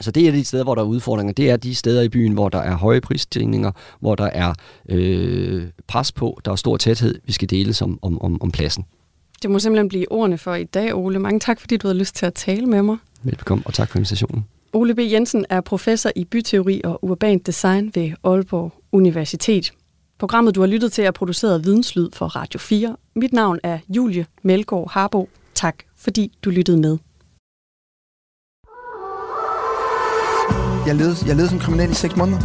så 0.00 0.10
det 0.10 0.28
er 0.28 0.32
de 0.32 0.44
steder, 0.44 0.64
hvor 0.64 0.74
der 0.74 0.82
er 0.82 0.86
udfordringer. 0.86 1.32
Det 1.32 1.50
er 1.50 1.56
de 1.56 1.74
steder 1.74 2.02
i 2.02 2.08
byen, 2.08 2.32
hvor 2.32 2.48
der 2.48 2.58
er 2.58 2.76
høje 2.76 3.00
prisstigninger, 3.00 3.72
hvor 4.00 4.14
der 4.14 4.24
er 4.24 4.54
øh, 4.88 5.66
pres 5.86 6.12
på, 6.12 6.40
der 6.44 6.52
er 6.52 6.56
stor 6.56 6.76
tæthed, 6.76 7.20
vi 7.24 7.32
skal 7.32 7.50
dele 7.50 7.74
om, 7.82 7.98
om, 8.02 8.22
om, 8.22 8.42
om 8.42 8.50
pladsen. 8.50 8.84
Det 9.42 9.50
må 9.50 9.58
simpelthen 9.58 9.88
blive 9.88 10.12
ordene 10.12 10.38
for 10.38 10.54
i 10.54 10.64
dag, 10.64 10.94
Ole. 10.94 11.18
Mange 11.18 11.40
tak, 11.40 11.60
fordi 11.60 11.76
du 11.76 11.86
havde 11.86 11.98
lyst 11.98 12.14
til 12.14 12.26
at 12.26 12.34
tale 12.34 12.66
med 12.66 12.82
mig. 12.82 12.96
Velbekomme, 13.22 13.64
og 13.66 13.74
tak 13.74 13.88
for 13.90 13.98
invitationen. 13.98 14.46
Ole 14.72 14.94
B. 14.94 14.98
Jensen 14.98 15.46
er 15.50 15.60
professor 15.60 16.10
i 16.16 16.24
byteori 16.24 16.80
og 16.84 17.04
urban 17.04 17.38
design 17.38 17.92
ved 17.94 18.12
Aalborg 18.24 18.72
Universitet. 18.92 19.72
Programmet, 20.18 20.54
du 20.54 20.60
har 20.60 20.66
lyttet 20.66 20.92
til, 20.92 21.04
er 21.04 21.10
produceret 21.10 21.54
af 21.54 21.64
Videnslyd 21.64 22.08
for 22.12 22.26
Radio 22.26 22.58
4. 22.58 22.96
Mit 23.16 23.32
navn 23.32 23.58
er 23.62 23.78
Julie 23.88 24.26
Melgaard 24.42 24.90
Harbo. 24.90 25.28
Tak, 25.54 25.76
fordi 25.96 26.32
du 26.44 26.50
lyttede 26.50 26.78
med. 26.78 26.98
Jeg 30.86 30.94
levede, 30.94 31.16
jeg 31.26 31.36
levede 31.36 31.48
som 31.48 31.58
kriminel 31.58 31.90
i 31.90 31.94
seks 31.94 32.16
måneder. 32.16 32.40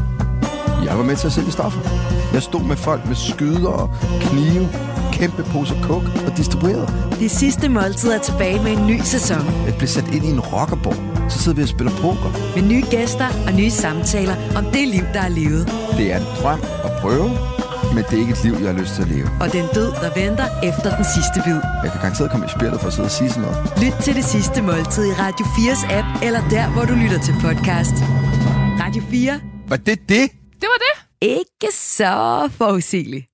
Jeg 0.86 0.98
var 0.98 1.04
med 1.04 1.16
til 1.16 1.28
at 1.28 1.34
sælge 1.34 1.52
stoffer. 1.52 1.82
Jeg 2.34 2.43
stod 2.43 2.64
med 2.64 2.76
folk 2.76 3.06
med 3.08 3.16
skyder 3.16 3.70
og 3.70 3.89
knive, 4.22 4.68
kæmpe 5.20 5.43
poser 5.43 5.78
kok 5.88 6.03
og 6.28 6.38
distribuerede. 6.38 6.88
Det 7.20 7.32
sidste 7.32 7.70
måltid 7.70 8.09
er 8.11 8.22
tilbage 8.30 8.63
med 8.63 8.72
en 8.78 8.88
ny 8.88 8.99
sæson. 9.03 9.43
Jeg 9.68 9.76
blev 9.78 9.88
sat 9.88 10.07
ind 10.15 10.26
i 10.26 10.30
en 10.30 10.39
rockerborg. 10.39 11.32
Så 11.32 11.39
sidder 11.39 11.55
vi 11.55 11.61
og 11.61 11.68
spiller 11.76 11.93
poker. 12.01 12.30
Med 12.55 12.63
nye 12.72 12.86
gæster 12.91 13.28
og 13.47 13.53
nye 13.53 13.72
samtaler 13.72 14.36
om 14.57 14.65
det 14.65 14.88
liv, 14.88 15.05
der 15.13 15.22
er 15.22 15.30
levet. 15.30 15.63
Det 15.97 16.05
er 16.13 16.18
en 16.18 16.28
drøm 16.41 16.61
at 16.88 16.91
prøve, 17.01 17.30
men 17.95 18.01
det 18.07 18.13
er 18.18 18.22
ikke 18.26 18.36
et 18.38 18.43
liv, 18.43 18.53
jeg 18.53 18.70
har 18.74 18.80
lyst 18.82 18.93
til 18.95 19.01
at 19.01 19.09
leve. 19.15 19.28
Og 19.41 19.47
den 19.57 19.65
død, 19.78 19.89
der 20.03 20.09
venter 20.22 20.47
efter 20.70 20.89
den 20.95 21.05
sidste 21.15 21.38
bid. 21.45 21.59
Jeg 21.84 21.89
kan 21.91 21.99
garanteret 22.03 22.32
komme 22.32 22.45
i 22.45 22.49
spillet 22.57 22.78
for 22.82 22.88
at 22.88 22.93
sidde 22.93 23.07
og 23.11 23.15
sige 23.20 23.30
sådan 23.30 23.43
noget. 23.47 23.57
Lyt 23.84 23.95
til 24.05 24.13
det 24.20 24.26
sidste 24.26 24.59
måltid 24.61 25.03
i 25.11 25.13
Radio 25.24 25.45
4's 25.55 25.84
app, 25.97 26.07
eller 26.28 26.41
der, 26.55 26.65
hvor 26.74 26.86
du 26.89 26.93
lytter 27.03 27.20
til 27.28 27.34
podcast. 27.45 27.95
Radio 28.84 29.01
4. 29.11 29.39
Var 29.72 29.78
det 29.88 29.97
det? 30.13 30.26
Det 30.61 30.68
var 30.74 30.80
det. 30.88 30.93
Ikke 31.22 31.70
så 31.74 32.13
forudsigeligt. 32.57 33.26